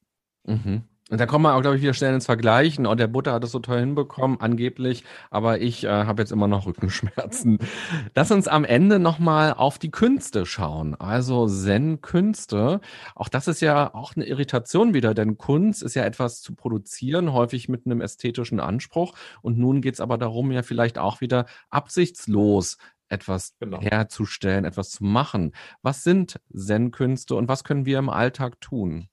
Mhm. 0.44 0.84
Und 1.11 1.19
da 1.19 1.27
kommt 1.27 1.43
man 1.43 1.57
auch, 1.57 1.61
glaube 1.61 1.77
ich, 1.77 1.83
wieder 1.83 1.93
schnell 1.93 2.15
ins 2.15 2.27
Vergleichen. 2.27 2.87
Und 2.87 2.93
oh, 2.93 2.95
der 2.95 3.09
Butter 3.09 3.33
hat 3.33 3.43
es 3.43 3.51
so 3.51 3.59
toll 3.59 3.81
hinbekommen, 3.81 4.41
angeblich. 4.41 5.03
Aber 5.31 5.61
ich 5.61 5.83
äh, 5.83 5.89
habe 5.89 6.23
jetzt 6.23 6.31
immer 6.31 6.47
noch 6.47 6.67
Rückenschmerzen. 6.67 7.59
Lass 8.15 8.31
uns 8.31 8.47
am 8.47 8.65
Ende 8.65 9.01
nochmal 9.01 9.53
auf 9.55 9.81
die 9.81 9.91
Künste 9.91 10.47
schauen. 10.47 10.95
Also 10.95 11.49
Zen-Künste. 11.49 12.81
Auch 13.17 13.29
das 13.29 13.49
ist 13.49 13.61
ja 13.61 13.93
auch 13.93 14.15
eine 14.15 14.25
Irritation 14.25 14.95
wieder, 14.95 15.13
denn 15.13 15.37
Kunst 15.37 15.83
ist 15.83 15.95
ja 15.95 16.05
etwas 16.05 16.43
zu 16.43 16.55
produzieren, 16.55 17.33
häufig 17.33 17.69
mit 17.69 17.87
einem 17.87 18.01
ästhetischen 18.01 18.61
Anspruch. 18.61 19.15
Und 19.43 19.59
nun 19.59 19.81
geht 19.81 19.95
es 19.95 20.01
aber 20.01 20.17
darum, 20.17 20.53
ja 20.53 20.63
vielleicht 20.63 20.97
auch 20.97 21.21
wieder 21.21 21.47
absichtslos 21.71 22.79
etwas 23.09 23.57
genau. 23.59 23.81
herzustellen, 23.81 24.65
etwas 24.65 24.91
zu 24.91 25.03
machen. 25.03 25.53
Was 25.83 26.05
sind 26.05 26.41
Zen-Künste 26.55 27.35
und 27.35 27.49
was 27.49 27.65
können 27.65 27.85
wir 27.85 27.99
im 27.99 28.09
Alltag 28.09 28.61
tun? 28.61 29.09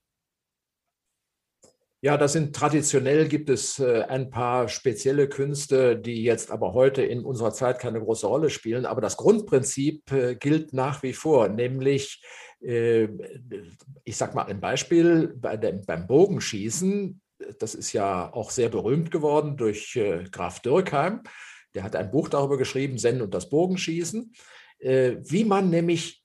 Ja, 2.07 2.15
das 2.15 2.31
sind 2.31 2.55
traditionell 2.55 3.27
gibt 3.27 3.49
es 3.49 3.79
äh, 3.79 4.03
ein 4.03 4.29
paar 4.29 4.69
spezielle 4.69 5.27
Künste, 5.27 5.97
die 5.97 6.23
jetzt 6.23 6.51
aber 6.51 6.73
heute 6.73 7.01
in 7.03 7.25
unserer 7.25 7.51
Zeit 7.51 7.79
keine 7.79 7.99
große 7.99 8.25
Rolle 8.25 8.49
spielen. 8.49 8.85
Aber 8.85 9.01
das 9.01 9.17
Grundprinzip 9.17 10.09
äh, 10.13 10.35
gilt 10.35 10.71
nach 10.71 11.03
wie 11.03 11.11
vor, 11.11 11.49
nämlich, 11.49 12.23
äh, 12.61 13.09
ich 14.05 14.15
sage 14.15 14.35
mal 14.35 14.45
ein 14.45 14.61
Beispiel, 14.61 15.35
bei 15.35 15.57
dem, 15.57 15.85
beim 15.85 16.07
Bogenschießen, 16.07 17.19
das 17.59 17.75
ist 17.75 17.91
ja 17.91 18.31
auch 18.31 18.51
sehr 18.51 18.69
berühmt 18.69 19.11
geworden 19.11 19.57
durch 19.57 19.99
Graf 20.31 20.61
Dürkheim. 20.61 21.23
Der 21.75 21.83
hat 21.83 21.97
ein 21.97 22.09
Buch 22.09 22.29
darüber 22.29 22.57
geschrieben, 22.57 22.97
Zen 22.97 23.21
und 23.21 23.33
das 23.33 23.49
Bogenschießen, 23.49 24.31
wie 24.79 25.43
man 25.43 25.69
nämlich 25.69 26.23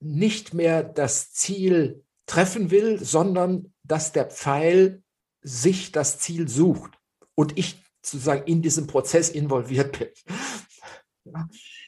nicht 0.00 0.54
mehr 0.54 0.82
das 0.82 1.30
Ziel 1.32 2.02
treffen 2.26 2.72
will, 2.72 2.98
sondern 2.98 3.72
dass 3.84 4.10
der 4.10 4.26
Pfeil 4.26 5.03
sich 5.44 5.92
das 5.92 6.18
Ziel 6.18 6.48
sucht 6.48 6.98
und 7.36 7.56
ich 7.56 7.84
sozusagen 8.02 8.46
in 8.46 8.62
diesem 8.62 8.86
Prozess 8.86 9.30
involviert 9.30 9.98
bin. 9.98 10.08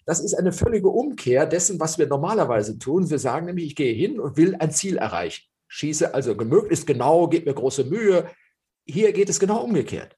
Das 0.07 0.21
ist 0.21 0.35
eine 0.35 0.53
völlige 0.53 0.89
Umkehr 0.89 1.47
dessen, 1.47 1.81
was 1.81 1.99
wir 1.99 2.07
normalerweise 2.07 2.79
tun. 2.79 3.11
Wir 3.11 3.19
sagen 3.19 3.47
nämlich, 3.47 3.67
ich 3.67 3.77
gehe 3.77 3.93
hin 3.93 4.21
und 4.21 4.37
will 4.37 4.55
ein 4.57 4.71
Ziel 4.71 4.97
erreichen. 4.97 5.45
Schieße 5.69 6.15
also 6.15 6.35
möglichst 6.35 6.87
genau, 6.87 7.29
gebe 7.29 7.47
mir 7.47 7.55
große 7.55 7.85
Mühe. 7.85 8.31
Hier 8.87 9.13
geht 9.13 9.29
es 9.29 9.41
genau 9.41 9.63
umgekehrt. 9.63 10.17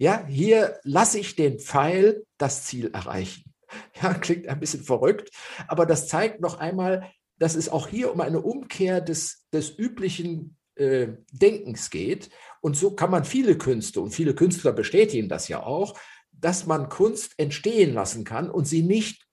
Ja, 0.00 0.24
hier 0.26 0.78
lasse 0.84 1.18
ich 1.18 1.36
den 1.36 1.58
Pfeil 1.58 2.24
das 2.38 2.64
Ziel 2.64 2.90
erreichen. 2.92 3.52
Ja, 4.00 4.14
klingt 4.14 4.48
ein 4.48 4.60
bisschen 4.60 4.82
verrückt, 4.82 5.30
aber 5.66 5.84
das 5.84 6.08
zeigt 6.08 6.40
noch 6.40 6.58
einmal, 6.58 7.10
dass 7.38 7.54
es 7.54 7.68
auch 7.68 7.88
hier 7.88 8.10
um 8.12 8.20
eine 8.22 8.40
Umkehr 8.40 9.02
des, 9.02 9.46
des 9.52 9.76
üblichen 9.76 10.56
äh, 10.78 11.08
Denkens 11.32 11.90
geht. 11.90 12.30
Und 12.60 12.76
so 12.76 12.92
kann 12.92 13.10
man 13.10 13.24
viele 13.24 13.56
Künste, 13.58 14.00
und 14.00 14.10
viele 14.10 14.34
Künstler 14.34 14.72
bestätigen 14.72 15.28
das 15.28 15.48
ja 15.48 15.62
auch, 15.62 15.98
dass 16.32 16.66
man 16.66 16.88
Kunst 16.88 17.34
entstehen 17.38 17.94
lassen 17.94 18.24
kann 18.24 18.50
und 18.50 18.66
sie 18.66 18.82
nicht 18.82 19.26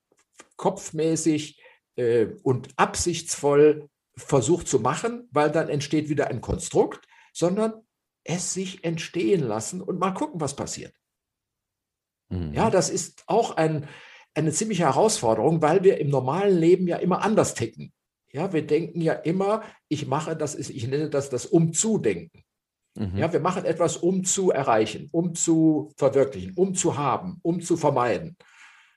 kopfmäßig 0.56 1.62
äh, 1.96 2.26
und 2.42 2.68
absichtsvoll 2.76 3.88
versucht 4.16 4.68
zu 4.68 4.80
machen, 4.80 5.28
weil 5.30 5.50
dann 5.50 5.68
entsteht 5.68 6.08
wieder 6.08 6.28
ein 6.28 6.40
Konstrukt, 6.40 7.06
sondern 7.32 7.74
es 8.24 8.54
sich 8.54 8.82
entstehen 8.82 9.40
lassen 9.40 9.80
und 9.80 9.98
mal 9.98 10.12
gucken, 10.12 10.40
was 10.40 10.56
passiert. 10.56 10.94
Mhm. 12.28 12.52
Ja, 12.54 12.70
das 12.70 12.90
ist 12.90 13.24
auch 13.26 13.56
ein, 13.56 13.88
eine 14.34 14.52
ziemliche 14.52 14.84
Herausforderung, 14.84 15.62
weil 15.62 15.84
wir 15.84 15.98
im 15.98 16.08
normalen 16.08 16.58
Leben 16.58 16.88
ja 16.88 16.96
immer 16.96 17.22
anders 17.22 17.54
ticken. 17.54 17.92
Ja, 18.36 18.52
wir 18.52 18.66
denken 18.66 19.00
ja 19.00 19.14
immer, 19.14 19.62
ich 19.88 20.06
mache 20.06 20.36
das, 20.36 20.54
ich 20.56 20.86
nenne 20.86 21.08
das 21.08 21.30
das 21.30 21.46
Umzudenken. 21.46 22.42
Mhm. 22.94 23.16
Ja, 23.16 23.32
wir 23.32 23.40
machen 23.40 23.64
etwas, 23.64 23.96
um 23.96 24.24
zu 24.24 24.50
erreichen, 24.50 25.08
um 25.10 25.34
zu 25.34 25.90
verwirklichen, 25.96 26.52
um 26.54 26.74
zu 26.74 26.98
haben, 26.98 27.38
um 27.40 27.62
zu 27.62 27.78
vermeiden. 27.78 28.36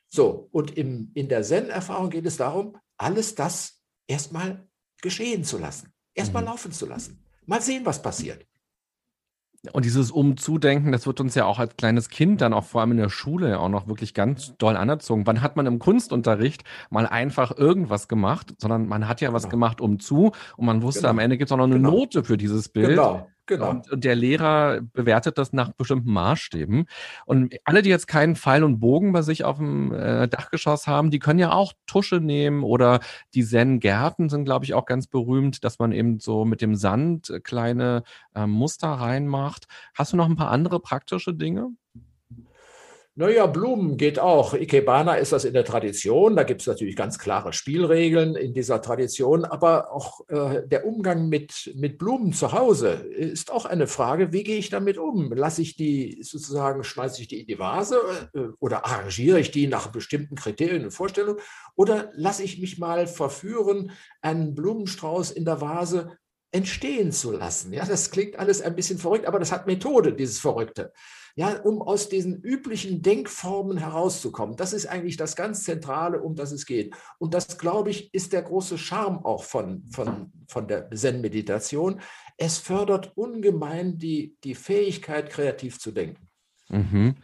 So, 0.10 0.50
und 0.52 0.78
im, 0.78 1.12
in 1.14 1.30
der 1.30 1.44
Zen-Erfahrung 1.44 2.10
geht 2.10 2.26
es 2.26 2.36
darum, 2.36 2.76
alles 2.98 3.34
das 3.34 3.82
erstmal 4.08 4.68
geschehen 5.02 5.46
zu 5.46 5.58
lassen, 5.58 5.94
erstmal 6.14 6.44
mhm. 6.44 6.50
laufen 6.50 6.74
zu 6.74 6.86
lassen. 6.86 7.24
Mal 7.46 7.62
sehen, 7.62 7.86
was 7.86 8.02
passiert. 8.02 8.46
Und 9.74 9.84
dieses 9.84 10.10
Umzudenken, 10.10 10.93
das 10.93 11.05
wird 11.05 11.20
uns 11.20 11.36
ja 11.36 11.45
auch 11.45 11.60
als 11.60 11.76
kleines 11.76 12.10
Kind 12.10 12.39
dann 12.39 12.53
auch 12.53 12.64
vor 12.64 12.80
allem 12.80 12.91
in 12.91 12.97
der 12.97 13.10
Schule 13.10 13.60
auch 13.60 13.68
noch 13.68 13.88
wirklich 13.88 14.14
ganz 14.14 14.55
doll 14.57 14.78
anerzogen. 14.78 15.28
Wann 15.28 15.41
hat 15.41 15.57
man 15.57 15.66
im 15.66 15.80
Kunstunterricht 15.80 16.64
mal 16.89 17.05
einfach 17.05 17.57
irgendwas 17.57 18.07
gemacht, 18.07 18.55
sondern 18.57 18.88
man 18.88 19.10
hat 19.10 19.20
ja 19.20 19.34
was 19.34 19.43
genau. 19.43 19.51
gemacht 19.51 19.82
umzu 19.82 20.32
und 20.55 20.66
man 20.66 20.82
wusste, 20.82 21.01
genau. 21.01 21.12
am 21.12 21.20
Ende 21.20 21.38
gibt 21.38 21.49
es 21.49 21.51
auch 21.51 21.57
noch 21.57 21.66
eine 21.66 21.76
genau. 21.76 21.91
Note 21.91 22.24
für 22.24 22.38
dieses 22.38 22.70
Bild. 22.70 22.89
Genau. 22.89 23.28
Genau. 23.50 23.72
Und, 23.72 23.91
und, 23.91 24.04
der 24.04 24.14
Lehrer 24.14 24.80
bewertet 24.93 25.39
das 25.39 25.54
nach 25.54 25.72
bestimmten 25.74 26.14
Maßstäben. 26.14 26.86
Und 27.26 27.56
alle, 27.64 27.82
die 27.82 27.89
jetzt 27.89 28.08
keinen 28.08 28.36
Pfeil 28.36 28.64
und 28.64 28.80
Bogen 28.80 29.12
bei 29.12 29.24
sich 29.24 29.43
auf 29.43 29.58
dem 29.58 29.91
äh, 29.91 30.28
Dachgeschoss 30.28 30.86
haben, 30.86 31.10
die 31.10 31.18
können 31.18 31.39
ja 31.39 31.52
auch 31.52 31.74
Tusche 31.88 32.18
nehmen 32.18 32.62
oder 32.62 33.00
die 33.34 33.43
Zen-Gärten 33.43 34.30
sind, 34.30 34.45
glaube 34.45 34.66
ich, 34.66 34.76
auch 34.76 34.86
ganz 34.86 35.08
berühmt, 35.08 35.64
dass 35.64 35.80
man 35.80 35.91
eben 35.93 36.20
so 36.20 36.45
mit 36.45 36.62
dem 36.62 36.76
Sand 36.76 37.39
kleine 37.43 38.04
äh, 38.36 38.45
Muster 38.45 38.89
reinmacht. 38.89 39.66
Hast 39.95 40.14
du 40.14 40.18
noch 40.18 40.30
ein 40.30 40.36
paar 40.36 40.52
andere 40.52 40.80
praktische 40.80 41.34
Dinge? 41.34 41.72
Naja, 43.20 43.48
Blumen 43.48 43.98
geht 43.98 44.18
auch. 44.18 44.54
Ikebana 44.54 45.16
ist 45.16 45.34
das 45.34 45.44
in 45.44 45.54
der 45.54 45.66
Tradition. 45.66 46.38
Da 46.38 46.44
gibt 46.44 46.62
es 46.62 46.68
natürlich 46.68 46.96
ganz 46.96 47.20
klare 47.20 47.52
Spielregeln 47.52 48.38
in 48.38 48.54
dieser 48.54 48.82
Tradition. 48.82 49.44
Aber 49.44 49.92
auch 49.92 50.22
äh, 50.30 50.66
der 50.66 50.86
Umgang 50.86 51.28
mit, 51.28 51.74
mit 51.76 51.98
Blumen 51.98 52.32
zu 52.32 52.54
Hause 52.54 52.92
ist 52.92 53.52
auch 53.52 53.66
eine 53.66 53.88
Frage, 53.88 54.32
wie 54.32 54.44
gehe 54.44 54.58
ich 54.58 54.70
damit 54.70 54.98
um? 54.98 55.34
Lasse 55.34 55.62
ich 55.62 55.76
die 55.76 56.20
sozusagen, 56.22 56.86
schmeiße 56.86 57.22
ich 57.22 57.28
die 57.28 57.42
in 57.42 57.48
die 57.48 57.60
Vase 57.60 58.00
äh, 58.34 58.40
oder 58.62 58.86
arrangiere 58.86 59.42
ich 59.42 59.52
die 59.52 59.68
nach 59.68 59.88
bestimmten 59.88 60.36
Kriterien 60.36 60.86
und 60.86 60.92
Vorstellungen? 60.92 61.42
Oder 61.76 62.12
lasse 62.14 62.44
ich 62.44 62.62
mich 62.62 62.80
mal 62.80 63.06
verführen, 63.06 63.92
einen 64.22 64.56
Blumenstrauß 64.56 65.32
in 65.32 65.44
der 65.44 65.60
Vase 65.60 66.18
entstehen 66.52 67.12
zu 67.12 67.32
lassen. 67.32 67.74
Ja, 67.74 67.86
das 67.86 68.12
klingt 68.12 68.38
alles 68.38 68.62
ein 68.62 68.76
bisschen 68.76 68.97
verrückt, 68.97 69.26
aber 69.26 69.39
das 69.39 69.52
hat 69.52 69.68
Methode, 69.68 70.14
dieses 70.14 70.39
Verrückte 70.39 70.91
ja, 71.39 71.58
um 71.62 71.82
aus 71.82 72.10
diesen 72.10 72.41
üblichen 72.41 73.02
Denkformen 73.02 73.78
herauszukommen. 73.78 74.58
Das 74.58 74.74
ist 74.74 74.88
eigentlich 74.88 75.16
das 75.16 75.38
ganz 75.38 75.64
Zentrale, 75.64 76.22
um 76.22 76.36
das 76.36 76.52
es 76.52 76.66
geht. 76.66 76.93
Und 77.18 77.34
das, 77.34 77.58
glaube 77.58 77.91
ich, 77.91 78.14
ist 78.14 78.34
der 78.34 78.41
große 78.41 78.78
Charme 78.78 79.24
auch 79.24 79.45
von, 79.45 79.86
von, 79.89 80.34
von 80.50 80.68
der 80.68 80.91
Zen-Meditation. 80.91 82.02
Es 82.36 82.58
fördert 82.58 83.14
ungemein 83.16 83.97
die, 83.97 84.36
die 84.43 84.54
Fähigkeit, 84.54 85.30
kreativ 85.30 85.80
zu 85.80 85.91
denken. 85.91 86.28
Mhm 86.68 87.16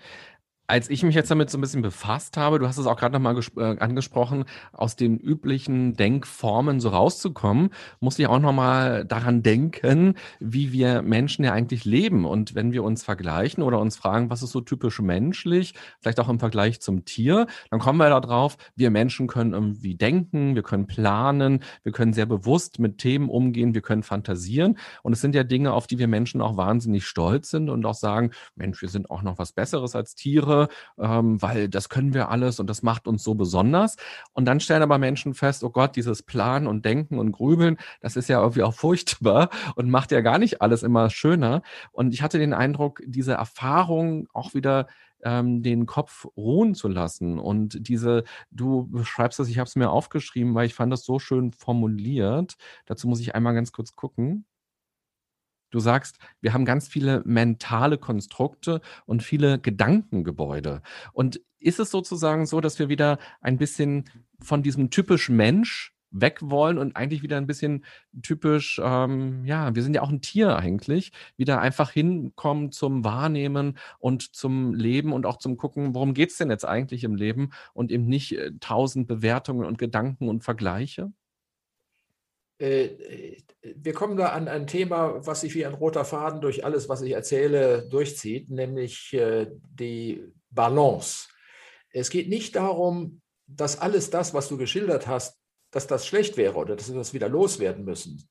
als 0.68 0.90
ich 0.90 1.04
mich 1.04 1.14
jetzt 1.14 1.30
damit 1.30 1.50
so 1.50 1.58
ein 1.58 1.62
bisschen 1.62 1.82
befasst 1.82 2.38
habe, 2.38 2.58
du 2.58 2.68
hast 2.68 2.78
es 2.78 2.88
auch 2.88 2.98
gerade 2.98 3.14
nochmal 3.14 3.40
äh, 3.58 3.78
angesprochen, 3.80 4.46
aus 4.72 4.96
den 4.96 5.18
üblichen 5.18 5.96
Denkformen 5.96 6.80
so 6.80 6.90
rauszukommen, 6.90 7.70
musste 8.00 8.24
ich 8.24 8.28
auch 8.28 8.40
nochmal 8.40 9.06
daran 9.06 9.44
denken, 9.44 10.16
wie 10.40 10.72
wir 10.72 11.04
Menschen 11.04 11.46
ja 11.46 11.52
eigentlich 11.52 11.86
leben. 11.86 12.26
Und 12.26 12.56
wenn 12.56 12.72
wir 12.72 12.84
uns 12.84 13.04
vergleichen 13.04 13.62
oder 13.64 13.80
uns 13.80 13.96
fragen, 13.96 14.30
was 14.30 14.42
ist 14.42 14.52
so 14.52 14.62
typisch 14.62 15.00
menschlich, 15.00 15.76
vielleicht 16.00 16.20
auch 16.20 16.30
im 16.30 16.40
Vergleich 16.40 16.82
zum 16.82 17.06
Tier, 17.06 17.46
dann 17.70 17.80
kommen 17.80 18.00
wir 18.00 18.10
darauf, 18.10 18.58
wir 18.76 18.90
Menschen 18.90 19.28
können 19.28 19.54
irgendwie 19.54 19.96
denken, 19.96 20.56
wir 20.56 20.64
können 20.64 20.88
planen, 20.88 21.60
wir 21.84 21.92
können 21.92 22.14
sehr 22.14 22.26
bewusst 22.26 22.80
mit 22.80 22.98
Themen 22.98 23.30
umgehen, 23.30 23.76
wir 23.76 23.82
können 23.82 24.04
fantasieren. 24.04 24.80
Und 25.04 25.14
es 25.14 25.22
sind 25.22 25.36
ja 25.36 25.44
Dinge, 25.44 25.74
auf 25.74 25.86
die 25.86 26.00
wir 26.00 26.08
Menschen 26.08 26.42
auch 26.42 26.58
wahnsinnig 26.58 27.06
stolz 27.06 27.52
sind 27.52 27.70
und 27.70 27.86
auch 27.86 27.94
sagen, 27.94 28.32
Mensch, 28.56 28.82
wir 28.82 28.90
sind 28.90 29.12
auch 29.12 29.22
noch 29.22 29.38
was 29.38 29.54
Besseres 29.54 29.96
als 29.96 30.16
Tiere 30.16 30.55
Sache, 30.56 30.70
ähm, 30.98 31.42
weil 31.42 31.70
das 31.70 31.90
können 31.90 32.14
wir 32.14 32.30
alles 32.30 32.60
und 32.60 32.70
das 32.70 32.84
macht 32.84 33.08
uns 33.08 33.24
so 33.24 33.36
besonders. 33.36 33.96
Und 34.34 34.46
dann 34.46 34.60
stellen 34.60 34.84
aber 34.84 34.98
Menschen 34.98 35.34
fest, 35.34 35.64
oh 35.64 35.70
Gott, 35.70 35.96
dieses 35.96 36.24
Planen 36.24 36.68
und 36.68 36.86
Denken 36.86 37.20
und 37.20 37.32
Grübeln, 37.32 37.78
das 38.02 38.16
ist 38.16 38.30
ja 38.30 38.42
irgendwie 38.42 38.64
auch 38.64 38.74
furchtbar 38.86 39.50
und 39.76 39.90
macht 39.90 40.12
ja 40.12 40.22
gar 40.22 40.40
nicht 40.40 40.62
alles 40.62 40.84
immer 40.84 41.10
schöner. 41.10 41.62
Und 41.92 42.14
ich 42.14 42.22
hatte 42.22 42.40
den 42.40 42.54
Eindruck, 42.54 43.02
diese 43.06 43.34
Erfahrung 43.34 44.28
auch 44.34 44.54
wieder 44.54 44.88
ähm, 45.24 45.64
den 45.64 45.86
Kopf 45.86 46.28
ruhen 46.38 46.76
zu 46.76 46.88
lassen. 46.88 47.40
Und 47.40 47.88
diese, 47.88 48.24
du 48.52 48.88
beschreibst 48.88 49.40
das, 49.40 49.50
ich 49.50 49.60
habe 49.60 49.68
es 49.68 49.76
mir 49.76 49.90
aufgeschrieben, 49.90 50.54
weil 50.56 50.68
ich 50.68 50.76
fand 50.76 50.94
das 50.94 51.04
so 51.04 51.20
schön 51.20 51.52
formuliert. 51.52 52.56
Dazu 52.86 53.08
muss 53.08 53.20
ich 53.20 53.36
einmal 53.36 53.56
ganz 53.56 53.72
kurz 53.72 53.96
gucken. 53.96 54.46
Du 55.76 55.82
sagst, 55.82 56.20
wir 56.40 56.54
haben 56.54 56.64
ganz 56.64 56.88
viele 56.88 57.22
mentale 57.26 57.98
Konstrukte 57.98 58.80
und 59.06 59.24
viele 59.24 59.60
Gedankengebäude. 59.60 60.82
Und 61.12 61.42
ist 61.60 61.82
es 61.82 61.92
sozusagen 61.92 62.46
so, 62.46 62.62
dass 62.62 62.80
wir 62.80 62.88
wieder 62.88 63.20
ein 63.42 63.58
bisschen 63.58 64.06
von 64.40 64.64
diesem 64.64 64.90
typisch 64.90 65.28
Mensch 65.28 65.94
weg 66.12 66.40
wollen 66.42 66.78
und 66.78 66.96
eigentlich 66.96 67.24
wieder 67.24 67.36
ein 67.36 67.46
bisschen 67.46 67.84
typisch, 68.24 68.80
ähm, 68.82 69.44
ja, 69.44 69.76
wir 69.76 69.84
sind 69.84 69.94
ja 69.94 70.02
auch 70.02 70.10
ein 70.10 70.22
Tier 70.22 70.56
eigentlich, 70.56 71.12
wieder 71.36 71.60
einfach 71.60 71.92
hinkommen 71.92 72.72
zum 72.72 73.04
Wahrnehmen 73.04 73.78
und 74.00 74.34
zum 74.34 74.74
Leben 74.74 75.12
und 75.12 75.26
auch 75.26 75.40
zum 75.40 75.58
Gucken, 75.58 75.94
worum 75.94 76.14
geht 76.14 76.32
es 76.32 76.38
denn 76.38 76.50
jetzt 76.50 76.66
eigentlich 76.66 77.04
im 77.04 77.16
Leben 77.16 77.50
und 77.74 77.92
eben 77.92 78.06
nicht 78.06 78.38
äh, 78.38 78.54
tausend 78.62 79.08
Bewertungen 79.08 79.66
und 79.66 79.78
Gedanken 79.78 80.30
und 80.30 80.42
Vergleiche? 80.42 81.12
Äh, 82.58 83.38
wir 83.62 83.94
kommen 83.94 84.18
da 84.18 84.30
an 84.30 84.48
ein 84.48 84.68
Thema, 84.68 85.26
was 85.26 85.42
sich 85.42 85.56
wie 85.56 85.66
ein 85.66 85.74
roter 85.74 86.06
Faden 86.06 86.42
durch 86.42 86.64
alles, 86.64 86.88
was 86.88 87.02
ich 87.02 87.12
erzähle, 87.12 87.88
durchzieht, 87.90 88.50
nämlich 88.50 89.14
äh, 89.14 89.48
die 89.52 90.24
Balance. 90.52 91.28
Es 91.90 92.10
geht 92.10 92.30
nicht 92.30 92.56
darum, 92.56 93.22
dass 93.48 93.80
alles 93.80 94.10
das, 94.10 94.34
was 94.34 94.48
du 94.48 94.58
geschildert 94.58 95.08
hast, 95.08 95.40
dass 95.72 95.88
das 95.88 96.08
schlecht 96.08 96.38
wäre 96.38 96.56
oder 96.56 96.76
dass 96.76 96.90
wir 96.90 96.98
das 96.98 97.14
wieder 97.14 97.28
loswerden 97.28 97.84
müssen. 97.84 98.28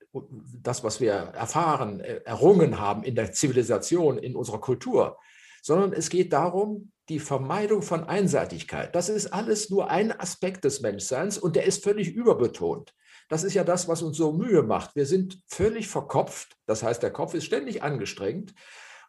Das, 0.62 0.82
was 0.82 1.00
wir 1.00 1.12
erfahren, 1.12 2.00
äh, 2.00 2.20
errungen 2.24 2.78
haben 2.78 3.02
in 3.02 3.14
der 3.14 3.32
Zivilisation, 3.32 4.18
in 4.18 4.34
unserer 4.34 4.60
Kultur, 4.60 5.18
sondern 5.62 5.92
es 5.92 6.08
geht 6.08 6.32
darum, 6.32 6.92
die 7.08 7.18
Vermeidung 7.18 7.82
von 7.82 8.04
Einseitigkeit. 8.04 8.94
Das 8.94 9.08
ist 9.08 9.26
alles 9.26 9.68
nur 9.68 9.90
ein 9.90 10.18
Aspekt 10.18 10.64
des 10.64 10.80
Menschseins 10.80 11.36
und 11.36 11.56
der 11.56 11.64
ist 11.64 11.84
völlig 11.84 12.14
überbetont. 12.14 12.94
Das 13.28 13.44
ist 13.44 13.54
ja 13.54 13.64
das, 13.64 13.88
was 13.88 14.02
uns 14.02 14.16
so 14.16 14.32
Mühe 14.32 14.62
macht. 14.62 14.94
Wir 14.96 15.06
sind 15.06 15.40
völlig 15.46 15.88
verkopft. 15.88 16.56
Das 16.66 16.82
heißt, 16.82 17.02
der 17.02 17.10
Kopf 17.10 17.34
ist 17.34 17.44
ständig 17.44 17.82
angestrengt. 17.82 18.54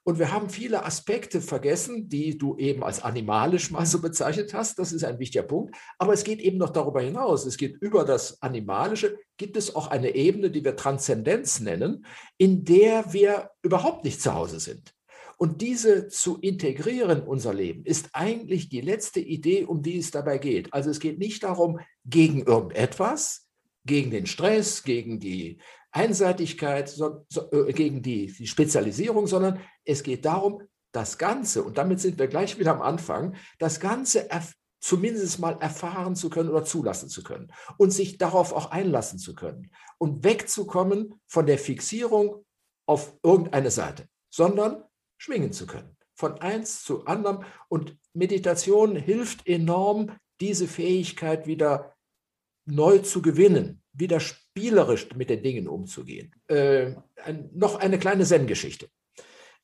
Und 0.07 0.19
wir 0.19 0.31
haben 0.31 0.49
viele 0.49 0.85
Aspekte 0.85 1.41
vergessen, 1.41 2.09
die 2.09 2.37
du 2.37 2.55
eben 2.57 2.83
als 2.83 3.03
animalisch 3.03 3.71
mal 3.71 3.87
so 3.87 4.01
bezeichnet 4.01 4.53
hast. 4.53 4.77
Das 4.77 4.91
ist 4.91 5.03
ein 5.03 5.17
wichtiger 5.17 5.43
Punkt. 5.43 5.75
Aber 5.97 6.13
es 6.13 6.23
geht 6.23 6.41
eben 6.41 6.59
noch 6.59 6.69
darüber 6.69 7.01
hinaus. 7.01 7.45
Es 7.47 7.57
geht 7.57 7.77
über 7.81 8.05
das 8.05 8.39
Animalische. 8.43 9.17
Gibt 9.37 9.57
es 9.57 9.75
auch 9.75 9.87
eine 9.87 10.13
Ebene, 10.13 10.51
die 10.51 10.63
wir 10.63 10.75
Transzendenz 10.75 11.59
nennen, 11.59 12.05
in 12.37 12.63
der 12.63 13.13
wir 13.13 13.49
überhaupt 13.63 14.03
nicht 14.03 14.21
zu 14.21 14.35
Hause 14.35 14.59
sind. 14.59 14.93
Und 15.37 15.61
diese 15.61 16.07
zu 16.07 16.37
integrieren 16.37 17.21
in 17.21 17.27
unser 17.27 17.53
Leben 17.53 17.83
ist 17.83 18.09
eigentlich 18.13 18.69
die 18.69 18.81
letzte 18.81 19.19
Idee, 19.19 19.65
um 19.65 19.81
die 19.81 19.97
es 19.97 20.11
dabei 20.11 20.37
geht. 20.37 20.71
Also 20.71 20.91
es 20.91 20.99
geht 20.99 21.17
nicht 21.17 21.43
darum, 21.43 21.79
gegen 22.05 22.43
irgendetwas, 22.43 23.44
gegen 23.85 24.11
den 24.11 24.25
Stress, 24.25 24.83
gegen 24.83 25.19
die 25.19 25.59
Einseitigkeit, 25.91 26.89
so, 26.89 27.25
so, 27.29 27.49
äh, 27.51 27.71
gegen 27.71 28.01
die, 28.01 28.27
die 28.27 28.47
Spezialisierung, 28.47 29.27
sondern 29.27 29.59
es 29.85 30.03
geht 30.03 30.25
darum, 30.25 30.61
das 30.91 31.17
Ganze, 31.17 31.63
und 31.63 31.77
damit 31.77 31.99
sind 31.99 32.19
wir 32.19 32.27
gleich 32.27 32.57
wieder 32.57 32.71
am 32.71 32.81
Anfang, 32.81 33.35
das 33.59 33.79
Ganze 33.79 34.29
zumindest 34.79 35.39
mal 35.39 35.57
erfahren 35.61 36.15
zu 36.15 36.29
können 36.29 36.49
oder 36.49 36.63
zulassen 36.63 37.09
zu 37.09 37.23
können 37.23 37.51
und 37.77 37.91
sich 37.91 38.17
darauf 38.17 38.53
auch 38.53 38.71
einlassen 38.71 39.19
zu 39.19 39.33
können 39.35 39.71
und 39.97 40.23
wegzukommen 40.23 41.19
von 41.27 41.45
der 41.45 41.57
Fixierung 41.57 42.45
auf 42.85 43.17
irgendeine 43.23 43.71
Seite, 43.71 44.07
sondern 44.29 44.83
schwingen 45.17 45.51
zu 45.53 45.65
können, 45.65 45.97
von 46.13 46.39
eins 46.39 46.83
zu 46.83 47.05
anderem. 47.05 47.43
Und 47.67 47.97
Meditation 48.13 48.95
hilft 48.95 49.47
enorm, 49.47 50.11
diese 50.39 50.67
Fähigkeit 50.67 51.47
wieder 51.47 51.94
neu 52.65 52.99
zu 52.99 53.21
gewinnen, 53.21 53.81
wieder 53.93 54.19
spielerisch 54.19 55.07
mit 55.15 55.29
den 55.29 55.43
Dingen 55.43 55.67
umzugehen. 55.67 56.31
Äh, 56.47 56.95
ein, 57.23 57.49
noch 57.53 57.75
eine 57.75 57.99
kleine 57.99 58.25
Zen-Geschichte. 58.25 58.87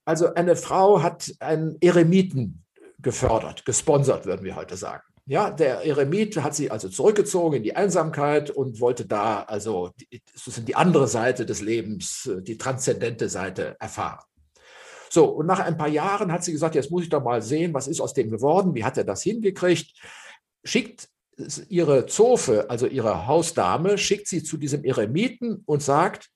Also 0.06 0.34
eine 0.34 0.56
Frau 0.56 1.02
hat 1.02 1.34
einen 1.40 1.78
Eremiten 1.82 2.64
gefördert, 3.00 3.66
gesponsert, 3.66 4.26
würden 4.26 4.44
wir 4.44 4.56
heute 4.56 4.78
sagen. 4.78 5.04
Ja, 5.28 5.52
der 5.52 5.86
Eremit 5.86 6.36
hat 6.38 6.56
sie 6.56 6.72
also 6.72 6.90
zurückgezogen 6.90 7.58
in 7.58 7.64
die 7.64 7.76
Einsamkeit 7.76 8.50
und 8.50 8.80
wollte 8.80 9.06
da 9.06 9.44
also 9.44 9.92
die, 10.00 10.22
die 10.66 10.76
andere 10.76 11.08
Seite 11.08 11.46
des 11.46 11.62
Lebens, 11.62 12.30
die 12.42 12.58
transzendente 12.58 13.30
Seite 13.30 13.76
erfahren. 13.80 14.26
So, 15.10 15.26
und 15.26 15.46
nach 15.46 15.60
ein 15.60 15.78
paar 15.78 15.90
Jahren 15.90 16.32
hat 16.32 16.44
sie 16.44 16.52
gesagt, 16.52 16.74
jetzt 16.74 16.90
muss 16.90 17.04
ich 17.04 17.10
doch 17.10 17.24
mal 17.24 17.42
sehen, 17.42 17.74
was 17.74 17.88
ist 17.88 18.02
aus 18.02 18.14
dem 18.14 18.32
geworden, 18.32 18.74
wie 18.74 18.84
hat 18.84 18.98
er 18.98 19.04
das 19.04 19.22
hingekriegt, 19.22 19.94
schickt 20.64 21.08
ihre 21.70 22.06
Zofe, 22.06 22.70
also 22.70 22.88
ihre 22.88 23.28
Hausdame, 23.28 23.98
schickt 23.98 24.28
sie 24.28 24.44
zu 24.44 24.58
diesem 24.58 24.84
Eremiten 24.84 25.64
und 25.66 25.82
sagt, 25.82 26.30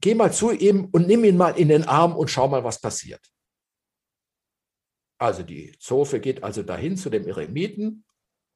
geh 0.00 0.14
mal 0.14 0.32
zu 0.32 0.50
ihm 0.50 0.86
und 0.92 1.06
nimm 1.06 1.24
ihn 1.24 1.36
mal 1.36 1.58
in 1.58 1.68
den 1.68 1.84
Arm 1.84 2.14
und 2.14 2.28
schau 2.28 2.48
mal, 2.48 2.64
was 2.64 2.80
passiert. 2.80 3.20
Also 5.18 5.42
die 5.42 5.76
Zofe 5.78 6.20
geht 6.20 6.42
also 6.42 6.62
dahin 6.62 6.96
zu 6.96 7.08
dem 7.08 7.26
Eremiten 7.26 8.04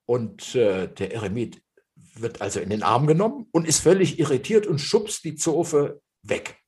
und 0.04 0.54
äh, 0.54 0.88
der 0.88 1.12
Eremit 1.12 1.62
wird 1.94 2.40
also 2.40 2.60
in 2.60 2.70
den 2.70 2.82
Arm 2.82 3.06
genommen 3.06 3.48
und 3.52 3.66
ist 3.66 3.80
völlig 3.80 4.18
irritiert 4.18 4.66
und 4.66 4.80
schubst 4.80 5.24
die 5.24 5.36
Zofe 5.36 6.02
weg 6.22 6.58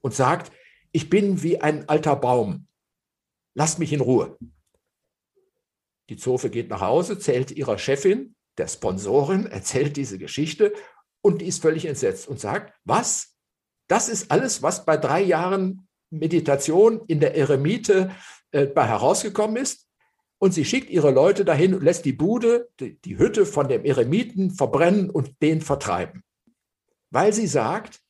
und 0.00 0.14
sagt, 0.14 0.52
ich 0.92 1.10
bin 1.10 1.42
wie 1.42 1.60
ein 1.60 1.88
alter 1.88 2.16
Baum, 2.16 2.66
lasst 3.54 3.78
mich 3.78 3.92
in 3.92 4.00
Ruhe. 4.00 4.38
Die 6.08 6.16
Zofe 6.16 6.50
geht 6.50 6.70
nach 6.70 6.80
Hause, 6.80 7.18
zählt 7.18 7.50
ihrer 7.50 7.78
Chefin, 7.78 8.34
der 8.56 8.68
Sponsorin, 8.68 9.46
erzählt 9.46 9.96
diese 9.96 10.18
Geschichte 10.18 10.72
und 11.20 11.40
die 11.40 11.46
ist 11.46 11.62
völlig 11.62 11.84
entsetzt 11.84 12.28
und 12.28 12.40
sagt, 12.40 12.74
was? 12.84 13.36
Das 13.88 14.08
ist 14.08 14.30
alles, 14.30 14.62
was 14.62 14.84
bei 14.84 14.96
drei 14.96 15.22
Jahren 15.22 15.88
Meditation 16.10 17.02
in 17.06 17.20
der 17.20 17.36
Eremite 17.36 18.14
äh, 18.50 18.66
herausgekommen 18.74 19.56
ist? 19.56 19.88
Und 20.40 20.52
sie 20.52 20.64
schickt 20.64 20.90
ihre 20.90 21.10
Leute 21.10 21.44
dahin 21.44 21.74
und 21.74 21.82
lässt 21.82 22.04
die 22.04 22.12
Bude, 22.12 22.70
die, 22.78 22.98
die 23.00 23.18
Hütte 23.18 23.44
von 23.44 23.68
dem 23.68 23.84
Eremiten 23.84 24.50
verbrennen 24.52 25.10
und 25.10 25.42
den 25.42 25.60
vertreiben. 25.60 26.22
Weil 27.10 27.32
sie 27.32 27.48
sagt, 27.48 28.00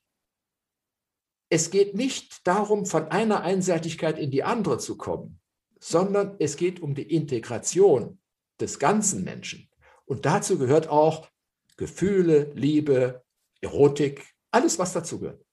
es 1.51 1.70
geht 1.70 1.94
nicht 1.94 2.46
darum, 2.46 2.84
von 2.84 3.11
einer 3.11 3.40
Einseitigkeit 3.40 4.18
in 4.18 4.30
die 4.30 4.44
andere 4.44 4.78
zu 4.78 4.99
kommen, 4.99 5.38
sondern 5.81 6.37
es 6.39 6.57
geht 6.57 6.81
um 6.81 6.95
die 6.95 7.14
Integration 7.14 8.20
des 8.61 8.79
ganzen 8.79 9.24
Menschen. 9.24 9.68
Und 10.05 10.26
dazu 10.26 10.59
gehört 10.59 10.89
auch 10.89 11.29
Gefühle, 11.76 12.51
Liebe, 12.55 13.24
Erotik, 13.61 14.35
alles, 14.51 14.79
was 14.79 14.93
dazu 14.93 15.20
gehört. 15.20 15.45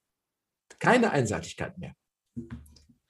Keine 0.80 1.12
Einseitigkeit 1.12 1.78
mehr. 1.78 1.94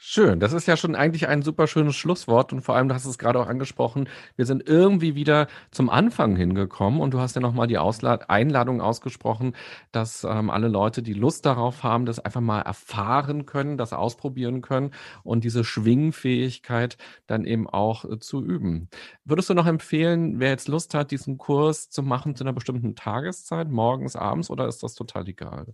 Schön, 0.07 0.39
das 0.39 0.53
ist 0.53 0.67
ja 0.67 0.77
schon 0.77 0.95
eigentlich 0.95 1.27
ein 1.27 1.41
super 1.41 1.65
schönes 1.65 1.95
Schlusswort 1.95 2.53
und 2.53 2.61
vor 2.61 2.75
allem, 2.75 2.87
du 2.87 2.93
hast 2.93 3.05
es 3.05 3.17
gerade 3.17 3.39
auch 3.39 3.47
angesprochen, 3.47 4.07
wir 4.35 4.45
sind 4.45 4.69
irgendwie 4.69 5.15
wieder 5.15 5.47
zum 5.71 5.89
Anfang 5.89 6.35
hingekommen 6.35 7.01
und 7.01 7.15
du 7.15 7.19
hast 7.19 7.35
ja 7.35 7.41
nochmal 7.41 7.65
die 7.65 7.79
Auslad 7.79 8.29
Einladung 8.29 8.81
ausgesprochen, 8.81 9.55
dass 9.91 10.23
ähm, 10.23 10.51
alle 10.51 10.67
Leute, 10.67 11.01
die 11.01 11.13
Lust 11.13 11.47
darauf 11.47 11.81
haben, 11.81 12.05
das 12.05 12.19
einfach 12.19 12.39
mal 12.39 12.61
erfahren 12.61 13.47
können, 13.47 13.77
das 13.79 13.93
ausprobieren 13.93 14.61
können 14.61 14.91
und 15.23 15.43
diese 15.43 15.63
Schwingfähigkeit 15.63 16.97
dann 17.25 17.43
eben 17.43 17.67
auch 17.67 18.05
äh, 18.05 18.19
zu 18.19 18.45
üben. 18.45 18.89
Würdest 19.23 19.49
du 19.49 19.55
noch 19.55 19.65
empfehlen, 19.65 20.39
wer 20.39 20.51
jetzt 20.51 20.67
Lust 20.67 20.93
hat, 20.93 21.09
diesen 21.09 21.39
Kurs 21.39 21.89
zu 21.89 22.03
machen 22.03 22.35
zu 22.35 22.43
einer 22.43 22.53
bestimmten 22.53 22.95
Tageszeit, 22.95 23.69
morgens, 23.71 24.15
abends 24.15 24.51
oder 24.51 24.67
ist 24.67 24.83
das 24.83 24.93
total 24.93 25.27
egal? 25.27 25.73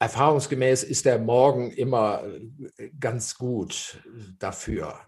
Erfahrungsgemäß 0.00 0.84
ist 0.84 1.04
der 1.04 1.18
Morgen 1.18 1.70
immer 1.72 2.22
äh, 2.76 2.90
ganz 3.00 3.36
gut 3.36 4.02
dafür. 4.38 5.00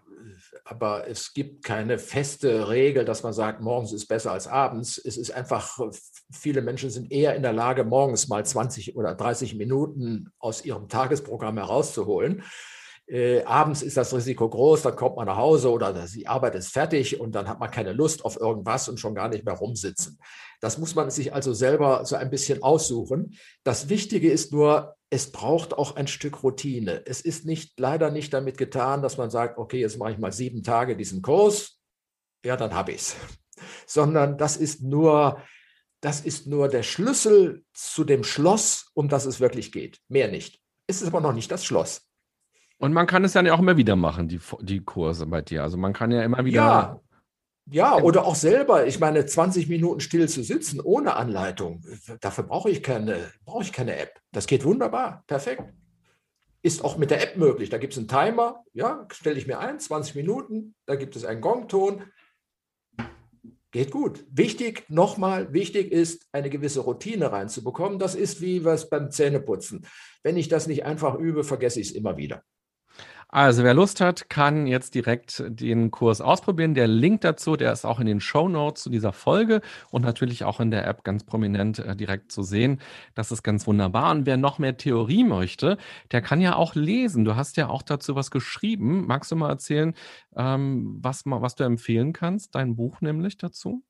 Aber 0.65 1.07
es 1.07 1.33
gibt 1.33 1.63
keine 1.63 1.97
feste 1.97 2.69
Regel, 2.69 3.05
dass 3.05 3.23
man 3.23 3.33
sagt, 3.33 3.61
morgens 3.61 3.93
ist 3.93 4.07
besser 4.07 4.31
als 4.31 4.47
abends. 4.47 4.97
Es 4.97 5.17
ist 5.17 5.31
einfach, 5.31 5.79
viele 6.31 6.61
Menschen 6.61 6.89
sind 6.89 7.11
eher 7.11 7.35
in 7.35 7.41
der 7.41 7.53
Lage, 7.53 7.83
morgens 7.83 8.27
mal 8.27 8.45
20 8.45 8.95
oder 8.95 9.15
30 9.15 9.55
Minuten 9.55 10.31
aus 10.39 10.63
ihrem 10.63 10.87
Tagesprogramm 10.87 11.57
herauszuholen. 11.57 12.43
Äh, 13.11 13.43
abends 13.43 13.81
ist 13.81 13.97
das 13.97 14.13
Risiko 14.13 14.49
groß, 14.49 14.83
dann 14.83 14.95
kommt 14.95 15.17
man 15.17 15.25
nach 15.25 15.35
Hause 15.35 15.69
oder 15.69 15.91
die 15.91 16.27
Arbeit 16.27 16.55
ist 16.55 16.69
fertig 16.69 17.19
und 17.19 17.33
dann 17.33 17.49
hat 17.49 17.59
man 17.59 17.69
keine 17.69 17.91
Lust 17.91 18.23
auf 18.23 18.39
irgendwas 18.39 18.87
und 18.87 19.01
schon 19.01 19.15
gar 19.15 19.27
nicht 19.27 19.43
mehr 19.43 19.55
rumsitzen. 19.55 20.17
Das 20.61 20.77
muss 20.77 20.95
man 20.95 21.09
sich 21.09 21.33
also 21.33 21.51
selber 21.51 22.05
so 22.05 22.15
ein 22.15 22.29
bisschen 22.29 22.63
aussuchen. 22.63 23.37
Das 23.65 23.89
Wichtige 23.89 24.31
ist 24.31 24.53
nur, 24.53 24.95
es 25.09 25.29
braucht 25.33 25.73
auch 25.73 25.97
ein 25.97 26.07
Stück 26.07 26.41
Routine. 26.41 27.03
Es 27.05 27.19
ist 27.19 27.45
nicht, 27.45 27.77
leider 27.81 28.11
nicht 28.11 28.33
damit 28.33 28.57
getan, 28.57 29.01
dass 29.01 29.17
man 29.17 29.29
sagt, 29.29 29.57
okay, 29.57 29.81
jetzt 29.81 29.97
mache 29.97 30.13
ich 30.13 30.17
mal 30.17 30.31
sieben 30.31 30.63
Tage 30.63 30.95
diesen 30.95 31.21
Kurs, 31.21 31.81
ja, 32.45 32.55
dann 32.55 32.73
habe 32.73 32.93
ich 32.93 33.01
es. 33.01 33.15
Sondern 33.87 34.37
das 34.37 34.55
ist 34.55 34.83
nur, 34.83 35.41
das 35.99 36.21
ist 36.21 36.47
nur 36.47 36.69
der 36.69 36.83
Schlüssel 36.83 37.65
zu 37.73 38.05
dem 38.05 38.23
Schloss, 38.23 38.89
um 38.93 39.09
das 39.09 39.25
es 39.25 39.41
wirklich 39.41 39.73
geht. 39.73 39.99
Mehr 40.07 40.29
nicht. 40.29 40.61
Es 40.87 41.01
ist 41.01 41.09
aber 41.09 41.19
noch 41.19 41.33
nicht 41.33 41.51
das 41.51 41.65
Schloss. 41.65 42.07
Und 42.81 42.93
man 42.93 43.05
kann 43.05 43.23
es 43.23 43.35
ja 43.35 43.53
auch 43.53 43.59
immer 43.59 43.77
wieder 43.77 43.95
machen, 43.95 44.27
die, 44.27 44.39
die 44.61 44.79
Kurse 44.79 45.27
bei 45.27 45.41
dir. 45.41 45.61
Also 45.61 45.77
man 45.77 45.93
kann 45.93 46.11
ja 46.11 46.23
immer 46.23 46.43
wieder. 46.43 46.55
Ja, 46.55 46.99
ja, 47.69 47.95
oder 48.01 48.25
auch 48.25 48.35
selber, 48.35 48.87
ich 48.87 48.99
meine, 48.99 49.25
20 49.25 49.69
Minuten 49.69 49.99
still 49.99 50.27
zu 50.27 50.43
sitzen 50.43 50.81
ohne 50.81 51.15
Anleitung, 51.15 51.83
dafür 52.19 52.43
brauche 52.43 52.71
ich 52.71 52.81
keine, 52.81 53.31
brauche 53.45 53.63
ich 53.63 53.71
keine 53.71 53.97
App. 53.97 54.19
Das 54.31 54.47
geht 54.47 54.65
wunderbar, 54.65 55.23
perfekt. 55.27 55.63
Ist 56.63 56.83
auch 56.83 56.97
mit 56.97 57.11
der 57.11 57.21
App 57.21 57.37
möglich. 57.37 57.69
Da 57.69 57.77
gibt 57.77 57.93
es 57.93 57.99
einen 57.99 58.07
Timer, 58.07 58.63
ja, 58.73 59.07
stelle 59.11 59.37
ich 59.37 59.47
mir 59.47 59.59
ein, 59.59 59.79
20 59.79 60.15
Minuten, 60.15 60.73
da 60.87 60.95
gibt 60.95 61.15
es 61.15 61.23
einen 61.23 61.39
Gongton. 61.39 62.03
Geht 63.71 63.91
gut. 63.91 64.25
Wichtig, 64.29 64.85
nochmal, 64.89 65.53
wichtig 65.53 65.91
ist, 65.91 66.27
eine 66.33 66.49
gewisse 66.49 66.81
Routine 66.81 67.31
reinzubekommen. 67.31 67.99
Das 67.99 68.15
ist 68.15 68.41
wie 68.41 68.65
was 68.65 68.89
beim 68.89 69.11
Zähneputzen. 69.11 69.85
Wenn 70.23 70.35
ich 70.35 70.49
das 70.49 70.67
nicht 70.67 70.83
einfach 70.83 71.15
übe, 71.15 71.45
vergesse 71.45 71.79
ich 71.79 71.89
es 71.89 71.93
immer 71.93 72.17
wieder. 72.17 72.43
Also 73.33 73.63
wer 73.63 73.73
Lust 73.73 74.01
hat, 74.01 74.29
kann 74.29 74.67
jetzt 74.67 74.93
direkt 74.93 75.41
den 75.47 75.89
Kurs 75.89 76.19
ausprobieren. 76.19 76.73
Der 76.73 76.87
Link 76.87 77.21
dazu, 77.21 77.55
der 77.55 77.71
ist 77.71 77.85
auch 77.85 78.01
in 78.01 78.05
den 78.05 78.19
Show 78.19 78.49
Notes 78.49 78.83
zu 78.83 78.89
dieser 78.89 79.13
Folge 79.13 79.61
und 79.89 80.01
natürlich 80.01 80.43
auch 80.43 80.59
in 80.59 80.69
der 80.69 80.85
App 80.85 81.05
ganz 81.05 81.23
prominent 81.23 81.79
äh, 81.79 81.95
direkt 81.95 82.33
zu 82.33 82.43
sehen. 82.43 82.81
Das 83.15 83.31
ist 83.31 83.41
ganz 83.41 83.65
wunderbar. 83.67 84.11
Und 84.11 84.25
wer 84.25 84.35
noch 84.35 84.59
mehr 84.59 84.75
Theorie 84.75 85.23
möchte, 85.23 85.77
der 86.11 86.21
kann 86.21 86.41
ja 86.41 86.57
auch 86.57 86.75
lesen. 86.75 87.23
Du 87.23 87.37
hast 87.37 87.55
ja 87.55 87.69
auch 87.69 87.83
dazu 87.83 88.15
was 88.15 88.31
geschrieben. 88.31 89.07
Magst 89.07 89.31
du 89.31 89.37
mal 89.37 89.49
erzählen, 89.49 89.95
ähm, 90.35 90.99
was, 91.01 91.23
was 91.25 91.55
du 91.55 91.63
empfehlen 91.63 92.11
kannst? 92.11 92.53
Dein 92.53 92.75
Buch 92.75 92.99
nämlich 92.99 93.37
dazu? 93.37 93.81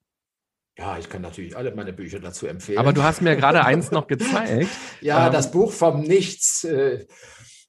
Ja, 0.78 1.00
ich 1.00 1.10
kann 1.10 1.24
natürlich 1.24 1.58
alle 1.58 1.74
meine 1.76 1.94
Bücher 1.94 2.20
dazu 2.20 2.46
empfehlen. 2.46 2.78
Aber 2.78 2.94
du 2.94 3.02
hast 3.02 3.22
mir 3.22 3.36
gerade 3.36 3.66
eins 3.66 3.90
noch 3.90 4.06
gezeigt. 4.08 4.70
ja, 5.02 5.28
ähm, 5.28 5.34
das 5.34 5.50
Buch 5.50 5.72
vom 5.72 6.02
Nichts. 6.02 6.64
Äh, 6.64 7.08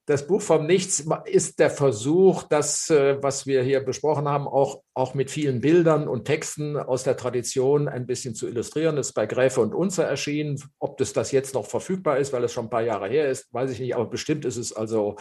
das 0.06 0.26
Buch 0.26 0.42
vom 0.42 0.66
Nichts 0.66 1.06
ist 1.26 1.60
der 1.60 1.70
Versuch, 1.70 2.42
das, 2.44 2.90
äh, 2.90 3.22
was 3.22 3.46
wir 3.46 3.62
hier 3.62 3.80
besprochen 3.80 4.28
haben, 4.28 4.48
auch, 4.48 4.82
auch 4.94 5.14
mit 5.14 5.30
vielen 5.30 5.60
Bildern 5.60 6.08
und 6.08 6.24
Texten 6.24 6.76
aus 6.76 7.04
der 7.04 7.16
Tradition 7.16 7.88
ein 7.88 8.06
bisschen 8.06 8.34
zu 8.34 8.48
illustrieren. 8.48 8.96
Das 8.96 9.08
ist 9.08 9.12
bei 9.12 9.26
Gräfe 9.26 9.60
und 9.60 9.74
Unzer 9.74 10.04
erschienen. 10.04 10.60
Ob 10.80 10.98
das, 10.98 11.12
das 11.12 11.30
jetzt 11.30 11.54
noch 11.54 11.66
verfügbar 11.66 12.18
ist, 12.18 12.32
weil 12.32 12.42
es 12.42 12.52
schon 12.52 12.66
ein 12.66 12.70
paar 12.70 12.82
Jahre 12.82 13.08
her 13.08 13.30
ist, 13.30 13.52
weiß 13.54 13.70
ich 13.70 13.80
nicht. 13.80 13.94
Aber 13.94 14.06
bestimmt 14.06 14.44
ist 14.44 14.56
es 14.56 14.72
also 14.72 15.16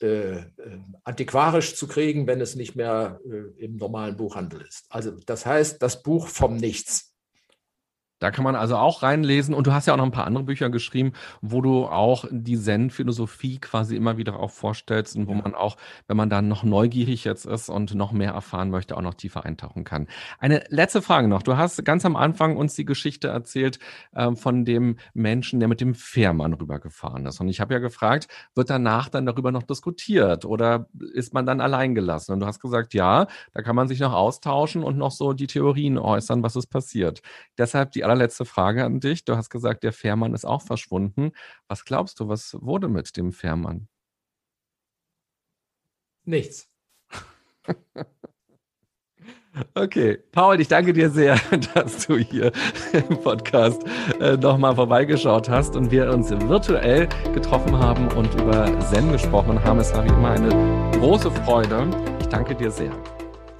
äh, 0.00 0.36
äh 0.36 0.44
antiquarisch 1.04 1.76
zu 1.76 1.86
kriegen, 1.86 2.26
wenn 2.26 2.40
es 2.40 2.54
nicht 2.54 2.76
mehr 2.76 3.20
äh, 3.26 3.62
im 3.62 3.76
normalen 3.76 4.16
Buchhandel 4.16 4.62
ist. 4.62 4.86
Also 4.88 5.12
das 5.26 5.44
heißt, 5.44 5.82
das 5.82 6.02
Buch 6.02 6.28
vom 6.28 6.56
Nichts. 6.56 7.13
Da 8.24 8.30
kann 8.30 8.42
man 8.42 8.56
also 8.56 8.76
auch 8.76 9.02
reinlesen. 9.02 9.54
Und 9.54 9.66
du 9.66 9.74
hast 9.74 9.84
ja 9.84 9.92
auch 9.92 9.98
noch 9.98 10.06
ein 10.06 10.10
paar 10.10 10.26
andere 10.26 10.44
Bücher 10.44 10.70
geschrieben, 10.70 11.12
wo 11.42 11.60
du 11.60 11.84
auch 11.84 12.24
die 12.30 12.58
Zen-Philosophie 12.58 13.58
quasi 13.58 13.96
immer 13.96 14.16
wieder 14.16 14.40
auch 14.40 14.50
vorstellst 14.50 15.14
und 15.14 15.28
wo 15.28 15.32
ja. 15.32 15.42
man 15.42 15.54
auch, 15.54 15.76
wenn 16.08 16.16
man 16.16 16.30
dann 16.30 16.48
noch 16.48 16.62
neugierig 16.62 17.24
jetzt 17.24 17.44
ist 17.44 17.68
und 17.68 17.94
noch 17.94 18.12
mehr 18.12 18.32
erfahren 18.32 18.70
möchte, 18.70 18.96
auch 18.96 19.02
noch 19.02 19.12
tiefer 19.12 19.44
eintauchen 19.44 19.84
kann. 19.84 20.08
Eine 20.38 20.64
letzte 20.70 21.02
Frage 21.02 21.28
noch. 21.28 21.42
Du 21.42 21.58
hast 21.58 21.84
ganz 21.84 22.06
am 22.06 22.16
Anfang 22.16 22.56
uns 22.56 22.74
die 22.74 22.86
Geschichte 22.86 23.28
erzählt 23.28 23.78
äh, 24.14 24.34
von 24.34 24.64
dem 24.64 24.96
Menschen, 25.12 25.60
der 25.60 25.68
mit 25.68 25.82
dem 25.82 25.94
Fährmann 25.94 26.54
rübergefahren 26.54 27.26
ist. 27.26 27.42
Und 27.42 27.50
ich 27.50 27.60
habe 27.60 27.74
ja 27.74 27.80
gefragt, 27.80 28.28
wird 28.54 28.70
danach 28.70 29.10
dann 29.10 29.26
darüber 29.26 29.52
noch 29.52 29.64
diskutiert 29.64 30.46
oder 30.46 30.86
ist 31.12 31.34
man 31.34 31.44
dann 31.44 31.60
allein 31.60 31.94
gelassen? 31.94 32.32
Und 32.32 32.40
du 32.40 32.46
hast 32.46 32.60
gesagt, 32.60 32.94
ja, 32.94 33.26
da 33.52 33.60
kann 33.60 33.76
man 33.76 33.86
sich 33.86 34.00
noch 34.00 34.14
austauschen 34.14 34.82
und 34.82 34.96
noch 34.96 35.10
so 35.10 35.34
die 35.34 35.46
Theorien 35.46 35.98
äußern, 35.98 36.42
was 36.42 36.56
ist 36.56 36.68
passiert. 36.68 37.20
Deshalb 37.58 37.90
die 37.90 38.00
allerletzte 38.14 38.44
Frage 38.44 38.84
an 38.84 39.00
dich. 39.00 39.24
Du 39.24 39.36
hast 39.36 39.50
gesagt, 39.50 39.82
der 39.82 39.92
Fährmann 39.92 40.34
ist 40.34 40.44
auch 40.44 40.62
verschwunden. 40.62 41.32
Was 41.68 41.84
glaubst 41.84 42.20
du, 42.20 42.28
was 42.28 42.56
wurde 42.60 42.88
mit 42.88 43.16
dem 43.16 43.32
Fährmann? 43.32 43.88
Nichts. 46.24 46.68
Okay, 49.74 50.18
Paul, 50.32 50.60
ich 50.60 50.66
danke 50.66 50.92
dir 50.92 51.08
sehr, 51.10 51.38
dass 51.74 52.08
du 52.08 52.16
hier 52.16 52.50
im 52.92 53.20
Podcast 53.22 53.84
äh, 54.18 54.36
nochmal 54.36 54.74
vorbeigeschaut 54.74 55.48
hast 55.48 55.76
und 55.76 55.92
wir 55.92 56.10
uns 56.10 56.32
virtuell 56.32 57.08
getroffen 57.32 57.78
haben 57.78 58.08
und 58.16 58.34
über 58.34 58.80
Zen 58.80 59.12
gesprochen 59.12 59.62
haben. 59.62 59.78
Es 59.78 59.94
war 59.94 60.02
wie 60.04 60.08
immer 60.08 60.30
eine 60.32 60.90
große 60.98 61.30
Freude. 61.30 61.88
Ich 62.18 62.26
danke 62.26 62.56
dir 62.56 62.72
sehr. 62.72 62.90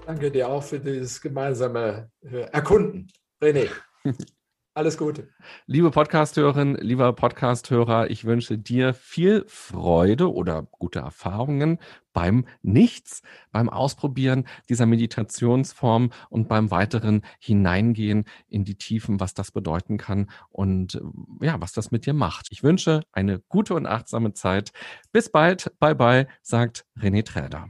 Danke 0.04 0.32
dir 0.32 0.48
auch 0.48 0.64
für 0.64 0.80
dieses 0.80 1.20
gemeinsame 1.20 2.10
äh, 2.22 2.40
Erkunden. 2.50 3.08
René. 3.40 3.68
Alles 4.76 4.98
Gute. 4.98 5.28
Liebe 5.66 5.92
Podcasthörerin, 5.92 6.74
lieber 6.74 7.12
Podcasthörer, 7.12 8.10
ich 8.10 8.24
wünsche 8.24 8.58
dir 8.58 8.92
viel 8.92 9.44
Freude 9.46 10.34
oder 10.34 10.64
gute 10.64 10.98
Erfahrungen 10.98 11.78
beim 12.12 12.44
Nichts, 12.62 13.22
beim 13.52 13.68
Ausprobieren 13.68 14.48
dieser 14.68 14.86
Meditationsform 14.86 16.10
und 16.28 16.48
beim 16.48 16.72
weiteren 16.72 17.22
Hineingehen 17.38 18.24
in 18.48 18.64
die 18.64 18.74
Tiefen, 18.74 19.20
was 19.20 19.32
das 19.32 19.52
bedeuten 19.52 19.96
kann 19.96 20.28
und 20.50 21.00
ja, 21.40 21.60
was 21.60 21.72
das 21.72 21.92
mit 21.92 22.04
dir 22.04 22.14
macht. 22.14 22.48
Ich 22.50 22.64
wünsche 22.64 23.02
eine 23.12 23.38
gute 23.48 23.74
und 23.74 23.86
achtsame 23.86 24.32
Zeit. 24.32 24.72
Bis 25.12 25.30
bald. 25.30 25.72
Bye 25.78 25.94
bye, 25.94 26.26
sagt 26.42 26.84
René 26.98 27.24
Träder. 27.24 27.68